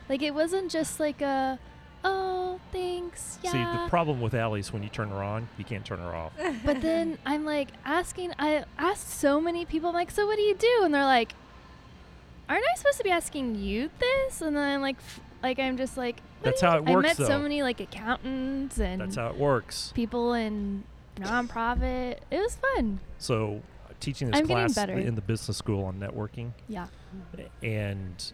Like 0.08 0.22
it 0.22 0.34
wasn't 0.34 0.72
just 0.72 1.00
like 1.00 1.22
a 1.22 1.60
oh 2.04 2.60
thanks 2.72 3.38
yeah 3.44 3.52
See, 3.52 3.58
the 3.58 3.90
problem 3.90 4.22
with 4.22 4.34
is 4.34 4.72
when 4.72 4.84
you 4.84 4.90
turn 4.90 5.10
her 5.10 5.22
on, 5.22 5.50
you 5.58 5.66
can't 5.66 5.84
turn 5.86 6.00
her 6.00 6.16
off. 6.16 6.32
But 6.66 6.82
then 6.82 7.18
I'm 7.26 7.46
like 7.46 7.70
asking, 7.84 8.34
I 8.40 8.64
asked 8.78 9.10
so 9.10 9.42
many 9.42 9.66
people, 9.66 9.90
I'm 9.90 9.96
like, 9.96 10.12
so 10.12 10.26
what 10.26 10.36
do 10.38 10.42
you 10.44 10.56
do? 10.56 10.82
And 10.84 10.94
they're 10.94 11.04
like, 11.04 11.34
aren't 12.48 12.64
I 12.64 12.78
supposed 12.78 12.98
to 12.98 13.04
be 13.04 13.12
asking 13.12 13.56
you 13.56 13.90
this? 14.00 14.42
And 14.42 14.56
then 14.56 14.64
I'm 14.76 14.82
like, 14.82 14.98
f- 14.98 15.20
like 15.44 15.60
I'm 15.60 15.78
just 15.78 15.98
like, 15.98 16.18
That's 16.42 16.62
how 16.62 16.78
it 16.78 16.86
works. 16.86 17.06
I 17.06 17.10
met 17.10 17.18
though. 17.18 17.28
so 17.28 17.40
many 17.40 17.64
like 17.64 17.80
accountants 17.80 18.80
and 18.80 19.02
That's 19.02 19.16
how 19.16 19.28
it 19.30 19.38
works. 19.38 19.92
people 19.96 20.34
in 20.34 20.84
nonprofit. 21.18 22.20
It 22.32 22.40
was 22.40 22.56
fun. 22.56 23.00
So 23.18 23.62
teaching 24.00 24.30
this 24.32 24.40
I'm 24.40 24.48
class 24.48 24.78
in 24.78 25.16
the 25.16 25.22
business 25.22 25.58
school 25.58 25.84
on 25.86 26.00
networking, 26.00 26.52
Yeah. 26.68 26.88
and 27.64 28.34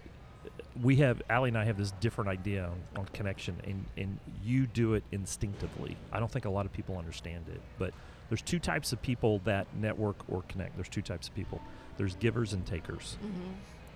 we 0.82 0.98
have 0.98 1.22
Allie 1.30 1.50
and 1.50 1.58
I 1.58 1.66
have 1.66 1.78
this 1.78 1.92
different 2.00 2.30
idea 2.30 2.66
on, 2.66 3.02
on 3.02 3.06
connection, 3.14 3.58
and 3.66 3.86
and 3.98 4.20
you 4.44 4.68
do 4.68 4.94
it 4.94 5.04
instinctively. 5.12 5.98
I 6.12 6.20
don't 6.20 6.32
think 6.32 6.46
a 6.46 6.50
lot 6.50 6.66
of 6.66 6.74
people 6.74 6.98
understand 6.98 7.46
it, 7.54 7.62
but 7.80 7.94
there's 8.30 8.42
two 8.42 8.60
types 8.60 8.92
of 8.94 9.02
people 9.02 9.40
that 9.46 9.68
network 9.76 10.18
or 10.30 10.44
connect. 10.44 10.76
There's 10.76 10.90
two 10.90 11.02
types 11.02 11.28
of 11.28 11.36
people. 11.36 11.62
There's 11.98 12.16
givers 12.16 12.54
and 12.54 12.66
takers, 12.66 13.18
Mhm. 13.24 13.54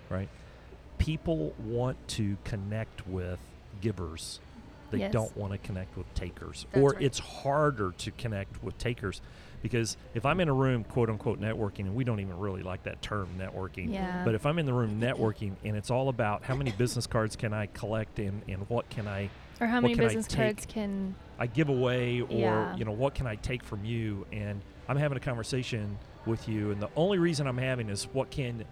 right? 0.09 0.29
People 0.97 1.53
want 1.65 1.97
to 2.09 2.37
connect 2.43 3.07
with 3.07 3.39
givers. 3.81 4.39
They 4.91 4.99
Yes. 4.99 5.11
don't 5.13 5.35
want 5.37 5.51
to 5.53 5.57
connect 5.59 5.95
with 5.97 6.11
takers, 6.13 6.65
That's 6.71 6.83
or 6.83 6.89
right. 6.91 7.01
it's 7.03 7.19
harder 7.19 7.91
to 7.91 8.11
connect 8.11 8.63
with 8.63 8.77
takers 8.77 9.21
because 9.61 9.97
if 10.13 10.25
I'm 10.25 10.39
in 10.39 10.47
a 10.49 10.53
room, 10.53 10.83
quote 10.83 11.09
unquote, 11.09 11.39
networking, 11.39 11.81
and 11.81 11.95
we 11.95 12.03
don't 12.03 12.19
even 12.19 12.37
really 12.37 12.63
like 12.63 12.83
that 12.83 13.01
term, 13.01 13.27
networking. 13.37 13.91
Yeah. 13.93 14.23
But 14.23 14.35
if 14.35 14.45
I'm 14.45 14.59
in 14.59 14.65
the 14.65 14.73
room 14.73 14.99
networking 15.01 15.53
and 15.63 15.75
it's 15.75 15.91
all 15.91 16.09
about 16.09 16.43
how 16.43 16.55
many 16.55 16.71
business 16.71 17.07
cards 17.07 17.35
can 17.35 17.53
I 17.53 17.65
collect 17.67 18.19
and, 18.19 18.41
and 18.47 18.67
what 18.69 18.89
can 18.89 19.07
I 19.07 19.29
or 19.61 19.67
how 19.67 19.81
many 19.81 19.95
business 19.95 20.27
cards 20.27 20.65
can 20.65 21.15
I 21.37 21.47
give 21.47 21.69
away 21.69 22.21
or 22.21 22.27
Yeah. 22.29 22.75
you 22.77 22.85
know 22.85 22.91
what 22.93 23.13
can 23.13 23.27
I 23.27 23.35
take 23.35 23.63
from 23.63 23.83
you 23.83 24.25
and 24.31 24.61
I'm 24.87 24.97
having 24.97 25.17
a 25.17 25.21
conversation 25.21 25.97
with 26.25 26.47
you 26.47 26.71
and 26.71 26.81
the 26.81 26.89
only 26.95 27.17
reason 27.17 27.45
I'm 27.47 27.57
having 27.57 27.89
is 27.89 28.05
what 28.13 28.29
can 28.29 28.63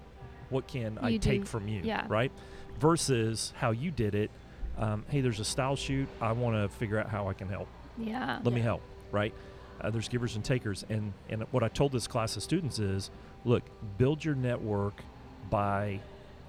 what 0.49 0.67
can 0.67 0.97
I 1.01 1.09
You 1.09 1.19
take 1.19 1.45
from 1.45 1.67
you 1.67 1.81
yeah. 1.83 2.05
right 2.07 2.31
versus 2.79 3.53
how 3.57 3.71
you 3.71 3.91
did 3.91 4.15
it 4.15 4.31
um, 4.77 5.03
hey 5.09 5.21
there's 5.21 5.39
a 5.39 5.45
style 5.45 5.75
shoot 5.75 6.07
I 6.21 6.31
want 6.31 6.55
to 6.55 6.69
figure 6.77 6.99
out 6.99 7.09
how 7.09 7.27
I 7.27 7.33
can 7.33 7.49
help 7.49 7.67
yeah. 7.97 8.39
let 8.43 8.53
me 8.53 8.61
help 8.61 8.81
right 9.11 9.33
uh, 9.81 9.89
there's 9.89 10.07
givers 10.09 10.35
and 10.35 10.43
takers 10.45 10.85
and 10.89 11.13
and 11.29 11.43
what 11.51 11.63
i 11.63 11.67
told 11.67 11.91
this 11.91 12.07
class 12.07 12.35
of 12.35 12.43
students 12.43 12.79
is 12.79 13.09
look 13.45 13.63
build 13.97 14.23
your 14.23 14.35
network 14.35 15.01
by 15.49 15.99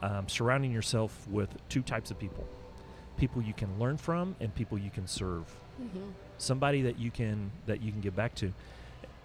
um, 0.02 0.28
surrounding 0.28 0.70
yourself 0.72 1.26
with 1.28 1.48
two 1.68 1.82
types 1.82 2.10
of 2.10 2.18
people 2.18 2.46
people 3.16 3.42
you 3.42 3.52
can 3.54 3.78
learn 3.78 3.96
from 3.96 4.34
and 4.40 4.54
people 4.54 4.78
you 4.78 4.90
can 4.90 5.06
serve 5.06 5.44
Mhm. 5.80 6.10
somebody 6.38 6.82
that 6.82 6.98
you 6.98 7.10
can 7.12 7.50
that 7.66 7.80
you 7.82 7.92
can 7.92 8.00
give 8.00 8.16
back 8.16 8.34
to 8.36 8.52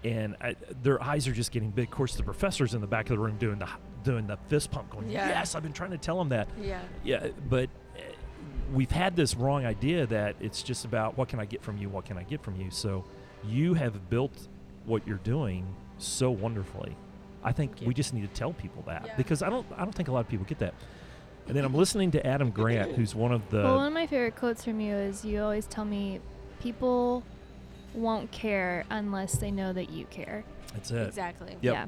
and 0.04 0.36
I, 0.40 0.54
their 0.82 1.02
eyes 1.02 1.26
are 1.26 1.32
just 1.32 1.50
getting 1.50 1.70
big 1.70 1.86
of 1.86 1.90
course 1.90 2.14
the 2.14 2.22
professor's 2.22 2.74
in 2.74 2.80
the 2.80 2.86
back 2.86 3.06
of 3.10 3.16
the 3.16 3.18
room 3.18 3.38
doing 3.38 3.58
the 3.58 3.68
doing 4.04 4.26
the 4.26 4.36
fist 4.48 4.70
pump 4.70 4.90
going 4.90 5.10
Yeah. 5.10 5.28
yes 5.28 5.54
i've 5.54 5.62
been 5.62 5.72
trying 5.72 5.90
to 5.92 5.98
tell 5.98 6.18
them 6.18 6.28
that 6.28 6.46
Yeah. 6.60 6.80
yeah, 7.02 7.28
but 7.48 7.70
uh, 7.96 8.00
we've 8.72 8.90
had 8.90 9.16
this 9.16 9.34
wrong 9.34 9.64
idea 9.64 10.06
that 10.06 10.36
it's 10.40 10.62
just 10.62 10.84
about 10.84 11.16
what 11.18 11.28
can 11.28 11.38
I 11.40 11.44
get 11.44 11.62
from 11.62 11.76
you, 11.78 11.88
what 11.88 12.04
can 12.06 12.16
I 12.18 12.22
get 12.22 12.42
from 12.42 12.56
you. 12.60 12.70
So 12.70 13.04
you 13.48 13.74
have 13.74 14.08
built 14.10 14.48
what 14.86 15.06
you're 15.06 15.18
doing 15.18 15.66
so 15.98 16.30
wonderfully. 16.30 16.96
I 17.42 17.52
think 17.52 17.76
Thank 17.76 17.88
we 17.88 17.94
just 17.94 18.14
need 18.14 18.22
to 18.22 18.34
tell 18.34 18.52
people 18.52 18.82
that 18.86 19.04
Yeah. 19.06 19.16
because 19.16 19.42
I 19.42 19.50
don't 19.50 19.66
I 19.76 19.84
don't 19.84 19.94
think 19.94 20.08
a 20.08 20.12
lot 20.12 20.20
of 20.20 20.28
people 20.28 20.46
get 20.46 20.58
that. 20.60 20.74
And 21.46 21.54
then 21.54 21.64
I'm 21.64 21.74
listening 21.74 22.10
to 22.12 22.26
Adam 22.26 22.50
Grant, 22.50 22.92
who's 22.92 23.14
one 23.14 23.32
of 23.32 23.48
the 23.50 23.58
well, 23.62 23.76
one 23.76 23.86
of 23.88 23.92
my 23.92 24.06
favorite 24.06 24.36
quotes 24.36 24.64
from 24.64 24.80
you 24.80 24.94
is 24.94 25.24
you 25.24 25.42
always 25.42 25.66
tell 25.66 25.84
me 25.84 26.20
people 26.60 27.22
won't 27.94 28.30
care 28.32 28.84
unless 28.90 29.36
they 29.36 29.50
know 29.50 29.72
that 29.72 29.90
you 29.90 30.06
care. 30.06 30.44
that's 30.72 30.90
it. 30.90 31.06
Exactly. 31.06 31.56
Yep. 31.60 31.74
Yeah. 31.74 31.86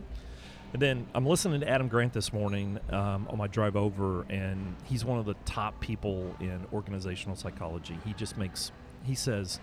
And 0.73 0.83
then 0.83 1.07
I'm 1.14 1.25
listening 1.25 1.61
to 1.61 1.69
Adam 1.69 1.88
Grant 1.88 2.12
this 2.12 2.33
morning 2.33 2.79
um, 2.90 3.27
on 3.31 3.38
my 3.38 3.47
drive 3.47 3.77
over, 3.77 4.27
and 4.29 4.77
he's 4.85 5.05
one 5.05 5.19
of 5.19 5.25
the 5.25 5.35
top 5.47 5.81
people 5.81 6.35
in 6.38 6.66
organizational 6.73 7.35
psychology. 7.37 7.97
He 8.05 8.12
just 8.12 8.37
makes, 8.37 8.73
he 9.05 9.14
says, 9.14 9.59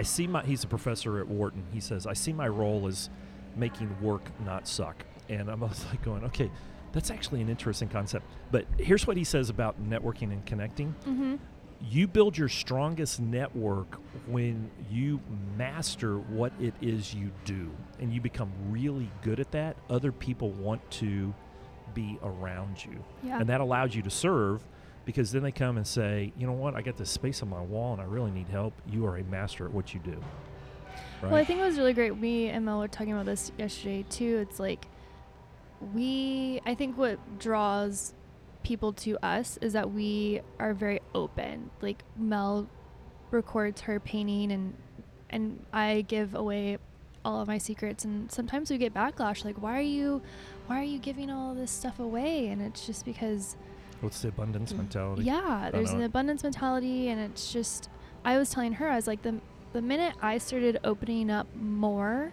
I 0.00 0.02
see 0.02 0.26
my, 0.26 0.42
he's 0.42 0.64
a 0.64 0.66
professor 0.66 1.20
at 1.20 1.28
Wharton. 1.28 1.62
He 1.74 1.80
says, 1.80 2.06
I 2.06 2.14
see 2.14 2.32
my 2.32 2.48
role 2.48 2.86
as 2.86 3.10
making 3.54 3.94
work 4.00 4.22
not 4.46 4.66
suck. 4.66 5.04
And 5.28 5.50
I'm 5.50 5.62
always 5.62 5.84
like 5.90 6.02
going, 6.02 6.24
okay, 6.24 6.50
that's 6.92 7.10
actually 7.10 7.42
an 7.42 7.50
interesting 7.50 7.88
concept. 7.88 8.24
But 8.50 8.64
here's 8.78 9.06
what 9.06 9.18
he 9.18 9.24
says 9.24 9.50
about 9.50 9.74
networking 9.86 10.32
and 10.32 10.44
connecting 10.46 10.94
Mm-hmm. 11.06 11.34
you 11.82 12.06
build 12.08 12.38
your 12.38 12.48
strongest 12.48 13.20
network 13.20 13.96
when 14.26 14.70
you 14.90 15.20
master 15.58 16.16
what 16.16 16.52
it 16.60 16.72
is 16.80 17.12
you 17.12 17.30
do 17.44 17.70
and 17.98 18.10
you 18.14 18.22
become 18.22 18.50
really 18.70 19.10
good 19.22 19.38
at 19.38 19.50
that 19.52 19.76
other 19.90 20.12
people 20.12 20.50
want 20.52 20.80
to 20.92 21.34
be 21.92 22.18
around 22.22 22.82
you 22.84 23.04
Yeah. 23.22 23.38
and 23.40 23.48
that 23.50 23.60
allows 23.60 23.94
you 23.94 24.00
to 24.02 24.10
serve 24.10 24.62
because 25.04 25.32
then 25.32 25.42
they 25.42 25.52
come 25.52 25.76
and 25.76 25.86
say 25.86 26.32
you 26.38 26.46
know 26.46 26.52
what 26.52 26.74
i 26.74 26.82
got 26.82 26.96
this 26.96 27.10
space 27.10 27.42
on 27.42 27.48
my 27.48 27.60
wall 27.60 27.92
and 27.92 28.00
i 28.00 28.04
really 28.04 28.30
need 28.30 28.48
help 28.48 28.72
you 28.88 29.06
are 29.06 29.16
a 29.16 29.24
master 29.24 29.64
at 29.64 29.72
what 29.72 29.92
you 29.94 30.00
do 30.00 30.22
right 31.22 31.30
Well, 31.30 31.34
I 31.34 31.44
think 31.44 31.60
it 31.60 31.64
was 31.64 31.78
really 31.78 31.92
great. 31.92 32.16
Me 32.16 32.48
and 32.48 32.64
Mel 32.64 32.78
were 32.78 32.88
talking 32.88 33.12
about 33.12 33.26
this 33.26 33.52
yesterday 33.58 34.04
too. 34.08 34.38
It's 34.48 34.58
like 34.58 34.86
we, 35.94 36.60
I 36.66 36.74
think 36.74 36.96
what 36.98 37.38
draws 37.38 38.14
people 38.62 38.92
to 38.94 39.18
us 39.24 39.58
is 39.60 39.72
that 39.74 39.90
we 39.90 40.40
are 40.58 40.74
very 40.74 41.00
open. 41.14 41.70
Like 41.80 42.04
Mel 42.16 42.68
records 43.30 43.82
her 43.82 44.00
painting 44.00 44.50
and 44.52 44.74
and 45.30 45.64
I 45.72 46.04
give 46.08 46.34
away 46.34 46.78
all 47.24 47.40
of 47.40 47.48
my 47.48 47.58
secrets 47.58 48.04
and 48.04 48.32
sometimes 48.32 48.70
we 48.70 48.78
get 48.78 48.94
backlash 48.94 49.44
like 49.44 49.60
why 49.60 49.76
are 49.76 49.82
you 49.82 50.22
why 50.66 50.80
are 50.80 50.84
you 50.84 50.98
giving 50.98 51.30
all 51.30 51.54
this 51.54 51.70
stuff 51.70 52.00
away 52.00 52.48
and 52.48 52.62
it's 52.62 52.86
just 52.86 53.04
because 53.04 53.56
what's 54.00 54.20
the 54.22 54.28
abundance 54.28 54.72
Mm. 54.72 54.78
mentality 54.78 55.22
yeah, 55.24 55.70
there's 55.72 55.90
an 55.92 56.02
abundance 56.02 56.42
mentality, 56.42 57.08
and 57.08 57.20
it's 57.20 57.52
just. 57.52 57.88
I 58.24 58.36
was 58.36 58.50
telling 58.50 58.74
her, 58.74 58.88
I 58.88 58.96
was 58.96 59.06
like, 59.06 59.22
the 59.22 59.40
the 59.72 59.80
minute 59.82 60.14
I 60.20 60.38
started 60.38 60.78
opening 60.84 61.30
up 61.30 61.46
more, 61.56 62.32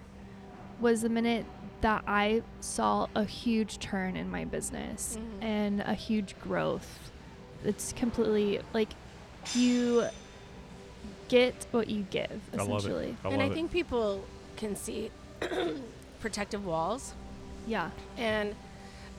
was 0.80 1.02
the 1.02 1.10
minute 1.10 1.46
that 1.82 2.04
I 2.08 2.42
saw 2.60 3.08
a 3.16 3.24
huge 3.24 3.78
turn 3.80 4.18
in 4.18 4.30
my 4.32 4.44
business 4.46 5.18
Mhm. 5.20 5.44
and 5.44 5.82
a 5.82 5.94
huge 5.94 6.38
growth. 6.40 7.12
It's 7.64 7.94
completely 7.94 8.60
like 8.74 8.90
you 9.56 10.08
get 11.28 11.68
what 11.72 11.90
you 11.90 12.04
give, 12.10 12.40
I 12.54 12.58
love 12.58 12.70
it. 12.70 12.76
essentially. 12.78 13.18
I 13.24 13.28
and 13.30 13.38
love 13.38 13.48
I 13.50 13.52
it. 13.52 13.54
think 13.54 13.72
people 13.72 14.24
can 14.56 14.76
see 14.76 15.12
protective 16.20 16.66
walls 16.66 17.14
Yeah, 17.68 17.90
and 18.18 18.56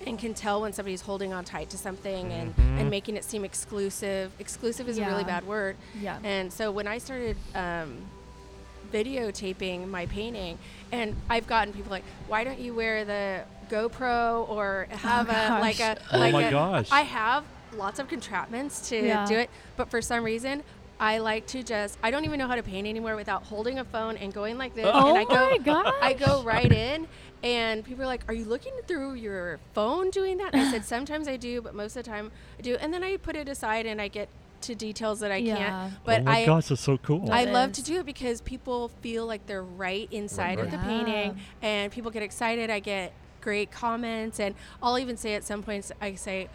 and 0.07 0.19
can 0.19 0.35
tell 0.35 0.61
when 0.63 0.73
somebody's 0.73 1.01
holding 1.03 1.33
on 1.33 1.45
tight 1.45 1.71
to 1.71 1.79
something 1.79 2.33
and, 2.33 2.55
Mhm. 2.57 2.81
and 2.81 2.91
making 2.91 3.17
it 3.17 3.25
seem 3.25 3.45
exclusive. 3.45 4.33
Exclusive 4.39 4.89
is 4.89 4.99
a 4.99 5.05
really 5.05 5.25
bad 5.25 5.47
word. 5.47 5.77
yeah, 6.01 6.19
And 6.25 6.53
so 6.53 6.71
when 6.71 6.87
I 6.87 6.99
started 6.99 7.37
um, 7.55 7.99
videotaping 8.93 9.89
my 9.89 10.07
painting, 10.07 10.59
and 10.93 11.15
I've 11.29 11.47
gotten 11.47 11.73
people 11.75 11.91
like, 11.91 12.05
"Why 12.27 12.45
don't 12.45 12.59
you 12.59 12.75
wear 12.75 13.05
the 13.05 13.43
GoPro 13.71 14.49
or 14.49 14.87
have 14.91 15.29
a 15.29 15.61
like 15.61 15.77
a 15.81 15.97
gosh. 15.97 16.05
Oh 16.13 16.31
my 16.31 16.43
a-" 16.45 16.51
gosh. 16.51 16.89
I 16.91 17.03
have 17.03 17.45
lots 17.77 17.99
of 17.99 18.09
contraptions 18.09 18.89
to 18.89 18.97
Yeah. 19.07 19.27
do 19.27 19.37
it, 19.37 19.51
but 19.77 19.91
for 19.91 20.01
some 20.01 20.25
reason, 20.25 20.63
I 21.01 21.19
like 21.19 21.47
to 21.49 21.63
just 21.63 21.99
I 22.03 22.11
don't 22.11 22.25
even 22.25 22.39
know 22.39 22.49
how 22.49 22.57
to 22.57 22.63
paint 22.63 22.87
anymore 22.87 23.15
without 23.17 23.45
holding 23.45 23.79
a 23.79 23.85
phone 23.85 24.17
and 24.17 24.33
going 24.33 24.59
like 24.59 24.75
this 24.75 24.87
Oh 24.93 25.09
and 25.09 25.19
I 25.19 25.25
oh 25.25 25.27
go 25.27 25.51
my 25.51 25.59
gosh. 25.65 25.95
I 26.03 26.13
go 26.15 26.43
right 26.43 26.71
in 26.73 27.07
and 27.43 27.85
people 27.85 28.03
are 28.03 28.07
like, 28.07 28.25
"Are 28.29 28.35
you 28.35 28.45
looking 28.45 28.73
through 28.89 29.15
your 29.15 29.61
phone 29.75 30.11
doing 30.11 30.39
that?" 30.39 30.55
I 30.55 30.71
said, 30.71 30.85
"Sometimes 30.95 31.29
I 31.29 31.37
do, 31.37 31.63
but 31.63 31.75
most 31.75 31.97
of 31.97 32.05
the 32.05 32.11
time 32.11 32.33
I 32.59 32.63
do." 32.63 32.77
And 32.77 32.93
then 32.93 33.05
I 33.05 33.17
put 33.17 33.37
it 33.37 33.49
aside 33.49 33.87
and 33.87 34.01
I 34.01 34.09
get 34.09 34.29
to 34.63 34.75
details 34.75 35.21
that 35.21 35.31
I 35.31 35.41
Yeah. 35.41 35.57
can't. 35.57 35.77
Oh 35.95 35.99
but 36.05 36.21
oh 36.23 36.25
my 36.25 36.43
I 36.43 36.47
gosh, 36.47 36.67
that's 36.69 36.81
so 36.81 36.99
cool. 36.99 37.31
I 37.31 37.45
That 37.45 37.53
love 37.53 37.71
is. 37.71 37.77
to 37.77 37.83
do 37.85 38.01
it 38.01 38.07
because 38.07 38.41
people 38.41 38.89
feel 38.89 39.25
like 39.25 39.47
they're 39.47 39.63
right 39.63 40.09
inside 40.11 40.59
of 40.59 40.65
right. 40.65 40.73
the 40.73 40.79
Yeah. 40.79 40.85
painting 40.85 41.41
and 41.63 41.93
people 41.93 42.11
get 42.11 42.25
excited. 42.25 42.71
I 42.71 42.81
get 42.81 43.13
great 43.41 43.71
comments 43.71 44.41
and 44.41 44.57
I'll 44.83 44.99
even 44.99 45.17
say 45.17 45.35
at 45.35 45.45
some 45.45 45.63
points 45.63 45.93
I 46.01 46.17
say, 46.17 46.49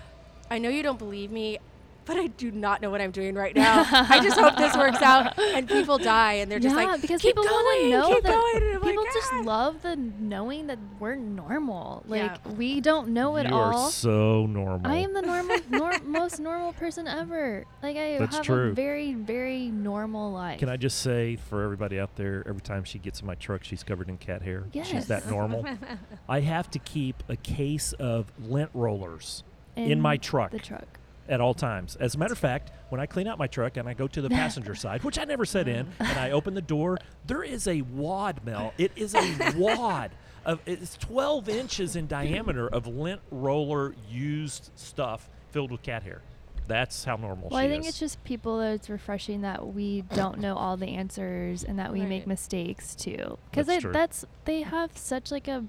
I 0.52 0.58
know 0.60 0.68
you 0.68 0.84
don't 0.84 1.00
believe 1.00 1.32
me, 1.32 1.60
but 2.06 2.18
I 2.18 2.28
do 2.28 2.52
not 2.52 2.82
know 2.82 2.90
what 2.90 3.02
I'm 3.02 3.12
doing 3.12 3.36
right 3.36 3.56
now. 3.56 3.86
I 3.90 4.20
just 4.22 4.40
hope 4.40 4.56
this 4.58 4.76
works 4.76 5.02
out. 5.02 5.34
And 5.54 5.68
people 5.68 5.98
die 6.00 6.34
and 6.34 6.50
they're 6.52 6.60
just 6.60 6.76
yeah, 6.76 6.86
like, 6.86 7.02
because 7.02 7.22
keep 7.22 7.36
people 7.36 7.44
want 7.44 7.82
to 7.82 7.90
know 7.90 8.10
that 8.22 8.24
going. 8.24 8.64
And 8.64 8.76
I'm 8.76 8.82
people 8.82 9.04
like, 9.04 9.14
just 9.14 9.30
"Ah." 9.34 9.42
love 9.44 9.82
the 9.84 9.96
knowing 9.96 10.68
that 10.68 10.80
we're 11.00 11.16
normal. 11.16 12.04
Like 12.08 12.22
Yeah. 12.46 12.52
we 12.54 12.82
don't 12.82 13.10
know 13.10 13.36
it 13.38 13.48
you 13.48 13.54
all. 13.54 13.86
are 13.86 13.92
so 13.92 14.46
normal. 14.48 14.90
I 14.92 14.96
am 14.98 15.14
the 15.14 15.22
normal, 15.22 15.58
nor- 15.70 16.00
most 16.06 16.40
normal 16.40 16.74
person 16.74 17.08
ever. 17.08 17.66
Like 17.84 17.98
I 17.98 18.18
That's 18.18 18.38
have 18.38 18.46
true. 18.46 18.72
a 18.72 18.74
very, 18.74 19.14
very 19.14 19.68
normal 19.68 20.32
life. 20.32 20.60
Can 20.60 20.70
I 20.70 20.78
just 20.78 21.00
say 21.00 21.36
for 21.36 21.64
everybody 21.64 22.00
out 22.00 22.16
there, 22.16 22.44
every 22.48 22.62
time 22.62 22.84
she 22.84 22.98
gets 23.00 23.22
in 23.22 23.28
my 23.28 23.36
truck, 23.36 23.64
she's 23.64 23.84
covered 23.84 24.10
in 24.10 24.18
cat 24.18 24.42
hair. 24.42 24.64
She's 24.84 25.08
that 25.08 25.30
normal. 25.30 25.66
I 26.28 26.40
have 26.40 26.70
to 26.72 26.80
keep 26.80 27.22
a 27.30 27.36
case 27.36 27.94
of 27.94 28.32
lint 28.40 28.72
rollers 28.74 29.44
in 29.76 30.02
my 30.02 30.18
truck. 30.18 30.52
The 30.52 30.60
truck. 30.60 31.00
At 31.30 31.40
all 31.42 31.54
times. 31.54 31.96
As 31.96 32.16
a 32.16 32.18
matter 32.18 32.34
of 32.34 32.40
fact, 32.40 32.72
when 32.90 33.00
I 33.00 33.06
clean 33.06 33.28
out 33.28 33.38
my 33.38 33.48
truck 33.48 33.78
and 33.78 33.88
I 33.88 33.94
go 33.94 34.08
to 34.08 34.22
the 34.22 34.30
passenger 34.30 34.76
side, 34.76 35.04
which 35.04 35.18
I 35.18 35.24
never 35.24 35.46
set 35.46 35.68
in, 35.68 35.88
and 36.00 36.20
I 36.20 36.32
open 36.32 36.54
the 36.54 36.62
door, 36.62 36.98
there 37.26 37.44
is 37.44 37.68
a 37.68 37.82
wad, 37.82 38.42
Mel. 38.46 38.74
It 38.78 38.92
is 38.96 39.16
a 39.16 39.54
wad 39.56 40.12
of 40.46 40.60
it's 40.66 40.98
12 40.98 41.48
inches 41.50 41.96
in 41.96 42.08
diameter 42.08 42.68
of 42.68 42.86
lint 42.88 43.22
roller 43.32 43.96
used 44.10 44.72
stuff 44.76 45.30
filled 45.52 45.72
with 45.72 45.82
cat 45.82 46.04
hair. 46.04 46.22
That's 46.68 47.04
how 47.04 47.18
normal 47.18 47.50
Well, 47.50 47.60
she 47.60 47.66
I 47.66 47.70
think 47.70 47.84
is. 47.84 47.90
it's 47.90 48.00
just 48.00 48.24
people 48.24 48.60
that 48.60 48.74
it's 48.74 48.90
refreshing 48.90 49.42
that 49.42 49.74
we 49.74 50.02
don't 50.14 50.40
know 50.40 50.56
all 50.56 50.78
the 50.78 50.88
answers 50.88 51.64
and 51.64 51.78
that 51.80 51.92
we 51.92 52.02
make 52.02 52.26
mistakes 52.26 52.96
too. 52.96 53.38
Because 53.52 53.68
That's 53.68 53.84
that's 53.92 54.26
they 54.46 54.62
have 54.62 54.98
such 54.98 55.30
like 55.32 55.48
a 55.50 55.66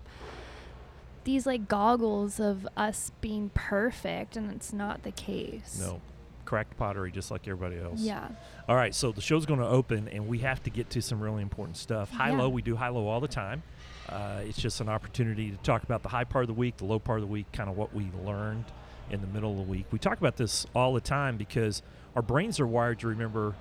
these 1.25 1.47
like 1.47 1.69
goggles 1.69 2.39
of 2.41 2.67
us 2.77 3.11
being 3.21 3.51
perfect, 3.55 4.37
and 4.37 4.51
it's 4.53 4.73
not 4.73 5.03
the 5.03 5.11
case. 5.13 5.79
no 5.81 6.01
cracked 6.45 6.77
pottery, 6.77 7.11
just 7.11 7.31
like 7.31 7.49
everybody 7.49 7.81
else. 7.81 8.01
Yeah. 8.01 8.29
All 8.69 8.77
right, 8.77 8.95
so 8.95 9.13
the 9.13 9.23
show's 9.23 9.47
going 9.47 9.61
to 9.61 9.67
open, 9.67 10.09
and 10.09 10.29
we 10.29 10.41
have 10.41 10.63
to 10.65 10.71
get 10.71 10.91
to 10.91 11.01
some 11.01 11.19
really 11.21 11.41
important 11.41 11.79
stuff. 11.79 12.11
High 12.11 12.31
Yeah. 12.33 12.37
low, 12.39 12.49
we 12.51 12.61
do 12.61 12.77
high 12.77 12.91
low 12.91 13.07
all 13.09 13.21
the 13.21 13.29
time. 13.29 13.63
Uh, 14.11 14.43
it's 14.45 14.59
just 14.61 14.83
an 14.83 14.91
opportunity 14.91 15.51
to 15.51 15.57
talk 15.59 15.83
about 15.85 16.03
the 16.03 16.11
high 16.11 16.25
part 16.25 16.43
of 16.43 16.49
the 16.49 16.53
week, 16.55 16.77
the 16.77 16.85
low 16.85 16.99
part 16.99 17.21
of 17.21 17.23
the 17.27 17.33
week, 17.33 17.51
kind 17.53 17.71
of 17.71 17.79
what 17.79 17.95
we 17.95 18.11
learned 18.27 18.67
in 19.11 19.23
the 19.23 19.27
middle 19.27 19.53
of 19.53 19.57
the 19.57 19.63
week. 19.63 19.87
We 19.91 19.99
talk 19.99 20.19
about 20.19 20.37
this 20.37 20.67
all 20.75 20.93
the 20.93 21.01
time 21.01 21.39
because 21.39 21.83
our 22.15 22.21
brains 22.23 22.61
are 22.61 22.67
wired 22.67 22.99
to 23.01 23.09
remember 23.09 23.55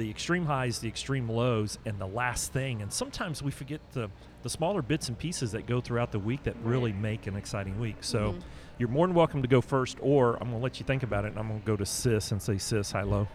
the 0.00 0.08
extreme 0.08 0.46
highs, 0.46 0.78
the 0.78 0.88
extreme 0.88 1.28
lows, 1.28 1.78
and 1.84 1.98
the 1.98 2.06
last 2.06 2.52
thing. 2.54 2.80
And 2.80 2.90
sometimes 2.90 3.42
we 3.42 3.50
forget 3.50 3.80
the, 3.92 4.08
the 4.42 4.48
smaller 4.48 4.80
bits 4.80 5.08
and 5.08 5.18
pieces 5.18 5.52
that 5.52 5.66
go 5.66 5.80
throughout 5.82 6.10
the 6.10 6.18
week 6.18 6.42
that 6.44 6.56
really 6.64 6.92
make 6.94 7.26
an 7.26 7.36
exciting 7.36 7.78
week. 7.78 7.96
So 8.00 8.32
Mhm. 8.32 8.40
you're 8.78 8.88
more 8.88 9.06
than 9.06 9.14
welcome 9.14 9.42
to 9.42 9.48
go 9.48 9.60
first, 9.60 9.98
or 10.00 10.32
I'm 10.36 10.48
going 10.48 10.52
to 10.52 10.56
let 10.58 10.80
you 10.80 10.86
think 10.86 11.02
about 11.02 11.26
it, 11.26 11.28
and 11.28 11.38
I'm 11.38 11.48
going 11.48 11.60
to 11.60 11.66
go 11.66 11.76
to 11.76 11.84
Sis 11.84 12.32
and 12.32 12.40
say, 12.40 12.56
Sis, 12.56 12.92
high 12.92 13.02
low. 13.02 13.28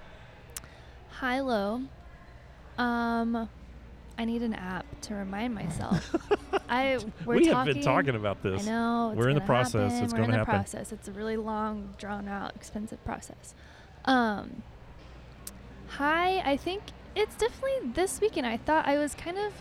High 1.12 1.40
low. 1.40 1.82
Um, 2.80 3.48
I 4.18 4.26
need 4.26 4.42
an 4.42 4.56
app 4.56 4.86
to 5.02 5.14
remind 5.14 5.54
myself. 5.54 6.16
I 6.68 6.98
we're 7.26 7.36
we 7.36 7.46
talking, 7.48 7.54
have 7.58 7.66
been 7.76 7.82
talking 7.84 8.16
about 8.16 8.42
this. 8.42 8.64
I 8.68 8.72
know. 8.72 9.10
It's 9.12 9.20
We're 9.20 9.30
in 9.30 9.36
the 9.36 9.42
process. 9.42 9.92
happen, 9.92 10.04
It's 10.06 10.14
in 10.14 10.22
the 10.22 10.38
happen. 10.38 10.46
process. 10.46 10.92
It's 10.92 11.08
a 11.08 11.12
really 11.12 11.38
long, 11.38 11.94
drawn 12.00 12.28
out, 12.28 12.56
expensive 12.56 13.04
process. 13.06 13.54
Um, 14.06 14.64
hi, 15.88 16.40
I 16.40 16.58
think 16.58 16.82
it's 17.16 17.36
definitely 17.36 17.92
this 17.94 18.20
weekend. 18.22 18.46
I 18.48 18.58
thought 18.58 18.88
I 18.88 18.98
was 18.98 19.16
kind 19.16 19.38
of 19.38 19.54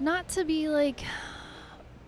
not 0.00 0.28
to 0.30 0.44
be 0.44 0.68
like 0.68 1.00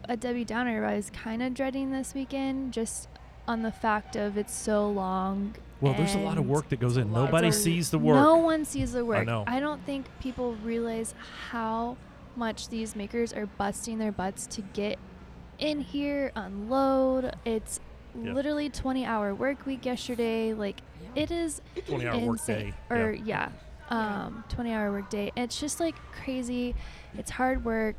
a 0.09 0.17
Debbie 0.17 0.45
Downer, 0.45 0.81
but 0.83 0.89
I 0.91 0.97
was 0.97 1.11
kind 1.11 1.43
of 1.43 1.55
dreading 1.55 1.91
this 1.93 2.15
weekend 2.15 2.73
just 2.73 3.09
on 3.47 3.63
the 3.63 3.73
fact 3.73 4.17
of 4.17 4.37
it's 4.37 4.55
so 4.55 4.89
long. 4.89 5.55
Well, 5.81 5.95
there's 5.95 6.15
a 6.15 6.19
lot 6.19 6.37
of 6.39 6.47
work 6.47 6.69
that 6.69 6.79
goes 6.81 6.97
in. 6.97 7.13
Nobody 7.13 7.51
sees 7.51 7.91
the 7.91 7.99
work. 7.99 8.17
no 8.17 8.37
one 8.37 8.65
sees 8.65 8.93
the 8.93 9.05
work. 9.05 9.19
I 9.21 9.25
know. 9.25 9.45
I 9.47 9.61
don't 9.61 9.85
think 9.87 10.07
people 10.21 10.55
realize 10.57 11.15
how 11.49 11.97
much 12.37 12.69
these 12.69 12.95
makers 12.95 13.33
are 13.33 13.47
busting 13.47 13.99
their 13.99 14.13
butts 14.13 14.47
to 14.49 14.63
get 14.63 14.99
in 15.59 15.81
here, 15.81 16.33
unload. 16.37 17.35
It's 17.45 17.81
Yep. 18.13 18.35
literally 18.35 18.69
20 18.69 19.05
hour 19.05 19.35
work 19.35 19.65
week 19.67 19.87
yesterday. 19.87 20.53
Like 20.53 20.81
it 21.15 21.31
is 21.31 21.61
20 21.87 22.07
hour 22.07 22.19
work 22.19 22.39
insane. 22.41 22.71
day. 22.71 22.75
Or 22.95 23.13
yeah. 23.13 23.51
yeah, 23.91 24.25
um, 24.27 24.45
20 24.49 24.73
hour 24.73 24.93
work 24.93 25.11
day. 25.11 25.33
It's 25.37 25.59
just 25.61 25.81
like 25.81 25.95
crazy. 26.13 26.75
It's 27.17 27.31
hard 27.31 27.65
work. 27.65 27.97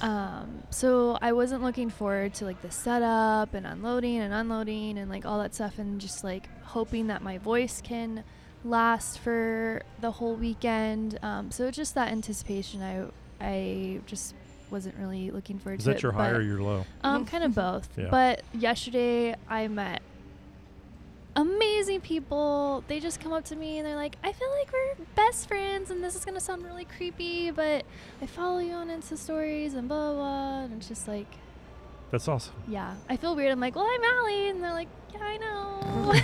Um, 0.00 0.62
so 0.70 1.18
I 1.20 1.32
wasn't 1.32 1.62
looking 1.64 1.90
forward 1.90 2.34
to 2.34 2.44
like 2.44 2.62
the 2.62 2.70
setup 2.70 3.52
and 3.54 3.66
unloading 3.66 4.18
and 4.18 4.32
unloading 4.32 4.96
and 4.96 5.10
like 5.10 5.26
all 5.26 5.40
that 5.40 5.54
stuff 5.54 5.78
and 5.78 6.00
just 6.00 6.22
like 6.22 6.48
hoping 6.62 7.08
that 7.08 7.20
my 7.22 7.38
voice 7.38 7.80
can 7.82 8.22
last 8.64 9.18
for 9.18 9.82
the 10.00 10.10
whole 10.12 10.36
weekend. 10.36 11.18
Um, 11.22 11.50
so 11.50 11.66
it's 11.66 11.76
just 11.76 11.94
that 11.96 12.12
anticipation. 12.12 12.80
I 12.82 13.06
I 13.44 14.00
just 14.06 14.34
wasn't 14.70 14.94
really 14.98 15.30
looking 15.32 15.58
forward 15.58 15.80
Is 15.80 15.84
to 15.84 15.90
that 15.90 15.96
it. 15.96 16.02
your 16.04 16.12
high 16.12 16.30
or 16.30 16.40
your 16.40 16.62
low? 16.62 16.86
um, 17.02 17.26
kind 17.26 17.42
of 17.44 17.54
both. 17.54 17.88
Yeah. 17.98 18.06
But 18.08 18.42
yesterday 18.54 19.34
I 19.48 19.66
met 19.66 20.00
amazing 21.36 22.00
people. 22.00 22.84
They 22.88 23.00
just 23.00 23.20
come 23.20 23.32
up 23.32 23.44
to 23.46 23.56
me 23.56 23.78
and 23.78 23.86
they're 23.86 23.96
like, 23.96 24.16
I 24.22 24.32
feel 24.32 24.50
like 24.58 24.72
we're 24.72 25.04
best 25.14 25.48
friends 25.48 25.90
and 25.90 26.02
this 26.02 26.14
is 26.14 26.24
gonna 26.24 26.40
sound 26.40 26.64
really 26.64 26.84
creepy, 26.84 27.50
but 27.50 27.84
I 28.20 28.26
follow 28.26 28.58
you 28.58 28.72
on 28.72 28.88
Insta 28.88 29.16
stories 29.16 29.74
and 29.74 29.88
blah 29.88 30.12
blah 30.12 30.14
blah 30.14 30.64
and 30.64 30.74
it's 30.74 30.88
just 30.88 31.08
like 31.08 31.28
That's 32.12 32.28
awesome. 32.28 32.54
yeah. 32.68 32.94
I 33.08 33.16
feel 33.16 33.34
weird. 33.34 33.50
I'm 33.50 33.58
like, 33.58 33.74
Well 33.74 33.88
I'm 33.90 34.04
Allie 34.04 34.48
and 34.50 34.62
they're 34.62 34.72
like, 34.72 34.88
Yeah, 35.12 35.20
I 35.22 35.36
know 35.38 35.68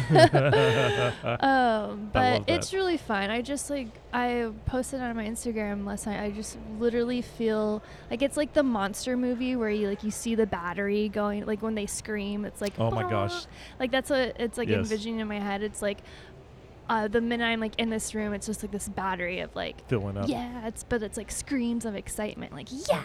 Um, 1.40 2.10
but 2.12 2.44
it's 2.46 2.72
really 2.72 2.96
fun. 2.96 3.30
I 3.30 3.42
just 3.42 3.70
like 3.70 3.88
I 4.12 4.50
posted 4.66 5.00
on 5.00 5.16
my 5.16 5.24
Instagram 5.26 5.84
last 5.86 6.06
night. 6.06 6.20
I 6.22 6.30
just 6.30 6.58
literally 6.78 7.22
feel 7.22 7.82
like 8.10 8.22
it's 8.22 8.36
like 8.36 8.52
the 8.52 8.62
monster 8.62 9.16
movie 9.16 9.56
where 9.56 9.70
you 9.70 9.88
like 9.88 10.04
you 10.04 10.10
see 10.10 10.34
the 10.34 10.46
battery 10.46 11.08
going 11.08 11.44
like 11.46 11.62
when 11.62 11.74
they 11.74 11.86
scream. 11.86 12.44
It's 12.44 12.60
like 12.60 12.74
Oh 12.78 12.90
my 12.90 13.02
"Bah." 13.04 13.08
gosh. 13.10 13.46
like 13.80 13.90
that's 13.90 14.10
what 14.10 14.36
it's 14.38 14.58
like 14.58 14.68
Yes. 14.68 14.78
envisioning 14.78 15.20
in 15.20 15.28
my 15.28 15.40
head. 15.40 15.62
It's 15.62 15.82
like 15.82 15.98
uh, 16.90 17.06
the 17.08 17.20
minute 17.20 17.44
I'm 17.44 17.60
like 17.60 17.78
in 17.78 17.90
this 17.90 18.14
room, 18.14 18.32
it's 18.32 18.46
just 18.46 18.62
like 18.62 18.72
this 18.72 18.88
battery 18.88 19.40
of 19.40 19.54
like 19.56 19.86
Filling 19.88 20.16
up. 20.16 20.28
yeah. 20.28 20.66
It's 20.66 20.84
but 20.84 21.02
it's 21.02 21.16
like 21.16 21.30
screams 21.30 21.84
of 21.84 21.94
excitement. 21.94 22.52
Like 22.52 22.68
yes, 22.70 23.04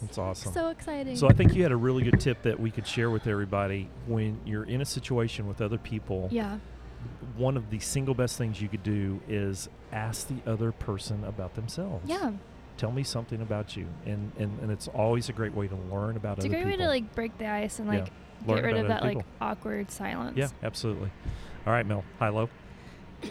That's 0.00 0.18
awesome. 0.18 0.52
so 0.52 0.68
exciting. 0.68 1.16
So 1.16 1.28
I 1.28 1.32
think 1.32 1.54
you 1.54 1.62
had 1.62 1.72
a 1.72 1.76
really 1.76 2.02
good 2.04 2.20
tip 2.20 2.42
that 2.42 2.58
we 2.58 2.70
could 2.70 2.86
share 2.86 3.10
with 3.10 3.26
everybody 3.26 3.88
when 4.06 4.40
you're 4.44 4.64
in 4.64 4.80
a 4.80 4.84
situation 4.84 5.46
with 5.48 5.60
other 5.60 5.78
people. 5.78 6.28
yeah, 6.30 6.58
One 7.36 7.56
of 7.56 7.70
the 7.70 7.78
single 7.80 8.14
best 8.14 8.38
things 8.38 8.60
you 8.60 8.68
could 8.68 8.82
do 8.82 9.20
is 9.28 9.68
ask 9.92 10.28
the 10.28 10.50
other 10.50 10.72
person 10.72 11.24
about 11.24 11.54
themselves. 11.54 12.08
yeah. 12.08 12.32
Tell 12.76 12.92
me 12.92 13.02
something 13.02 13.42
about 13.42 13.76
you, 13.76 13.88
and 14.06 14.30
and, 14.38 14.56
and 14.60 14.70
it's 14.70 14.86
always 14.86 15.28
a 15.28 15.32
great 15.32 15.52
way 15.52 15.66
to 15.66 15.74
learn 15.92 16.16
about 16.16 16.36
It's 16.38 16.44
a 16.44 16.48
other 16.48 16.58
great 16.62 16.66
way 16.66 16.76
to 16.76 16.86
like 16.86 17.12
break 17.12 17.36
the 17.36 17.46
ice 17.46 17.80
and 17.80 17.92
Yeah. 17.92 18.00
like 18.02 18.12
Learn 18.46 18.56
get 18.58 18.64
rid 18.66 18.72
of 18.76 18.78
other 18.84 18.88
that 18.88 19.02
like 19.02 19.24
awkward 19.40 19.90
silence. 19.90 20.36
Yeah, 20.36 20.46
absolutely. 20.62 21.10
All 21.66 21.72
right, 21.72 21.84
Mel. 21.84 22.04
Hi, 22.20 22.28
low. 22.28 22.48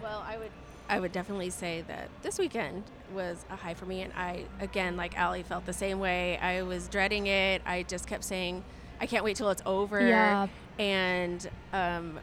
Well, 0.00 0.24
I 0.26 0.38
would 0.38 0.50
I 0.88 1.00
would 1.00 1.12
definitely 1.12 1.50
say 1.50 1.84
that 1.88 2.08
this 2.22 2.38
weekend 2.38 2.84
was 3.14 3.44
a 3.50 3.56
high 3.56 3.74
for 3.74 3.86
me 3.86 4.02
and 4.02 4.12
I 4.14 4.44
again 4.60 4.96
like 4.96 5.16
Allie 5.18 5.42
felt 5.42 5.66
the 5.66 5.72
same 5.72 5.98
way. 5.98 6.38
I 6.38 6.62
was 6.62 6.88
dreading 6.88 7.26
it. 7.26 7.62
I 7.66 7.82
just 7.82 8.06
kept 8.06 8.24
saying 8.24 8.64
I 9.00 9.06
can't 9.06 9.24
wait 9.24 9.36
till 9.36 9.50
it's 9.50 9.62
over. 9.66 10.06
Yeah. 10.06 10.48
And 10.78 11.48
um 11.72 12.18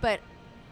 but 0.00 0.20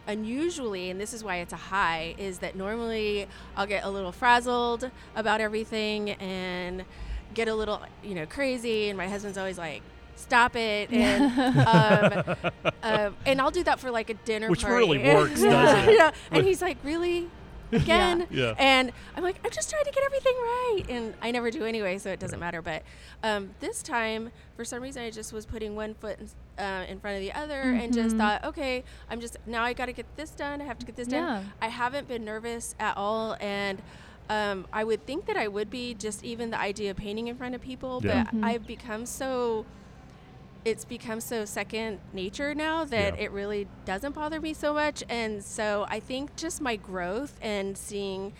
unusually 0.07 0.89
and 0.89 0.99
this 0.99 1.13
is 1.13 1.23
why 1.23 1.37
it's 1.37 1.53
a 1.53 1.57
high 1.57 2.15
is 2.17 2.39
that 2.39 2.55
normally 2.55 3.27
I'll 3.55 3.67
get 3.67 3.83
a 3.83 3.89
little 3.89 4.11
frazzled 4.11 4.89
about 5.15 5.39
everything 5.39 6.11
and 6.11 6.83
get 7.33 7.47
a 7.47 7.55
little 7.55 7.81
you 8.03 8.15
know 8.15 8.25
crazy 8.25 8.89
and 8.89 8.97
my 8.97 9.07
husband's 9.07 9.37
always 9.37 9.57
like 9.57 9.81
stop 10.15 10.55
it 10.55 10.91
and 10.91 11.39
um, 11.67 12.35
um, 12.83 13.15
and 13.25 13.41
I'll 13.41 13.51
do 13.51 13.63
that 13.63 13.79
for 13.79 13.91
like 13.91 14.09
a 14.09 14.13
dinner 14.15 14.49
Which 14.49 14.61
party. 14.63 14.75
really 14.77 14.99
works, 15.15 15.41
doesn't 15.41 15.79
it? 15.89 15.91
You 15.91 15.97
know, 15.97 16.11
and 16.31 16.45
he's 16.45 16.61
like, 16.61 16.77
really? 16.83 17.29
again. 17.73 18.27
Yeah. 18.29 18.53
And 18.59 18.91
I'm 19.15 19.23
like, 19.23 19.37
I'm 19.43 19.49
just 19.49 19.71
trying 19.71 19.83
to 19.85 19.89
get 19.91 20.03
everything 20.05 20.33
right. 20.35 20.83
And 20.89 21.13
I 21.23 21.31
never 21.31 21.49
do 21.49 21.65
anyway, 21.65 21.97
so 21.97 22.11
it 22.11 22.19
doesn't 22.19 22.39
matter. 22.39 22.61
But 22.61 22.83
um, 23.23 23.49
this 23.61 23.81
time, 23.81 24.29
for 24.55 24.63
some 24.63 24.83
reason, 24.83 25.01
I 25.01 25.09
just 25.09 25.33
was 25.33 25.47
putting 25.47 25.75
one 25.75 25.95
foot 25.95 26.19
in, 26.19 26.63
uh, 26.63 26.85
in 26.87 26.99
front 26.99 27.15
of 27.17 27.21
the 27.21 27.31
other 27.31 27.61
and 27.61 27.91
just 27.91 28.13
Mhm. 28.15 28.19
thought, 28.19 28.45
okay, 28.45 28.83
I'm 29.09 29.19
just, 29.19 29.37
now 29.47 29.63
I 29.63 29.73
got 29.73 29.87
to 29.87 29.91
get 29.93 30.05
this 30.17 30.29
done. 30.29 30.61
I 30.61 30.65
have 30.65 30.77
to 30.79 30.85
get 30.85 30.95
this 30.95 31.07
Yeah. 31.07 31.21
done. 31.21 31.51
I 31.63 31.69
haven't 31.69 32.07
been 32.07 32.23
nervous 32.23 32.75
at 32.79 32.95
all. 32.95 33.37
And 33.39 33.81
um, 34.29 34.67
I 34.71 34.83
would 34.83 35.03
think 35.07 35.25
that 35.25 35.35
I 35.35 35.47
would 35.47 35.71
be 35.71 35.95
just 35.95 36.23
even 36.23 36.51
the 36.51 36.59
idea 36.59 36.91
of 36.91 36.97
painting 36.97 37.27
in 37.27 37.35
front 37.35 37.55
of 37.55 37.61
people, 37.61 38.01
Yeah. 38.03 38.25
but 38.25 38.35
Mhm. 38.35 38.43
I've 38.45 38.67
become 38.67 39.07
so 39.07 39.65
it's 40.65 40.85
become 40.85 41.19
so 41.19 41.45
second 41.45 41.99
nature 42.13 42.55
now 42.55 42.85
that 42.85 43.17
Yeah. 43.17 43.25
it 43.25 43.31
really 43.31 43.67
doesn't 43.85 44.13
bother 44.15 44.39
me 44.39 44.53
so 44.53 44.73
much. 44.73 45.03
And 45.09 45.43
so 45.43 45.85
I 45.89 45.99
think 45.99 46.35
just 46.35 46.61
my 46.61 46.75
growth 46.75 47.37
and 47.41 47.77
seeing 47.77 48.33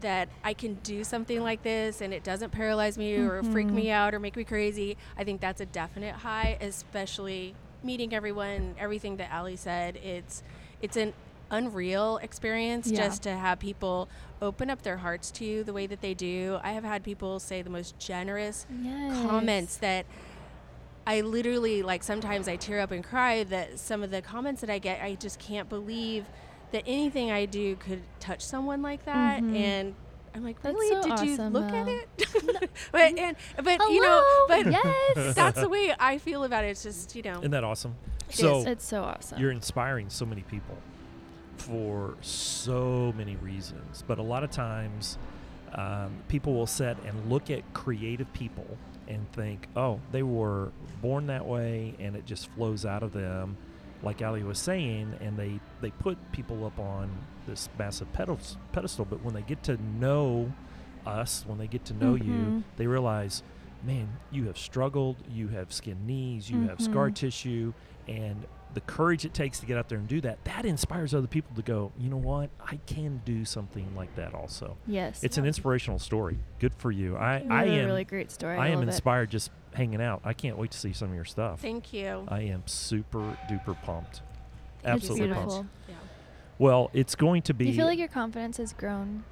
that 0.00 0.28
I 0.44 0.52
can 0.54 0.74
do 0.82 1.02
something 1.02 1.42
like 1.42 1.62
this 1.62 2.00
and 2.00 2.12
it 2.12 2.22
doesn't 2.22 2.50
paralyze 2.50 2.98
me 2.98 3.14
or 3.16 3.42
freak 3.42 3.66
me 3.68 3.84
mm-hmm. 3.84 3.92
out 3.92 4.14
or 4.14 4.20
make 4.20 4.36
me 4.36 4.44
crazy, 4.44 4.96
I 5.16 5.24
think 5.24 5.40
that's 5.40 5.60
a 5.60 5.66
definite 5.66 6.16
high, 6.16 6.58
especially 6.60 7.54
meeting 7.82 8.14
everyone, 8.14 8.74
everything 8.78 9.16
that 9.16 9.30
Allie 9.32 9.56
said. 9.56 9.96
It's 9.96 10.42
it's 10.82 10.96
an 10.96 11.14
unreal 11.50 12.18
experience 12.18 12.88
Yeah. 12.88 12.98
just 13.06 13.22
to 13.22 13.30
have 13.36 13.58
people 13.58 14.08
open 14.42 14.68
up 14.68 14.82
their 14.82 14.98
hearts 14.98 15.30
to 15.32 15.44
you 15.44 15.64
the 15.64 15.72
way 15.72 15.86
that 15.86 16.00
they 16.02 16.12
do. 16.12 16.58
I 16.62 16.72
have 16.72 16.84
had 16.84 17.02
people 17.02 17.40
say 17.40 17.62
the 17.62 17.70
most 17.70 17.98
generous 17.98 18.66
Yes. 18.82 19.22
comments 19.26 19.76
that 19.78 20.04
I 21.06 21.20
literally 21.20 21.82
like 21.82 22.02
sometimes 22.02 22.48
I 22.48 22.56
tear 22.56 22.80
up 22.80 22.90
and 22.90 23.04
cry 23.04 23.44
that 23.44 23.78
some 23.78 24.02
of 24.02 24.10
the 24.10 24.20
comments 24.22 24.60
that 24.62 24.70
I 24.70 24.78
get 24.78 25.00
I 25.02 25.14
just 25.14 25.38
can't 25.38 25.68
believe 25.68 26.24
that 26.72 26.82
anything 26.86 27.30
I 27.30 27.46
do 27.46 27.76
could 27.76 28.02
touch 28.20 28.40
someone 28.44 28.82
like 28.82 29.04
that 29.04 29.40
Mhm. 29.42 29.56
and 29.56 29.94
I'm 30.34 30.42
like 30.44 30.62
really 30.64 30.88
so 30.88 31.02
did 31.02 31.20
you 31.26 31.32
awesome, 31.34 31.52
look 31.52 31.72
at 31.72 31.88
it 31.88 32.08
but 32.92 33.18
and 33.18 33.36
but 33.62 33.80
you 33.88 34.02
know 34.02 34.44
but 34.48 34.70
yes. 34.70 35.34
that's 35.34 35.60
the 35.60 35.68
way 35.68 35.94
I 35.98 36.18
feel 36.18 36.44
about 36.44 36.64
it 36.64 36.68
it's 36.68 36.82
just 36.82 37.14
you 37.14 37.22
know 37.22 37.38
Isn't 37.38 37.52
that 37.52 37.64
awesome? 37.64 37.94
It 38.28 38.34
so 38.34 38.58
is. 38.58 38.66
It's 38.66 38.84
so 38.84 39.04
awesome. 39.04 39.38
you're 39.40 39.52
inspiring 39.52 40.10
so 40.10 40.26
many 40.26 40.42
people 40.42 40.76
for 41.56 42.16
so 42.20 43.14
many 43.16 43.36
reasons. 43.36 44.04
But 44.06 44.18
a 44.18 44.22
lot 44.22 44.44
of 44.44 44.50
times, 44.50 45.16
um, 45.72 46.10
people 46.28 46.52
will 46.52 46.66
sit 46.66 46.96
and 47.06 47.30
look 47.30 47.50
at 47.50 47.62
creative 47.72 48.30
people 48.34 48.66
and 49.08 49.30
think, 49.32 49.68
oh, 49.76 50.00
they 50.12 50.22
were 50.22 50.72
born 51.02 51.26
that 51.28 51.46
way 51.46 51.94
and 51.98 52.16
it 52.16 52.24
just 52.26 52.48
flows 52.50 52.84
out 52.84 53.02
of 53.02 53.12
them, 53.12 53.56
like 54.02 54.22
Allie 54.22 54.42
was 54.42 54.58
saying, 54.58 55.14
and 55.20 55.36
they, 55.38 55.60
they 55.80 55.90
put 55.90 56.18
people 56.32 56.64
up 56.66 56.78
on 56.78 57.10
this 57.46 57.68
massive 57.78 58.08
pedestal. 58.12 59.04
But 59.04 59.22
when 59.22 59.34
they 59.34 59.42
get 59.42 59.62
to 59.64 59.78
know 59.98 60.52
us, 61.06 61.44
when 61.46 61.58
they 61.58 61.66
get 61.68 61.84
to 61.86 61.94
know 61.94 62.14
you, 62.14 62.50
Mhm. 62.50 62.62
they 62.76 62.86
realize, 62.86 63.42
man, 63.84 64.08
you 64.30 64.46
have 64.46 64.58
struggled, 64.58 65.16
you 65.30 65.48
have 65.48 65.72
skinned 65.72 66.06
knees, 66.06 66.50
you 66.50 66.62
have 66.68 66.80
scar 66.80 67.10
Mhm. 67.10 67.14
tissue, 67.14 67.72
and 68.08 68.44
the 68.76 68.82
courage 68.82 69.24
it 69.24 69.32
takes 69.32 69.58
to 69.58 69.64
get 69.64 69.78
out 69.78 69.88
there 69.88 69.96
and 69.96 70.06
do 70.06 70.20
that, 70.20 70.44
that 70.44 70.66
inspires 70.66 71.14
other 71.14 71.26
people 71.26 71.56
to 71.56 71.62
go, 71.62 71.92
you 71.98 72.10
know 72.10 72.18
what, 72.18 72.50
I 72.60 72.78
can 72.84 73.22
do 73.24 73.46
something 73.46 73.96
like 73.96 74.14
that 74.16 74.34
also. 74.34 74.76
yes. 74.86 75.24
It's 75.24 75.38
an 75.38 75.46
inspirational 75.46 75.98
story. 75.98 76.36
Good 76.58 76.74
for 76.74 76.92
you. 76.92 77.16
I, 77.16 77.38
really, 77.38 77.50
I 77.50 77.64
am 77.64 77.86
really 77.86 78.04
great 78.04 78.30
story. 78.30 78.58
I 78.58 78.68
am 78.68 78.80
love 78.80 78.82
it. 78.82 78.88
inspired 78.88 79.30
just 79.30 79.50
hanging 79.72 80.02
out. 80.02 80.20
I 80.24 80.34
can't 80.34 80.58
wait 80.58 80.72
to 80.72 80.78
see 80.78 80.92
some 80.92 81.08
of 81.08 81.14
your 81.14 81.24
stuff. 81.24 81.60
thank 81.60 81.94
you 81.94 82.26
I 82.28 82.42
am 82.42 82.64
super 82.66 83.38
duper 83.50 83.80
pumped. 83.82 84.20
Thank 84.82 84.96
Absolutely 84.96 85.32
so 85.32 85.46
much. 85.46 85.66
yeah 85.88 85.94
Well, 86.58 86.90
it's 86.92 87.14
going 87.14 87.40
to 87.42 87.54
be 87.54 87.64
Do 87.64 87.70
you 87.70 87.76
feel 87.78 87.86
like 87.86 87.98
your 87.98 88.08
confidence 88.08 88.58
has 88.58 88.74
grown? 88.74 89.24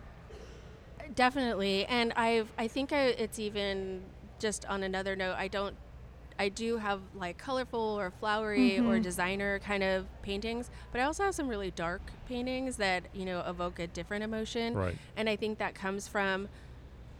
Definitely, 1.15 1.85
and 1.85 2.15
I've 2.15 2.51
I 2.57 2.67
think 2.67 2.95
I, 2.95 3.09
it's 3.09 3.39
even 3.39 4.05
just 4.39 4.65
on 4.71 4.83
another 4.83 5.15
note. 5.15 5.35
I 5.37 5.49
don't, 5.49 5.77
I 6.39 6.49
do 6.49 6.79
have 6.79 7.01
like 7.15 7.39
colorful 7.39 7.79
or 7.81 8.11
flowery 8.11 8.79
or 8.79 8.99
Mhm. 8.99 9.03
designer 9.03 9.59
kind 9.61 9.83
of 9.83 10.07
paintings, 10.23 10.71
but 10.91 11.01
I 11.01 11.05
also 11.05 11.23
have 11.25 11.35
some 11.35 11.49
really 11.49 11.71
dark 11.71 12.03
paintings 12.27 12.77
that 12.77 13.05
you 13.13 13.25
know 13.25 13.41
evoke 13.47 13.79
a 13.79 13.87
different 13.87 14.25
emotion, 14.25 14.75
right. 14.75 14.97
and 15.17 15.29
I 15.29 15.37
think 15.37 15.59
that 15.59 15.75
comes 15.75 16.09
from 16.09 16.49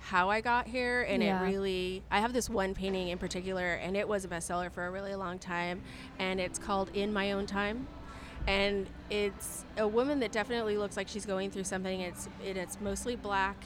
how 0.01 0.29
I 0.29 0.41
got 0.41 0.67
here, 0.67 1.03
and 1.03 1.23
Yeah. 1.23 1.41
it 1.41 1.47
really. 1.47 2.03
I 2.11 2.21
have 2.21 2.33
this 2.33 2.51
one 2.51 2.75
painting 2.75 3.09
in 3.09 3.19
particular, 3.19 3.75
and 3.75 3.97
it 3.97 4.07
was 4.07 4.25
a 4.25 4.29
bestseller 4.29 4.71
for 4.71 4.87
a 4.87 4.91
really 4.91 5.15
long 5.15 5.39
time, 5.39 5.81
and 6.19 6.41
it's 6.41 6.59
called 6.59 6.91
"In 6.95 7.13
My 7.13 7.33
Own 7.33 7.47
Time." 7.47 7.87
and 8.47 8.87
it's 9.09 9.65
a 9.79 9.89
woman 9.89 10.21
that 10.21 10.31
definitely 10.31 10.77
looks 10.77 10.99
like 10.99 11.09
she's 11.09 11.25
going 11.25 11.51
through 11.51 11.65
something. 11.65 12.01
It's 12.03 12.29
it, 12.45 12.59
it's 12.59 12.79
mostly 12.81 13.17
black, 13.17 13.57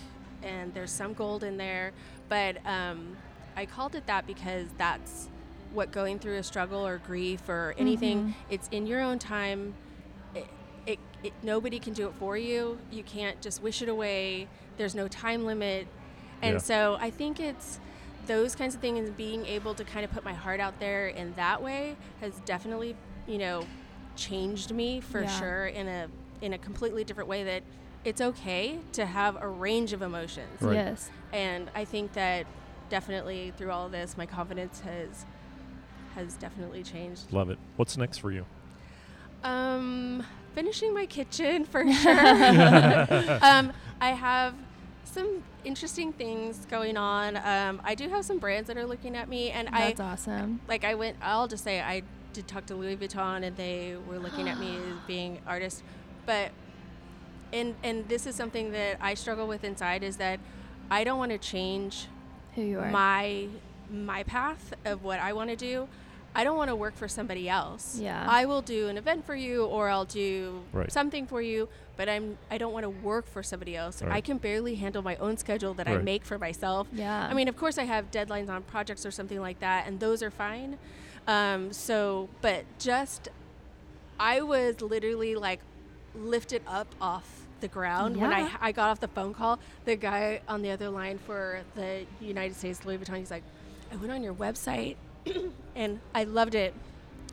and 0.43 0.73
there's 0.73 0.93
some 0.93 1.15
gold 1.15 1.43
in 1.43 1.57
there, 1.57 1.93
but 2.29 2.65
um, 2.65 3.17
I 3.57 3.67
called 3.67 3.97
it 3.97 4.07
that 4.07 4.25
because 4.25 4.69
that's 4.79 5.31
what 5.73 5.91
going 5.93 6.19
through 6.19 6.37
a 6.37 6.43
struggle 6.43 6.87
or 6.87 6.99
grief 6.99 7.49
or 7.49 7.75
anything. 7.79 8.29
Mhm. 8.29 8.35
It's 8.51 8.69
in 8.69 8.87
your 8.87 9.01
own 9.01 9.19
time. 9.19 9.75
It, 10.35 10.47
it, 10.87 10.99
it 11.23 11.33
nobody 11.43 11.79
can 11.79 11.93
do 11.93 12.07
it 12.09 12.15
for 12.19 12.37
you. 12.37 12.79
You 12.91 13.03
can't 13.03 13.41
just 13.41 13.63
wish 13.63 13.83
it 13.83 13.89
away. 13.89 14.49
There's 14.77 14.95
no 14.95 15.09
time 15.09 15.45
limit, 15.45 15.87
and 16.43 16.55
Yeah. 16.55 16.59
so 16.59 16.97
I 17.01 17.11
think 17.11 17.41
it's 17.41 17.81
those 18.27 18.55
kinds 18.55 18.75
of 18.75 18.81
things 18.81 19.07
and 19.09 19.17
being 19.17 19.45
able 19.47 19.75
to 19.75 19.85
kind 19.85 20.05
of 20.05 20.11
put 20.13 20.25
my 20.25 20.35
heart 20.35 20.61
out 20.61 20.79
there 20.81 21.09
in 21.09 21.33
that 21.35 21.63
way 21.63 21.97
has 22.21 22.35
definitely 22.45 22.95
you 23.27 23.39
know 23.39 23.65
changed 24.17 24.73
me 24.73 25.01
for 25.01 25.23
Yeah. 25.23 25.39
sure 25.41 25.67
in 25.67 25.89
a 25.89 26.09
in 26.43 26.53
a 26.53 26.59
completely 26.59 27.05
different 27.05 27.29
way 27.29 27.43
that 27.45 27.63
it's 28.05 28.21
okay 28.21 28.79
to 28.93 29.07
have 29.07 29.41
a 29.43 29.49
range 29.49 29.93
of 29.95 30.03
emotions 30.03 30.61
Right. 30.61 30.75
Yes. 30.75 31.11
and 31.33 31.71
i 31.75 31.85
think 31.85 32.13
that 32.13 32.47
definitely 32.91 33.53
through 33.57 33.71
all 33.71 33.87
of 33.87 33.93
this 33.93 34.17
my 34.17 34.27
confidence 34.27 34.81
has 34.81 35.25
has 36.19 36.35
definitely 36.35 36.83
changed 36.83 37.33
Love 37.33 37.49
it. 37.51 37.59
What's 37.77 37.97
next 37.97 38.19
for 38.19 38.31
you? 38.33 38.45
um 39.45 40.25
finishing 40.55 40.93
my 40.93 41.07
kitchen 41.07 41.65
for 41.65 41.91
sure 41.93 42.19
um 43.43 43.73
i 44.01 44.11
have 44.11 44.53
some 45.05 45.43
interesting 45.65 46.13
things 46.13 46.67
going 46.67 46.97
on 46.97 47.37
um 47.37 47.81
i 47.85 47.95
do 47.95 48.09
have 48.09 48.25
some 48.25 48.39
brands 48.39 48.67
that 48.67 48.77
are 48.77 48.85
looking 48.87 49.15
at 49.17 49.29
me 49.29 49.51
and 49.51 49.69
i 49.69 49.89
That's 49.93 50.01
awesome. 50.01 50.61
like 50.69 50.85
I 50.85 50.95
went. 50.95 51.17
I'll 51.23 51.47
just 51.49 51.63
say 51.65 51.81
I 51.81 52.03
did 52.33 52.47
talk 52.49 52.67
to 52.67 52.75
Louis 52.75 52.97
Vuitton, 52.97 53.43
and 53.45 53.57
they 53.57 53.97
were 54.09 54.19
looking 54.19 54.49
at 54.49 54.59
me 54.61 54.77
as 54.77 54.97
being 55.07 55.41
artist, 55.47 55.83
but 56.27 56.51
and 57.53 57.75
and 57.83 58.07
this 58.09 58.27
is 58.27 58.35
something 58.35 58.71
that 58.73 58.99
I 59.01 59.15
struggle 59.15 59.47
with 59.49 59.65
inside 59.65 60.03
is 60.03 60.17
that 60.19 60.39
I 60.91 61.05
don't 61.05 61.19
want 61.19 61.33
to 61.33 61.39
change 61.39 62.07
Who 62.55 62.63
you 62.63 62.81
are. 62.81 62.91
my 62.91 63.49
my 63.91 64.23
path 64.25 64.75
of 64.85 65.05
what 65.05 65.21
I 65.21 65.33
want 65.33 65.51
to 65.51 65.57
do. 65.57 65.89
I 66.35 66.45
don't 66.45 66.57
want 66.57 66.69
to 66.69 66.77
work 66.77 66.95
for 66.97 67.09
somebody 67.09 67.49
else. 67.49 67.99
Yeah. 67.99 68.25
I 68.29 68.45
will 68.45 68.63
do 68.63 68.89
an 68.89 68.97
event 68.97 69.25
for 69.27 69.35
you 69.35 69.65
or 69.65 69.89
I'll 69.89 70.05
do 70.05 70.63
Right. 70.73 70.91
something 70.93 71.27
for 71.27 71.43
you, 71.43 71.69
but 71.97 72.09
I'm 72.09 72.39
I 72.51 72.59
don't 72.59 72.73
want 72.73 72.85
to 72.85 72.91
work 72.91 73.27
for 73.27 73.43
somebody 73.43 73.75
else. 73.75 74.03
Right. 74.03 74.13
I 74.13 74.21
can 74.21 74.39
barely 74.39 74.77
handle 74.77 75.03
my 75.03 75.17
own 75.17 75.37
schedule 75.37 75.75
that 75.75 75.89
I 75.89 75.99
make 75.99 76.25
for 76.25 76.39
myself. 76.39 76.87
yeah. 76.93 77.27
I 77.29 77.35
mean, 77.35 77.49
of 77.49 77.57
course, 77.57 77.77
I 77.79 77.85
have 77.85 78.11
deadlines 78.11 78.49
on 78.49 78.63
projects 78.63 79.05
or 79.05 79.11
something 79.11 79.41
like 79.41 79.59
that, 79.61 79.87
and 79.89 79.99
those 80.01 80.23
are 80.23 80.31
fine. 80.31 80.79
Um, 81.27 81.73
so, 81.73 82.29
but 82.41 82.65
just, 82.79 83.29
I 84.21 84.41
was 84.43 84.81
literally 84.81 85.35
like 85.35 85.61
lifted 86.15 86.63
up 86.67 86.95
off 87.01 87.47
the 87.61 87.69
ground 87.69 88.17
when 88.17 88.33
I, 88.33 88.49
I 88.61 88.73
got 88.73 88.91
off 88.91 89.01
the 89.01 89.09
phone 89.09 89.35
call. 89.35 89.59
The 89.85 89.97
guy 89.97 90.41
on 90.49 90.63
the 90.63 90.71
other 90.71 90.89
line 90.91 91.19
for 91.19 91.61
the 91.75 92.05
United 92.21 92.55
States 92.57 92.85
Louis 92.85 92.99
Vuitton, 92.99 93.19
he's 93.19 93.31
like, 93.31 93.43
I 93.93 93.97
went 93.97 94.13
on 94.13 94.23
your 94.23 94.35
website 94.35 94.97
and 95.77 96.01
I 96.15 96.25
loved 96.25 96.55
it. 96.55 96.75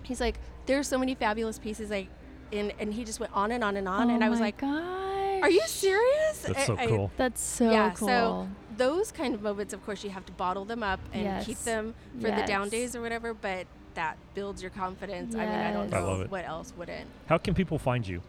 He's 0.04 0.20
like, 0.22 0.40
there's 0.66 0.88
so 0.88 0.98
many 0.98 1.16
fabulous 1.16 1.60
pieces. 1.60 1.90
Like, 1.90 2.08
and, 2.52 2.74
and 2.80 2.94
he 2.94 3.04
just 3.04 3.20
went 3.20 3.34
on 3.36 3.52
and 3.52 3.64
on 3.64 3.76
and 3.78 3.88
on. 3.88 4.10
and 4.10 4.24
Oh 4.24 4.26
I 4.26 4.30
was 4.30 4.40
like, 4.40 4.58
gosh. 4.58 5.42
are 5.44 5.50
you 5.50 5.62
serious? 5.66 6.40
That's 6.44 6.66
so 6.66 6.76
I- 6.78 6.84
I- 6.84 6.88
cool. 6.88 7.12
That's 7.18 7.42
so 7.42 7.72
yeah, 7.72 7.92
cool. 7.92 8.08
so 8.08 8.50
those 8.78 9.12
kind 9.12 9.34
of 9.34 9.42
moments, 9.42 9.74
of 9.74 9.84
course, 9.86 10.04
you 10.04 10.10
have 10.10 10.26
to 10.26 10.34
bottle 10.34 10.66
them 10.66 10.84
up 10.84 11.00
and 11.14 11.46
keep 11.46 11.58
them 11.60 11.96
for 12.20 12.30
the 12.32 12.44
down 12.46 12.70
days 12.70 12.96
or 12.96 13.02
whatever. 13.02 13.34
But 13.34 13.68
that 13.96 14.18
builds 14.34 14.62
your 14.62 14.72
confidence. 14.72 15.36
I 15.36 15.40
mean, 15.46 15.50
I 15.50 15.72
don't 15.72 15.86
Yes. 15.86 15.94
I 15.94 16.00
know 16.02 16.08
love 16.08 16.22
it. 16.22 16.30
what 16.32 16.46
else 16.46 16.74
wouldn't. 16.78 17.08
How 17.28 17.38
can 17.38 17.54
people 17.54 17.78
find 17.80 18.06
you? 18.08 18.22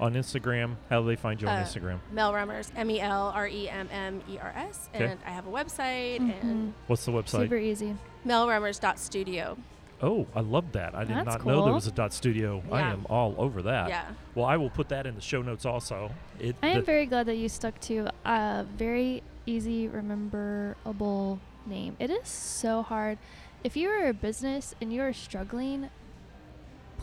On 0.00 0.12
Instagram? 0.14 0.76
How 0.90 1.00
do 1.00 1.06
they 1.06 1.16
find 1.16 1.40
you 1.40 1.46
on 1.48 1.56
Uh, 1.58 1.62
Instagram? 1.64 1.98
Mel 2.10 2.32
Remmers, 2.32 2.70
M 2.76 2.90
E 2.90 3.00
L 3.00 3.32
R 3.34 3.46
E 3.46 3.68
M 3.68 3.88
M 3.92 4.22
E 4.28 4.38
R 4.38 4.52
S, 4.56 4.88
Okay. 4.94 5.04
and 5.06 5.20
I 5.26 5.30
have 5.30 5.46
a 5.46 5.50
website 5.50 6.18
Mhm. 6.20 6.42
and 6.42 6.74
What's 6.88 7.04
the 7.04 7.12
website? 7.12 7.42
Super 7.42 7.56
easy. 7.56 7.96
melremmers.studio. 8.26 9.56
Oh, 10.02 10.26
I 10.34 10.40
love 10.40 10.72
that. 10.72 10.94
I 10.94 11.04
did 11.04 11.16
That's 11.16 11.26
not 11.26 11.46
know 11.46 11.64
there 11.64 11.72
was 11.72 11.86
a 11.86 11.92
dot 11.92 12.12
studio. 12.12 12.62
I 12.70 12.80
am 12.82 13.06
all 13.08 13.34
over 13.38 13.62
that. 13.62 13.88
Yeah. 13.88 14.04
Well, 14.34 14.44
I 14.44 14.56
will 14.56 14.68
put 14.70 14.88
that 14.88 15.06
in 15.06 15.14
the 15.14 15.20
show 15.20 15.40
notes 15.40 15.64
also. 15.64 16.10
It, 16.40 16.56
I 16.62 16.68
am 16.68 16.84
very 16.84 17.06
glad 17.06 17.26
that 17.26 17.36
you 17.36 17.48
stuck 17.48 17.78
to 17.82 18.08
a 18.24 18.64
very 18.76 19.22
easy, 19.46 19.88
rememberable 19.88 21.38
name. 21.66 21.96
It 21.98 22.10
is 22.10 22.28
so 22.28 22.82
hard. 22.82 23.18
If 23.62 23.76
you 23.76 23.88
are 23.88 24.08
a 24.08 24.12
business 24.12 24.74
and 24.80 24.92
you 24.92 25.00
are 25.02 25.12
struggling, 25.12 25.88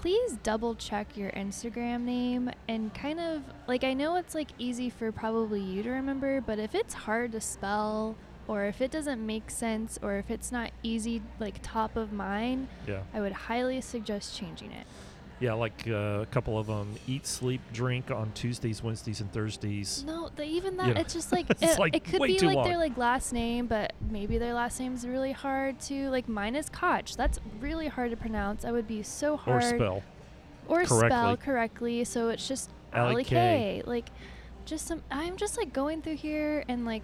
please 0.02 0.38
double 0.42 0.74
check 0.74 1.16
your 1.16 1.30
Instagram 1.32 2.02
name 2.02 2.50
and 2.68 2.92
kind 2.96 3.20
of 3.20 3.44
like 3.68 3.84
I 3.84 3.94
know 3.94 4.16
it's 4.16 4.34
like 4.34 4.50
easy 4.58 4.90
for 4.90 5.12
probably 5.12 5.62
you 5.62 5.84
to 5.84 5.92
remember, 5.92 6.42
but 6.42 6.58
if 6.58 6.74
it's 6.74 6.94
hard 6.96 7.32
to 7.34 7.42
spell 7.42 8.16
or 8.48 8.66
if 8.66 8.82
it 8.82 8.90
doesn't 8.90 9.24
make 9.24 9.52
sense 9.52 10.00
or 10.02 10.16
if 10.16 10.32
it's 10.32 10.52
not 10.52 10.72
easy 10.82 11.22
like 11.40 11.60
top 11.62 11.96
of 11.96 12.12
mind, 12.12 12.68
Yeah. 12.88 13.02
I 13.14 13.22
would 13.22 13.32
highly 13.32 13.80
suggest 13.80 14.36
changing 14.36 14.72
it. 14.72 14.88
Yeah, 15.42 15.54
like 15.54 15.88
uh, 15.88 16.20
a 16.22 16.28
couple 16.30 16.60
of 16.60 16.68
them 16.68 16.94
eat, 17.08 17.26
sleep, 17.26 17.62
drink 17.74 18.12
on 18.12 18.32
Tuesdays, 18.34 18.84
Wednesdays, 18.84 19.22
and 19.22 19.34
Thursdays. 19.34 20.04
No, 20.06 20.30
the, 20.36 20.44
even 20.44 20.78
that 20.78 20.88
You 20.88 20.94
know, 20.94 21.02
it's 21.02 21.16
just 21.16 21.32
like 21.32 21.50
it's 21.50 21.64
it, 21.64 21.80
like 21.80 21.96
it 21.96 22.04
could 22.04 22.22
be 22.22 22.38
like 22.40 22.58
long. 22.58 22.68
their 22.68 22.78
like 22.78 22.96
last 22.96 23.34
name, 23.34 23.66
but 23.66 23.94
maybe 24.12 24.38
their 24.38 24.54
last 24.54 24.80
name's 24.80 25.06
really 25.06 25.32
hard 25.32 25.80
to 25.82 26.12
like 26.12 26.30
mine 26.30 26.56
is 26.56 26.70
Karges. 26.70 27.16
That's 27.16 27.40
really 27.60 27.88
hard 27.88 28.12
to 28.12 28.18
pronounce. 28.18 28.66
I 28.66 28.72
would 28.72 28.88
be 28.88 29.02
so 29.02 29.36
hard. 29.36 29.64
Or 29.64 29.68
spell. 29.68 30.04
or 30.68 30.86
spell 30.86 31.00
correctly. 31.10 31.38
correctly. 31.38 32.04
So 32.04 32.30
it's 32.30 32.48
just 32.48 32.70
Allie 32.94 33.24
K. 33.24 33.36
K. 33.36 33.84
Like 33.84 34.10
just 34.66 34.86
some 34.86 35.02
I'm 35.10 35.38
just 35.38 35.58
like 35.58 35.74
going 35.74 36.04
through 36.04 36.18
here 36.18 36.64
and 36.68 36.86
like 36.86 37.04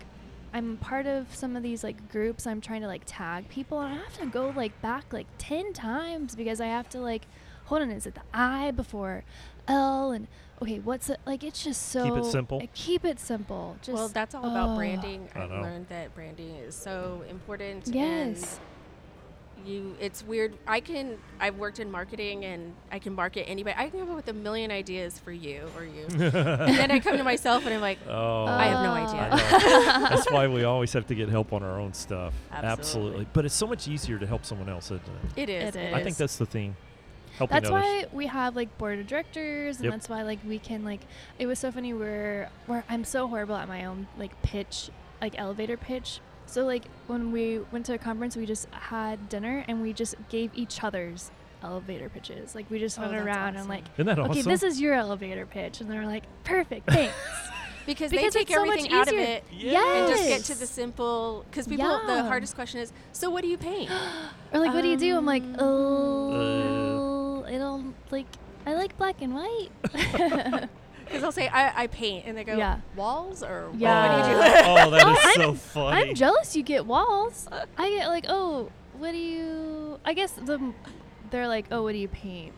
I'm 0.54 0.78
part 0.78 1.08
of 1.08 1.34
some 1.36 1.56
of 1.56 1.64
these 1.64 1.84
like 1.84 2.10
groups. 2.12 2.46
I'm 2.46 2.62
trying 2.62 2.82
to 2.82 2.88
like 2.88 3.02
tag 3.08 3.50
people 3.50 3.80
and 3.80 3.94
I 3.94 3.98
have 3.98 4.18
to 4.20 4.28
go 4.28 4.54
like 4.56 4.80
back 4.82 5.12
like 5.12 5.28
10 5.40 5.74
times 5.74 6.36
because 6.36 6.62
I 6.62 6.68
have 6.68 6.88
to 6.90 7.00
like 7.00 7.24
hold 7.68 7.82
on, 7.84 7.91
is 7.91 8.05
it 8.05 8.15
the 8.15 8.22
I 8.34 8.72
before 8.72 9.24
L 9.68 10.11
and 10.11 10.28
okay, 10.61 10.80
what's 10.80 11.09
it 11.09 11.20
like 11.26 11.43
it's 11.43 11.63
just 11.63 11.89
so 11.89 12.03
Keep 12.03 12.26
it 12.26 12.26
simple. 12.26 12.61
uh, 12.63 12.68
Keep 12.74 13.05
it 13.05 13.20
simple. 13.20 13.78
Just 13.82 13.93
well, 13.95 14.07
that's 14.07 14.34
all 14.36 14.45
about 14.49 14.76
branding. 14.76 15.30
I 15.36 15.43
I've 15.43 15.49
know. 15.49 15.61
learned 15.61 15.88
that 15.89 16.13
branding 16.15 16.55
is 16.55 16.76
so 16.76 17.24
important. 17.30 17.88
Yes. 17.88 18.59
And 19.57 19.68
you, 19.68 19.95
it's 19.99 20.24
weird. 20.24 20.53
I 20.68 20.80
can. 20.80 21.18
I've 21.39 21.57
worked 21.57 21.80
in 21.80 21.91
marketing, 21.91 22.45
and 22.45 22.74
I 22.91 22.99
can 22.99 23.13
market 23.13 23.49
anybody. 23.49 23.76
I 23.78 23.89
can 23.89 23.99
come 23.99 24.11
up 24.11 24.15
with 24.15 24.28
a 24.30 24.34
million 24.34 24.72
ideas 24.72 25.20
for 25.20 25.32
you 25.32 25.68
or 25.76 25.84
you, 25.84 26.05
and 26.11 26.22
then 26.78 26.91
I 26.91 26.99
come 26.99 27.18
to 27.18 27.24
myself 27.24 27.65
and 27.65 27.74
I'm 27.74 27.82
like, 27.82 27.97
Oh, 28.07 28.45
I 28.45 28.65
have 28.65 28.84
no 28.86 28.93
idea. 28.93 30.09
That's 30.09 30.32
why 30.32 30.47
we 30.47 30.63
always 30.63 30.93
have 30.93 31.07
to 31.07 31.15
get 31.15 31.28
help 31.28 31.51
on 31.53 31.63
our 31.63 31.80
own 31.82 31.91
stuff. 31.93 32.34
Absolutely. 32.51 33.28
But 33.34 33.43
it's 33.45 33.55
so 33.55 33.68
much 33.68 33.88
easier 33.88 34.18
to 34.20 34.28
help 34.28 34.45
someone 34.45 34.70
else, 34.70 34.86
isn't 34.86 35.01
it? 35.36 35.41
it 35.41 35.49
is. 35.49 35.76
It 35.76 35.93
I 35.93 36.03
think 36.03 36.15
that's 36.18 36.38
the 36.38 36.45
theme. 36.45 36.76
Helping 37.38 37.54
That's 37.56 37.70
others. 37.70 37.84
why 37.84 38.06
we 38.14 38.28
have 38.28 38.56
like 38.56 38.76
board 38.78 39.00
of 39.00 39.08
directors, 39.08 39.78
and 39.78 39.86
Yep. 39.86 39.94
that's 39.94 40.10
why 40.10 40.24
like 40.24 40.40
we 40.48 40.58
can 40.60 40.84
like. 40.84 41.02
It 41.40 41.46
was 41.48 41.60
so 41.60 41.72
funny 41.72 41.94
where 41.94 42.50
where 42.66 42.84
I'm 42.90 43.04
so 43.04 43.28
horrible 43.28 43.56
at 43.56 43.68
my 43.68 43.86
own 43.86 44.08
like 44.18 44.40
pitch, 44.42 44.90
like 45.22 45.38
elevator 45.38 45.78
pitch. 45.78 46.20
So 46.48 46.66
like 46.66 46.86
when 47.08 47.32
we 47.32 47.60
went 47.72 47.86
to 47.88 47.94
a 47.94 47.98
conference, 47.98 48.36
we 48.36 48.46
just 48.46 48.68
had 48.72 49.30
dinner 49.30 49.64
and 49.68 49.82
we 49.82 49.94
just 49.94 50.16
gave 50.30 50.50
each 50.56 50.84
other's 50.84 51.30
elevator 51.62 52.10
pitches. 52.10 52.56
Like 52.56 52.70
we 52.72 52.80
just 52.80 52.98
Oh, 52.98 53.02
went 53.04 53.14
that's 53.14 53.26
around 53.26 53.56
and 53.58 53.68
like, 53.70 53.84
Isn't 53.96 54.06
that 54.08 54.18
okay, 54.20 54.40
awesome? 54.40 54.52
this 54.52 54.64
is 54.64 54.80
your 54.82 54.94
elevator 54.94 55.46
pitch, 55.46 55.82
and 55.82 55.92
they're 55.92 56.06
like, 56.06 56.24
perfect, 56.44 56.88
thanks. 56.90 57.14
because, 57.86 58.12
Because 58.12 58.12
they 58.12 58.28
it's 58.28 58.36
take 58.36 58.50
so 58.50 58.62
everything 58.64 58.92
out 58.94 59.08
of 59.10 59.14
it 59.16 59.44
Yes. 59.52 60.10
and 60.10 60.18
just 60.18 60.30
get 60.30 60.56
to 60.56 60.60
the 60.60 60.66
simple. 60.68 61.46
Because 61.52 61.68
people, 61.68 61.88
the 62.08 62.24
hardest 62.24 62.56
question 62.56 62.80
is, 62.80 62.92
so 63.12 63.30
what 63.30 63.42
do 63.44 63.48
you 63.50 63.58
paint? 63.58 63.92
Or 64.54 64.62
like, 64.62 64.74
what 64.74 64.82
do 64.84 64.88
you 64.88 64.96
do? 64.98 65.18
I'm 65.18 65.26
like, 65.26 65.44
Um, 65.44 65.56
oh, 65.60 66.87
it'll 67.50 67.84
like, 68.12 68.26
I 68.66 68.74
like 68.76 68.98
black 68.98 69.22
and 69.22 69.34
white. 69.36 69.70
Because 71.08 71.22
they'll 71.22 71.32
say, 71.32 71.48
I, 71.48 71.84
I 71.84 71.88
paint, 71.88 72.26
and 72.26 72.38
they 72.38 72.43
go, 72.43 72.58
Yeah. 72.58 72.82
walls 72.98 73.41
or 73.41 73.70
Yeah. 73.78 74.18
what 74.18 74.26
do 74.26 74.32
you 74.32 74.38
do? 74.38 74.68
oh, 74.68 74.89
that 74.91 75.08
is 75.08 75.26
I'm- 75.26 75.36
so 75.36 75.54
funny. 75.54 76.10
I'm 76.10 76.16
jealous 76.16 76.54
you 76.54 76.64
get 76.64 76.86
walls. 76.86 77.48
I 77.78 77.89
get 77.91 78.08
like, 78.10 78.26
oh, 78.28 78.70
what 78.98 79.14
do 79.14 79.18
you? 79.18 80.00
I 80.04 80.14
guess 80.14 80.34
the 80.34 80.74
they're 81.32 81.48
like, 81.48 81.68
oh, 81.72 81.84
what 81.84 81.93
do 81.93 81.98
you 81.98 82.10
paint? 82.10 82.52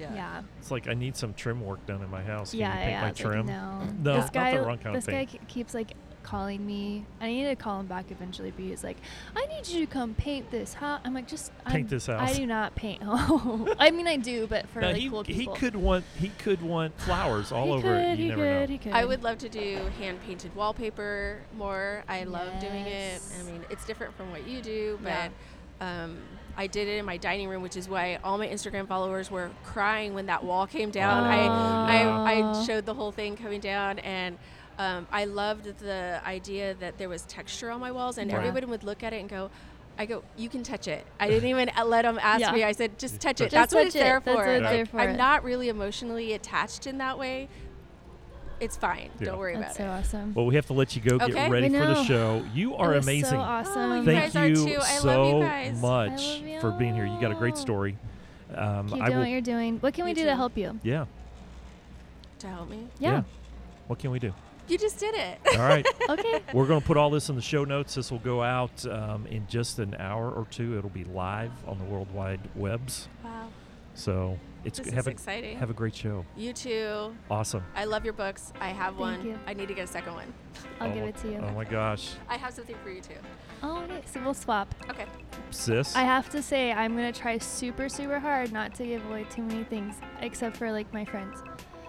Yeah, 0.00 0.42
It's 0.58 0.72
like 0.72 0.88
I 0.88 0.94
need 0.94 1.14
some 1.16 1.32
trim 1.34 1.60
work 1.64 1.84
done 1.86 2.02
in 2.02 2.10
my 2.10 2.22
house. 2.22 2.50
Can 2.50 2.58
yeah, 2.60 2.72
you 2.72 2.78
paint 2.80 2.90
yeah. 2.90 3.00
my 3.02 3.08
it's 3.10 3.20
like, 3.22 3.32
trim? 3.32 3.46
no, 3.46 3.80
No, 4.02 4.14
this 4.16 4.24
not 4.24 4.32
guy, 4.32 4.56
the 4.56 4.62
wrong 4.62 4.78
kind 4.78 4.96
of 4.96 5.04
this 5.04 5.06
guy 5.12 5.26
paint. 5.26 5.42
ke- 5.44 5.46
keeps 5.48 5.72
like 5.74 5.92
calling 6.22 6.64
me. 6.66 7.04
I 7.20 7.28
need 7.28 7.44
to 7.44 7.56
call 7.56 7.80
him 7.80 7.86
back 7.86 8.10
eventually. 8.10 8.50
But 8.50 8.64
he's 8.64 8.84
like, 8.84 8.96
I 9.36 9.46
need 9.46 9.66
you 9.68 9.80
to 9.86 9.90
come 9.92 10.14
paint 10.14 10.50
this 10.50 10.74
house. 10.74 11.00
I'm 11.04 11.14
like, 11.14 11.26
just 11.28 11.52
Paint 11.64 11.74
I'm- 11.74 11.86
this 11.88 12.08
I 12.08 12.32
do 12.32 12.46
not 12.46 12.74
paint 12.74 13.02
home. 13.04 13.68
I 13.78 13.90
mean, 13.90 14.06
I 14.06 14.16
do, 14.16 14.46
but 14.46 14.68
for 14.68 14.80
Now, 14.80 14.88
like 14.88 14.96
he, 14.96 15.08
cool 15.08 15.22
he 15.24 15.46
could 15.46 15.76
want 15.76 16.04
he 16.18 16.28
could 16.28 16.62
want 16.62 16.98
flowers 17.00 17.52
all 17.52 17.66
he 17.66 17.72
over 17.72 17.82
could, 17.88 18.00
it. 18.00 18.18
You 18.18 18.24
he 18.24 18.28
never 18.30 18.42
could, 18.42 18.68
know. 18.68 18.72
he 18.72 18.78
could. 18.78 18.92
I 18.92 19.04
would 19.04 19.22
love 19.22 19.38
to 19.38 19.48
do 19.48 19.80
hand 19.98 20.18
painted 20.26 20.54
wallpaper 20.54 21.38
more. 21.56 22.04
I 22.08 22.24
love 22.24 22.60
doing 22.60 22.86
it. 22.86 23.22
I 23.38 23.42
mean, 23.44 23.64
it's 23.70 23.84
different 23.84 24.16
from 24.16 24.30
what 24.30 24.46
you 24.46 24.60
do, 24.60 24.98
Yeah. 25.04 25.28
but 25.80 25.86
um, 25.86 26.18
I 26.56 26.66
did 26.66 26.88
it 26.88 26.98
in 26.98 27.06
my 27.06 27.16
dining 27.16 27.48
room, 27.48 27.62
which 27.62 27.76
is 27.76 27.88
why 27.88 28.18
all 28.22 28.36
my 28.36 28.46
Instagram 28.46 28.86
followers 28.86 29.30
were 29.30 29.50
crying 29.64 30.12
when 30.14 30.26
that 30.26 30.44
wall 30.44 30.66
came 30.66 30.90
down. 30.90 31.24
I, 31.24 31.46
I 31.46 32.32
I 32.52 32.64
showed 32.66 32.84
the 32.84 32.92
whole 32.94 33.12
thing 33.12 33.36
coming 33.36 33.60
down 33.60 33.98
and. 34.00 34.36
Um, 34.80 35.06
I 35.12 35.26
loved 35.26 35.78
the 35.80 36.22
idea 36.24 36.72
that 36.80 36.96
there 36.96 37.10
was 37.10 37.22
texture 37.26 37.70
on 37.70 37.80
my 37.80 37.92
walls, 37.92 38.16
and 38.16 38.30
Yeah. 38.30 38.38
everybody 38.38 38.64
would 38.64 38.82
look 38.82 39.02
at 39.02 39.12
it 39.12 39.20
and 39.20 39.28
go, 39.28 39.50
"I 39.98 40.06
go, 40.06 40.22
you 40.38 40.48
can 40.48 40.62
touch 40.62 40.88
it." 40.88 41.04
I 41.20 41.28
didn't 41.28 41.50
even 41.50 41.70
let 41.84 42.02
them 42.02 42.18
ask 42.22 42.40
Yeah. 42.40 42.52
me. 42.52 42.64
I 42.64 42.72
said, 42.72 42.98
"Just 42.98 43.20
touch 43.20 43.42
it. 43.42 43.50
Just 43.50 43.52
That's 43.52 43.74
what 43.74 43.80
touch 43.80 43.86
it's 43.88 43.96
it. 43.96 43.98
there 43.98 44.20
That's 44.24 44.38
for." 44.38 44.46
what 44.46 44.48
it's 44.48 44.62
Like, 44.62 44.72
there 44.72 44.86
for. 44.86 45.00
I'm 45.00 45.16
not 45.18 45.44
really 45.44 45.68
emotionally 45.68 46.32
attached 46.32 46.86
in 46.86 46.96
that 46.96 47.18
way. 47.18 47.48
It's 48.58 48.76
fine. 48.76 49.10
Yeah. 49.18 49.26
Don't 49.26 49.38
worry 49.38 49.52
about 49.54 49.72
it. 49.72 49.78
That's 49.78 50.10
so 50.12 50.16
awesome. 50.18 50.32
Well, 50.34 50.46
we 50.46 50.54
have 50.54 50.66
to 50.66 50.72
let 50.72 50.96
you 50.96 51.02
go 51.02 51.16
Okay. 51.16 51.32
get 51.32 51.50
ready 51.50 51.68
for 51.68 51.86
the 51.86 52.02
show. 52.04 52.42
You 52.54 52.74
are 52.76 52.94
amazing. 52.94 53.24
So 53.24 53.38
awesome. 53.38 53.92
Oh, 53.92 53.96
you 53.96 54.04
Thank 54.06 54.32
guys 54.32 54.36
are 54.36 54.48
you 54.48 54.54
too. 54.66 54.78
I 54.80 54.94
so 54.96 55.06
love 55.08 55.34
you 55.34 55.42
guys. 55.46 55.80
much 55.80 56.42
I 56.42 56.52
love 56.52 56.60
for 56.62 56.70
being 56.72 56.94
here. 56.94 57.04
You 57.04 57.20
got 57.20 57.32
a 57.32 57.34
great 57.34 57.58
story. 57.58 57.98
Um, 58.54 58.88
Keep 58.88 58.94
I 59.02 59.06
doing 59.06 59.10
will. 59.12 59.18
what 59.24 59.28
you're 59.30 59.40
doing. 59.42 59.76
What 59.80 59.92
can 59.94 60.04
we 60.06 60.14
do 60.14 60.22
too. 60.22 60.26
to 60.28 60.36
help 60.36 60.56
you? 60.56 60.78
Yeah. 60.82 61.04
To 62.40 62.46
help 62.48 62.70
me. 62.70 62.86
Yeah. 62.98 63.22
What 63.86 63.98
can 63.98 64.10
we 64.10 64.18
do? 64.18 64.32
You 64.70 64.78
just 64.78 65.00
did 65.00 65.16
it. 65.16 65.38
All 65.56 65.66
right. 65.66 65.84
okay. 66.08 66.40
We're 66.52 66.66
going 66.66 66.80
to 66.80 66.86
put 66.86 66.96
all 66.96 67.10
this 67.10 67.28
in 67.28 67.34
the 67.34 67.42
show 67.42 67.64
notes. 67.64 67.96
This 67.96 68.12
will 68.12 68.20
go 68.20 68.40
out 68.40 68.86
um, 68.86 69.26
in 69.26 69.46
just 69.48 69.80
an 69.80 69.96
hour 69.98 70.30
or 70.30 70.46
two. 70.50 70.78
It'll 70.78 70.90
be 70.90 71.04
live 71.04 71.50
on 71.66 71.78
the 71.78 71.84
World 71.84 72.12
Wide 72.14 72.40
Webs. 72.54 73.08
Wow. 73.24 73.48
So 73.94 74.38
it's 74.64 74.78
This 74.78 74.92
have 74.92 75.00
is 75.00 75.06
a 75.08 75.10
exciting. 75.10 75.58
have 75.58 75.70
a 75.70 75.74
great 75.74 75.96
show. 75.96 76.24
you 76.36 76.52
too. 76.52 77.14
Awesome. 77.30 77.64
I 77.74 77.84
love 77.84 78.04
your 78.04 78.12
books. 78.12 78.52
I 78.60 78.68
have 78.68 78.94
Thank 78.94 79.00
one. 79.00 79.26
you. 79.26 79.38
I 79.46 79.54
need 79.54 79.68
to 79.68 79.74
get 79.74 79.84
a 79.84 79.92
second 79.92 80.14
one. 80.14 80.32
I'll 80.78 80.90
oh, 80.90 80.94
give 80.94 81.04
it 81.04 81.16
to 81.18 81.32
you. 81.32 81.38
Oh 81.38 81.50
my 81.52 81.64
gosh, 81.64 82.12
I 82.28 82.36
have 82.36 82.54
something 82.54 82.76
for 82.82 82.90
you 82.90 83.00
too. 83.00 83.14
Oh, 83.62 83.82
okay. 83.82 84.02
So 84.06 84.20
we'll 84.22 84.34
swap. 84.34 84.74
Okay. 84.88 85.06
sis. 85.50 85.96
I 85.96 86.02
have 86.02 86.30
to 86.30 86.42
say, 86.42 86.72
I'm 86.72 86.94
gonna 86.94 87.12
try 87.12 87.38
super, 87.38 87.88
super 87.88 88.18
hard 88.18 88.52
not 88.52 88.74
to 88.76 88.86
give 88.86 89.04
away 89.06 89.26
too 89.30 89.42
many 89.42 89.64
things, 89.64 89.96
except 90.20 90.56
for 90.56 90.70
like 90.70 90.92
my 90.92 91.04
friends. 91.04 91.42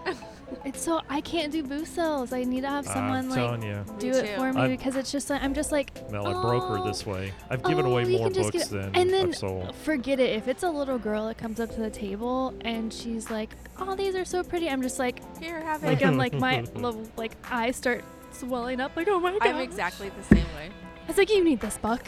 it's 0.66 0.82
so 0.82 1.02
I 1.10 1.22
can't 1.22 1.52
do 1.52 1.64
booth 1.64 1.88
sales. 1.88 2.34
I 2.34 2.44
need 2.44 2.62
to 2.62 2.70
have 2.70 2.86
someone 2.86 3.18
I'm 3.18 3.30
like 3.30 3.38
telling 3.40 3.64
you. 3.64 3.84
do 4.00 4.12
Me 4.12 4.18
it 4.18 4.22
too. 4.28 4.36
for 4.42 4.54
me 4.54 4.62
I'm- 4.62 4.70
because 4.70 4.96
it's 4.96 5.12
just 5.12 5.30
like 5.30 5.42
I'm 5.44 5.54
just 5.54 5.72
like. 5.72 6.12
Mel, 6.12 6.28
I 6.28 6.34
broke 6.42 6.64
her 6.70 6.78
"Oh, 6.80 6.86
this 6.86 7.06
way. 7.06 7.32
I've 7.50 7.64
given 7.64 7.86
oh, 7.86 7.92
away 7.92 8.06
you 8.10 8.18
more 8.18 8.28
can 8.28 8.34
just 8.36 8.52
books 8.52 8.70
get- 8.70 8.82
than 8.94 8.96
and 8.96 9.10
then 9.10 9.30
I've 9.30 9.36
sold. 9.38 9.76
Forget 9.78 10.20
it. 10.20 10.36
If 10.36 10.48
it's 10.48 10.64
a 10.64 10.70
little 10.70 10.98
girl 11.00 11.28
that 11.28 11.38
comes 11.38 11.60
up 11.60 11.70
to 11.76 11.80
the 11.82 11.90
table 11.90 12.54
and 12.62 12.94
she's 12.94 13.30
like, 13.32 13.56
"Oh, 13.80 13.96
these 13.96 14.16
are 14.16 14.26
so 14.26 14.44
pretty," 14.44 14.70
I'm 14.70 14.82
just 14.82 15.00
like, 15.00 15.22
Here, 15.42 15.62
have 15.62 15.84
it. 15.84 15.88
like 15.88 16.02
it. 16.02 16.06
I'm 16.08 16.18
like 16.18 16.34
my 16.34 16.62
little 16.76 17.04
like 17.18 17.32
eyes 17.50 17.76
start 17.76 18.04
swelling 18.32 18.80
up. 18.80 18.96
Like, 18.96 19.08
oh 19.10 19.20
my 19.20 19.32
god. 19.32 19.48
I'm 19.48 19.58
exactly 19.58 20.10
the 20.10 20.36
same 20.36 20.46
way. 20.56 20.70
I 21.04 21.08
was 21.08 21.18
like, 21.18 21.30
you 21.30 21.44
need 21.44 21.60
this 21.60 21.78
book. 21.78 22.02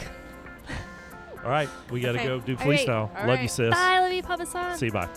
All 1.44 1.50
right, 1.50 1.68
we 1.90 2.00
got 2.00 2.12
to 2.12 2.18
Okay. 2.20 2.26
go 2.26 2.40
do 2.40 2.52
All 2.52 2.56
right. 2.58 2.64
Flea 2.64 2.76
Style. 2.78 3.10
All 3.14 3.26
Love 3.26 3.36
you, 3.36 3.42
right. 3.42 3.50
sis. 3.50 3.74
Bye, 3.74 3.98
love 4.00 4.12
you, 4.12 4.22
Papa 4.22 4.46
San. 4.46 4.78
See 4.78 4.86
you. 4.86 4.92
Bye. 4.92 5.08